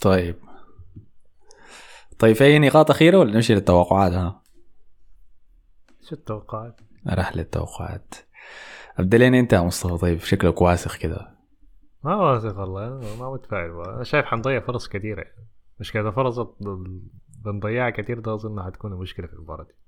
[0.00, 0.36] طيب.
[2.18, 4.42] طيب في أي نقاط أخيرة ولا نمشي للتوقعات؟ ها؟
[6.08, 8.14] شو التوقعات؟ راح للتوقعات.
[8.98, 11.36] ابدا لين أنت يا مصطفى طيب شكلك واثق كده.
[12.04, 13.70] ما واثق والله أنا ما متفائل.
[13.70, 15.22] أنا شايف حنضيع فرص كثيرة.
[15.22, 15.46] يعني.
[15.80, 16.38] مشكلة فرص
[17.44, 19.85] بنضيعها كثير ده أظن حتكون مشكله في المباراة دي.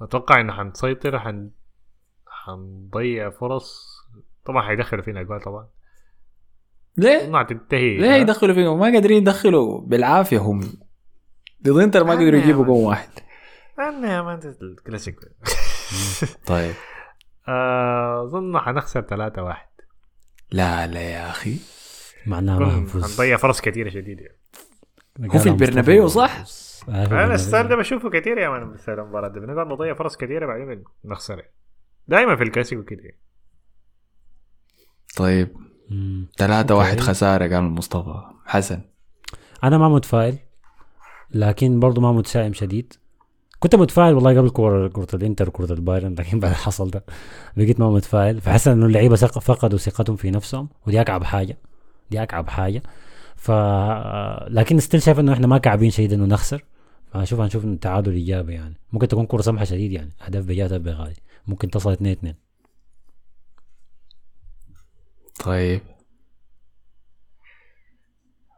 [0.00, 1.50] أتوقع انه حنسيطر حن
[2.26, 3.86] حنضيع فرص.
[4.44, 5.68] طبعا حيدخلوا فينا اجوال طبعا.
[6.96, 9.80] ليه؟ اظن حتنتهي ليه يدخلوا فيهم ما قادرين يدخلوا.
[9.80, 10.60] بالعافية هم.
[11.62, 13.08] ضد إنتر ما قدروا يجيبوا جون واحد.
[13.78, 15.16] أنا يا man الكلاسيك
[16.46, 16.74] طيب.
[17.48, 19.68] آه، أظن حنخسر 3 1
[20.52, 21.56] لا لا يا أخي.
[22.26, 24.36] معناها ما هنفوز حنضيع فرص كثيرة شديدة.
[25.20, 26.44] هو في البرنابيو صح؟
[26.84, 27.34] في أنا.
[27.34, 30.84] ال style ده بشوفه كثير يا man مثل المباراه دي بنقعد نضيع فرص كثيره بعدين
[31.04, 31.42] نخسر.
[32.08, 33.00] دائما في الكلاسيكو كده.
[35.16, 35.48] طيب.
[36.36, 37.00] ثلاثة واحد.
[37.00, 38.80] خسارة قال مصطفى حسن.
[39.64, 40.38] أنا ما متفائل
[41.30, 42.92] لكن برضو ما متشائم شديد.
[43.58, 47.04] كنت متفائل والله قبل كورة كرة الإنتر وكرة البايرن لكن بعد حصل ده
[47.56, 51.58] بقيت ما متفائل فحس إنه اللعيبة فقدوا ثقتهم في نفسهم ودي أكعب حاجة.
[52.10, 52.82] دي أكعب حاجة.
[53.36, 53.50] ف
[54.48, 56.64] لكن still شايف إنه إحنا ما كعبين شديد إنه نخسر.
[57.12, 58.74] فاشوف هنشوف انه التعادل إيجابي يعني.
[58.92, 60.12] ممكن تكون كرة سمحة شديد يعني.
[60.26, 62.34] أهداف بجات بغالي ممكن تصل 2 2
[65.44, 65.80] طيب.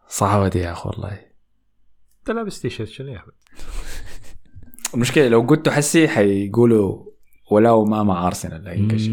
[0.09, 1.21] صعبة دي يا أخي والله.
[2.19, 3.33] أنت لابس تيشيرت شنو يا أحمد؟
[4.95, 7.05] المشكلة لو قلت حسي حيقولوا
[7.51, 9.11] ولو ما مع أرسنال لا ينكشف.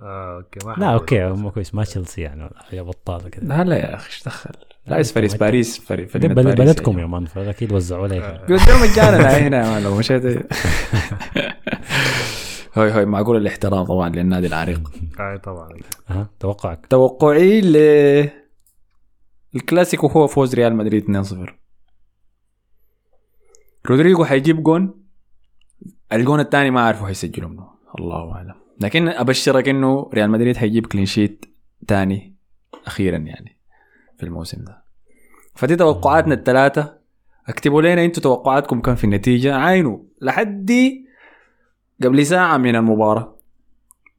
[0.00, 3.76] آه okay ما لا okay مو كويس ما تشيلسي يعني حاجة بطالة كده لا لا
[3.76, 4.50] يا أخي إيش دخل؟
[4.86, 9.64] لايس فريس باريس فريق فريق بلد بلدكم يا مان فاكيد وزعوا لك قدام مجانا هنا
[9.64, 10.22] يا مان لو مشيت.
[12.74, 14.90] هاي هاي معقول الاحترام طبعا للنادي العريق.
[15.20, 15.68] آه طبعا.
[16.08, 17.76] ها توقعك؟ توقعي ل
[19.54, 21.50] الكلاسيكو هو فوز ريال مدريد 2-0
[23.86, 25.04] رودريجو حيجيب جون
[26.12, 27.70] الجون الثاني ما أعرفه حيسجله منه.
[27.98, 28.54] الله أعلم.
[28.80, 31.44] لكن أبشرك إنه ريال مدريد حيجيب كلين شيت
[31.88, 32.36] ثاني
[32.86, 33.60] أخيرا يعني
[34.18, 34.79] في الموسم ده.
[35.60, 36.94] فدي توقعاتنا الثلاثة.
[37.48, 39.54] اكتبوا لنا أنتوا توقعاتكم كم في النتيجة.
[39.54, 40.72] عاينوا لحد
[42.02, 43.36] قبل ساعة من المباراة.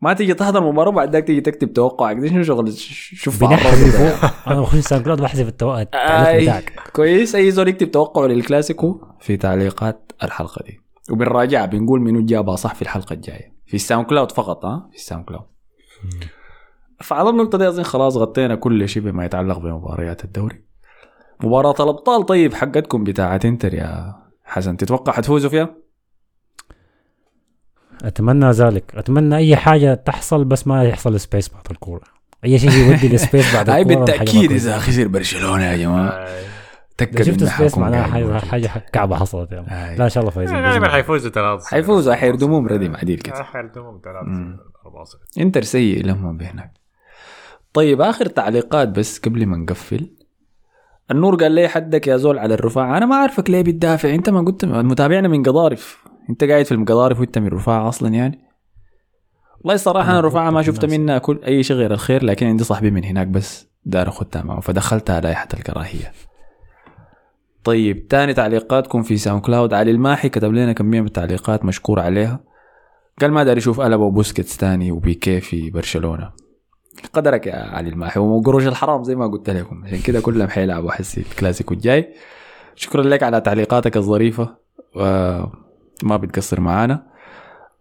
[0.02, 2.18] ما تيجي تحضر المباراه وبعد ذاك تيجي تكتب توقعك.
[2.18, 6.80] دي شنو شغل؟ شوف بنحذف أنا بخش SoundCloud بحذف التو- التعليق أي بتاعك.
[6.94, 7.36] كويس.
[7.36, 10.82] أي زول يكتب توقعه للكلاسيكو في تعليقات الحلقة دي.
[11.12, 13.56] وبنراجع بنقول منو جابها صح في الحلقة الجاية.
[13.66, 15.46] في ال SoundCloud فقط ها؟ في ال SoundCloud.
[17.02, 20.71] فعلى النقطة دي اظن خلاص غطينا كل شيء بما يتعلق بمباريات الدوري.
[21.44, 22.26] مباراة الأبطال.
[22.26, 24.78] طيب حقتكم بتاعت إنتر يا حسن.
[24.78, 25.76] تتوقع حتفوزوا فيها؟
[28.04, 28.96] أتمنى ذلك.
[28.96, 32.04] أتمنى أي حاجة تحصل بس ما يحصل space بعد الكورة.
[32.46, 36.10] أي شيء يودي ال space بعد هاي الكوره بالتأكيد إذا خسر برشلونة يا جماعة.
[36.10, 36.42] آه،
[36.98, 39.96] تأكد شفت space معناها حاجة حاجة كعبة حصلت يعني هاي.
[39.96, 40.56] لا إن شاء الله فايزين.
[40.56, 40.90] غالبا بإذن الله.
[40.96, 42.14] حيفوزوا 3 حيفوزوا.
[42.16, 44.58] حيردموهم ردم عديل كده حيردموهم 3 مم.
[44.86, 46.74] 4 0 إنتر سيء لما بهناك
[47.74, 50.10] طيب آخر تعليقات بس قبل ما نقفل.
[51.12, 52.98] النور قال لي حدك يا زول على الرفاعة.
[52.98, 54.14] أنا ما عارفك ليه بتدافع.
[54.14, 56.04] أنت ما قلت متابعنا من قضارف.
[56.30, 58.40] أنت قاعد في المقضارف وأنت من رفاعة أصلا يعني.
[59.60, 60.86] والله الصراحة أنا الرفاعة ما قلت شفت.
[60.86, 64.60] منها كل أي شيء غير الخير لكن عندي صاحبي من هناك بس دار اخدها معه
[64.60, 66.12] فدخلتها لائحة الكراهية.
[67.64, 72.40] طيب تاني تعليقاتكم في SoundCloud علي الماحي كتب لنا كمية من التعليقات مشكور عليها.
[73.22, 76.32] قال ما داري يشوف ألبا وبوسكيتس تاني وبيكي في برشلونة.
[77.14, 78.20] قدرك يا علي الماحي.
[78.20, 79.84] وقروش الحرام زي ما قلت لكم.
[79.86, 80.92] عشان كده كلهم حيلعبوا.
[80.92, 82.14] حسي الكلاسيكو الجاي.
[82.76, 84.56] شكرا لك على تعليقاتك الظريفة.
[84.96, 87.08] وما بتقصر معانا.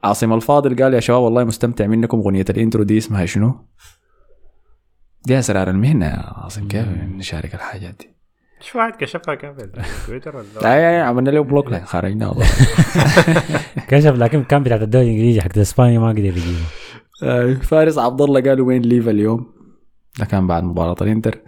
[0.05, 2.19] عاصم الفاضل قال يا شباب والله مستمتع منكم.
[2.19, 3.67] أغنية ال intro دي اسمها شنو؟
[5.23, 6.69] دي أسرار المهنة يا عاصم.
[6.69, 8.11] كيف نشارك الحاجات دي؟
[8.61, 9.71] مش واحد كشفها في
[10.07, 12.47] تويتر ولا؟ لا يا عملنا له block لين خرجنا والله.
[13.89, 16.65] كشف لكن كان بتاعت الدوري الإنجليزي حق إسبانيا ما قدر يجيبه.
[17.63, 19.47] فارس عبد الله قال وين live اليوم؟
[20.19, 21.39] ده كان بعد مباراة الانتر.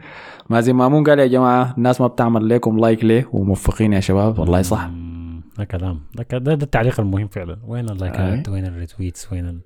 [0.51, 4.63] مازن مامون قال يا جماعة الناس ما بتعمل لكم like ليه؟ وموفقين يا شباب والله
[4.63, 4.91] صح.
[5.59, 6.01] ده كلام.
[6.15, 7.57] ده, ده, التعليق المهم فعلا.
[7.67, 9.61] وين اللايكات وين ال retweets وين ال...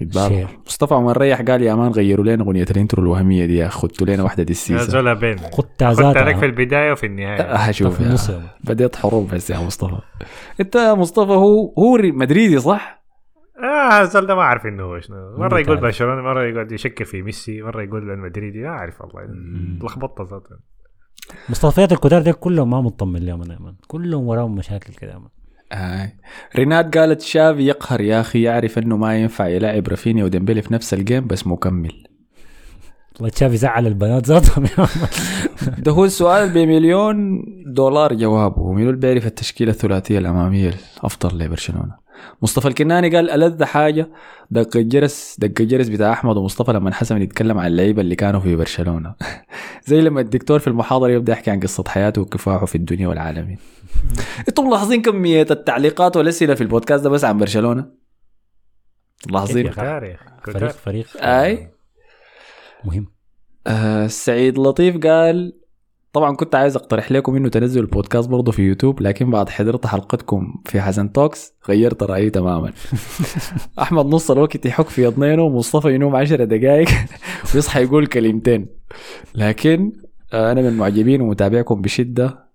[0.00, 0.32] يتبارك.
[0.32, 0.48] share.
[0.66, 3.78] مصطفى عمر ريح قال يا man غيروا لنا أغنية ال intro الوهمية دي يا أخي
[3.78, 5.36] خدتوا لنا واحدة دي يا السيسة زول بين.
[5.38, 7.54] خدتها خدت عليك في البداية وفي النهاية.
[7.54, 8.00] هشوف.
[8.00, 9.98] النص يا بديت حروب بس يا مصطفى.
[10.60, 13.05] انت يا مصطفى هو هو مدريدي صح؟
[13.62, 15.76] آه الزول ده ما أعرف إنه هو شنو مرة يقول.
[15.80, 19.20] برشلونة مرة يقعد يشكر في ميسي مرة يقول المدريدي ما أعرف والله
[19.82, 20.56] لخبطه ذاته
[21.48, 23.74] مصطفيات الكتار دي كلهم ما مطمن لهم أنا يا man.
[23.88, 25.28] كلهم وراهم مشاكل كده يا man.
[25.72, 26.12] آه.
[26.56, 30.94] ريناد قالت شافي يقهر يا أخي يعرف إنه ما ينفع يلعب رافينيا وديمبلي في نفس
[30.94, 31.92] ال game بس مكمل
[33.16, 34.64] والله تشافي زعل البنات ذاتهم.
[35.78, 42.05] ده هو السؤال بمليون دولار جوابه ومنو اللي بيعرف التشكيلة الثلاثية الأمامية الأفضل لبرشلونة
[42.42, 44.08] مصطفى الكناني قال ألذ حاجة
[44.50, 48.56] دق الجرس دق الجرس بتاع أحمد ومصطفى لما حسن يتكلم عن اللعيبة اللي كانوا في
[48.56, 49.14] برشلونة.
[49.86, 53.58] زي لما الدكتور في المحاضرة يبدأ يحكي عن قصة حياته وكفاحه في الدنيا والعالمين.
[54.48, 57.86] أنتم ملاحظين كمية التعليقات والأسئلة في البودكاست ده بس عن برشلونة؟
[59.30, 61.70] ملاحظين؟ فريق فريق أي.
[62.84, 63.06] مهم.
[63.66, 65.65] آه سعيد لطيف قال
[66.16, 70.54] طبعا كنت عايز أقترح لكم إنه تنزلوا البودكاست برضه في يوتيوب لكن بعد حضرت حلقتكم
[70.64, 72.72] في حسن توكس غيرت رأيي تماما.
[73.82, 76.88] أحمد نص الوقت يحك في أذنينه ومصطفى ينوم عشر دقائق
[77.54, 78.66] ويصحى يقول كلمتين.
[79.34, 79.92] لكن
[80.32, 82.46] آه أنا من معجبين ومتابعكم بشدة.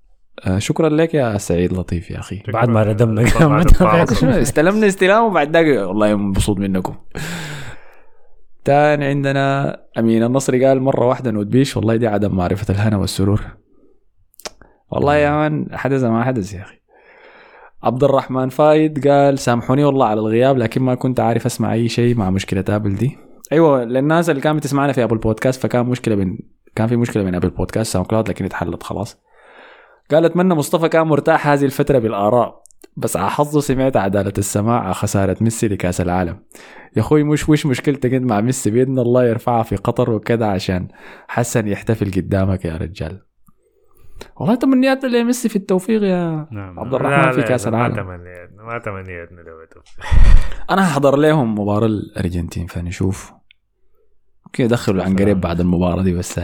[0.46, 2.44] آه شكرا لك يا سعيد لطيف يا أخي.
[2.54, 3.22] بعد ما ردمنا.
[4.42, 6.96] استلمنا استلام وبعد ذاك والله مبسوط منكم.
[8.66, 13.42] تاني عندنا أمين النصري قال مرة واحدة نوت بيش والله دي عدم معرفة الهنا والسرور.
[14.92, 16.82] والله يا man حدث ما حدث يا أخي.
[17.84, 22.16] عبد الرحمن فايد قال سامحوني والله على الغياب لكن ما كنت عارف أسمع أي شيء
[22.16, 23.18] مع مشكلة Apple دي.
[23.52, 26.40] أيوه للناس اللي كانت بتسمعنا في Apple Podcast فكان مشكلة بين
[26.76, 29.18] كان في مشكلة بين Apple Podcast SoundCloud لكن اتحلت خلاص.
[30.12, 32.61] قال أتمنى مصطفى كان مرتاح هذه الفترة بالآراء.
[32.98, 36.40] بس على حظه سمعت عدالة السماع على خسارة ميسي لكأس العالم.
[36.96, 40.88] يا أخوي مش وش مشكلتك أنت مع ميسي بإذن الله يرفعها في قطر وكذا عشان
[41.28, 43.22] حسن يحتفل قدامك يا رجال.
[44.36, 46.80] والله تمنياتنا لميسي في التوفيق يا نعم.
[46.80, 47.96] عبد الرحمن في كأس ما العالم.
[47.96, 49.66] تمنيتنا ما تمنيتنا لو
[50.74, 53.34] أنا هحضر لهم مباراة الأرجنتين فنشوف.
[54.46, 56.40] ممكن يدخلوا عن قريب بعد المباراة دي بس.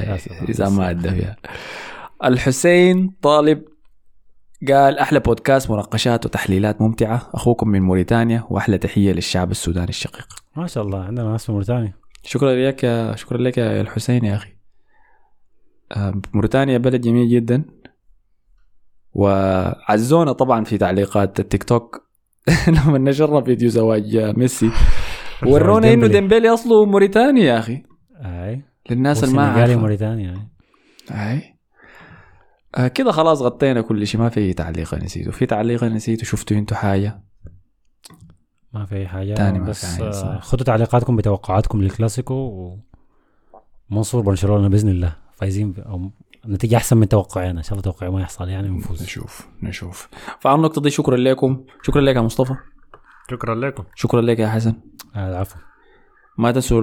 [0.50, 1.36] إذا ما أدى فيها.
[2.24, 3.64] الحسين طالب
[4.62, 7.30] قال أحلى بودكاست مناقشات وتحليلات ممتعة.
[7.34, 10.28] أخوكم من موريتانيا وأحلى تحية للشعب السوداني الشقيق.
[10.56, 11.94] ما شاء الله عندنا ناس في موريتانيا.
[12.24, 14.50] شكرا لك يا شكرا لك يا الحسين يا أخي.
[15.92, 17.66] آه، موريتانيا بلد جميل جدا.
[19.14, 22.08] وعزونا طبعا في تعليقات التيك توك.
[22.68, 24.72] لما نشرنا فيديو زواج ميسي.
[25.48, 26.50] ورونا إنه ديمبلي.
[26.50, 27.84] أصله موريتاني يا أخي.
[28.26, 28.62] أي.
[28.90, 29.76] للناس اللي ما عارفة.
[29.76, 30.50] موريتانيا
[31.12, 31.32] أي.
[31.32, 31.57] أي.
[32.78, 34.22] آه كده خلاص غطينا كل شيء.
[34.22, 35.32] ما في تعليق نسيته.
[35.32, 37.22] في تعليق نسيته؟ شفتوا أنتوا حاجة؟
[38.74, 40.40] ما في أي حاجة تاني ما بس آه،.
[40.40, 42.78] خدوا تعليقاتكم بتوقعاتكم للكلاسيكو
[43.92, 45.16] ومنصور برشلونه بإذن الله.
[45.36, 46.12] فايزين أو
[46.48, 50.10] نتيجة أحسن من توقعنا إن شاء الله توقعي ما يحصل يعني ونفوز نشوف نشوف.
[50.40, 51.66] فعلى النقطة دي شكرا لكم.
[51.82, 52.56] شكرا لك يا مصطفى.
[53.32, 53.84] شكرا لكم.
[53.96, 54.74] شكرا لك يا حسن.
[55.16, 55.60] آه، العفو.
[56.38, 56.82] ما تنسوا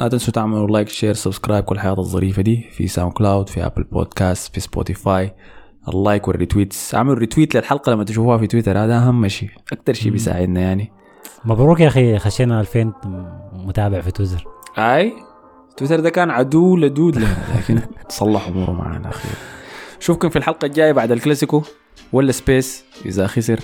[0.00, 4.54] لا تنسوا تعملوا like share subscribe كل الحياة الظريفة دي في SoundCloud في Apple Podcast
[4.54, 5.34] في Spotify
[5.88, 9.50] ال like وال retweets اعملوا retweet للحلقة لما تشوفوها في تويتر هذا أهم شيء.
[9.72, 10.92] أكتر شيء بيساعدنا يعني.
[11.44, 12.92] مبروك يا أخي خشينا 2000
[13.52, 14.44] متابع في تويتر
[14.78, 15.12] أي؟
[15.76, 19.34] تويتر ده كان عدو لدود لنا لكن تصلح أموره معنا أخيرا
[20.00, 21.62] اشوفكم في الحلقة الجاية بعد الكلاسيكو.
[22.12, 23.60] ولا space إذا خسر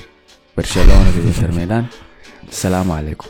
[0.56, 1.84] برشلونة في انتر ميلان
[2.48, 3.28] السلام عليكم.